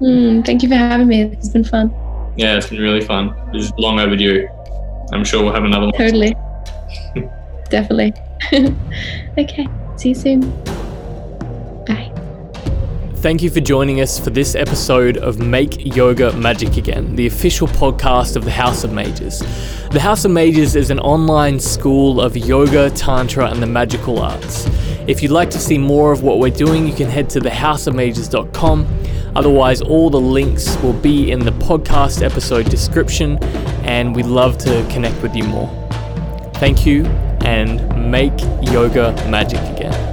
Mm, 0.00 0.44
thank 0.44 0.64
you 0.64 0.68
for 0.68 0.74
having 0.74 1.06
me. 1.06 1.22
It's 1.22 1.50
been 1.50 1.62
fun. 1.62 1.94
Yeah, 2.36 2.56
it's 2.56 2.68
been 2.68 2.80
really 2.80 3.02
fun. 3.02 3.34
It's 3.54 3.70
long 3.78 4.00
overdue. 4.00 4.48
I'm 5.12 5.24
sure 5.24 5.44
we'll 5.44 5.52
have 5.52 5.64
another 5.64 5.86
one. 5.86 5.94
Totally. 5.94 6.34
Definitely. 7.68 8.14
okay. 9.38 9.68
See 9.96 10.10
you 10.10 10.14
soon. 10.14 10.40
Bye. 11.84 12.10
Thank 13.16 13.42
you 13.42 13.50
for 13.50 13.60
joining 13.60 14.00
us 14.00 14.18
for 14.18 14.30
this 14.30 14.54
episode 14.54 15.18
of 15.18 15.38
Make 15.38 15.94
Yoga 15.94 16.32
Magic 16.32 16.78
Again, 16.78 17.16
the 17.16 17.26
official 17.26 17.68
podcast 17.68 18.34
of 18.34 18.46
the 18.46 18.50
House 18.50 18.82
of 18.82 18.94
Mages. 18.94 19.40
The 19.90 20.00
House 20.00 20.24
of 20.24 20.30
Mages 20.30 20.74
is 20.74 20.88
an 20.88 20.98
online 21.00 21.60
school 21.60 22.18
of 22.18 22.34
yoga, 22.34 22.88
tantra, 22.88 23.50
and 23.50 23.62
the 23.62 23.66
magical 23.66 24.20
arts. 24.20 24.66
If 25.06 25.22
you'd 25.22 25.32
like 25.32 25.50
to 25.50 25.58
see 25.58 25.76
more 25.76 26.12
of 26.12 26.22
what 26.22 26.38
we're 26.38 26.50
doing, 26.50 26.86
you 26.86 26.94
can 26.94 27.10
head 27.10 27.28
to 27.30 27.40
thehouseofmages.com. 27.40 28.86
Otherwise, 29.36 29.82
all 29.82 30.08
the 30.08 30.20
links 30.20 30.76
will 30.82 30.94
be 30.94 31.30
in 31.30 31.40
the 31.40 31.52
podcast 31.52 32.22
episode 32.22 32.70
description, 32.70 33.36
and 33.84 34.16
we'd 34.16 34.24
love 34.24 34.56
to 34.58 34.86
connect 34.90 35.20
with 35.22 35.36
you 35.36 35.44
more. 35.44 35.68
Thank 36.54 36.86
you 36.86 37.04
and 37.44 38.10
make 38.10 38.38
yoga 38.62 39.12
magic 39.28 39.60
again. 39.76 40.09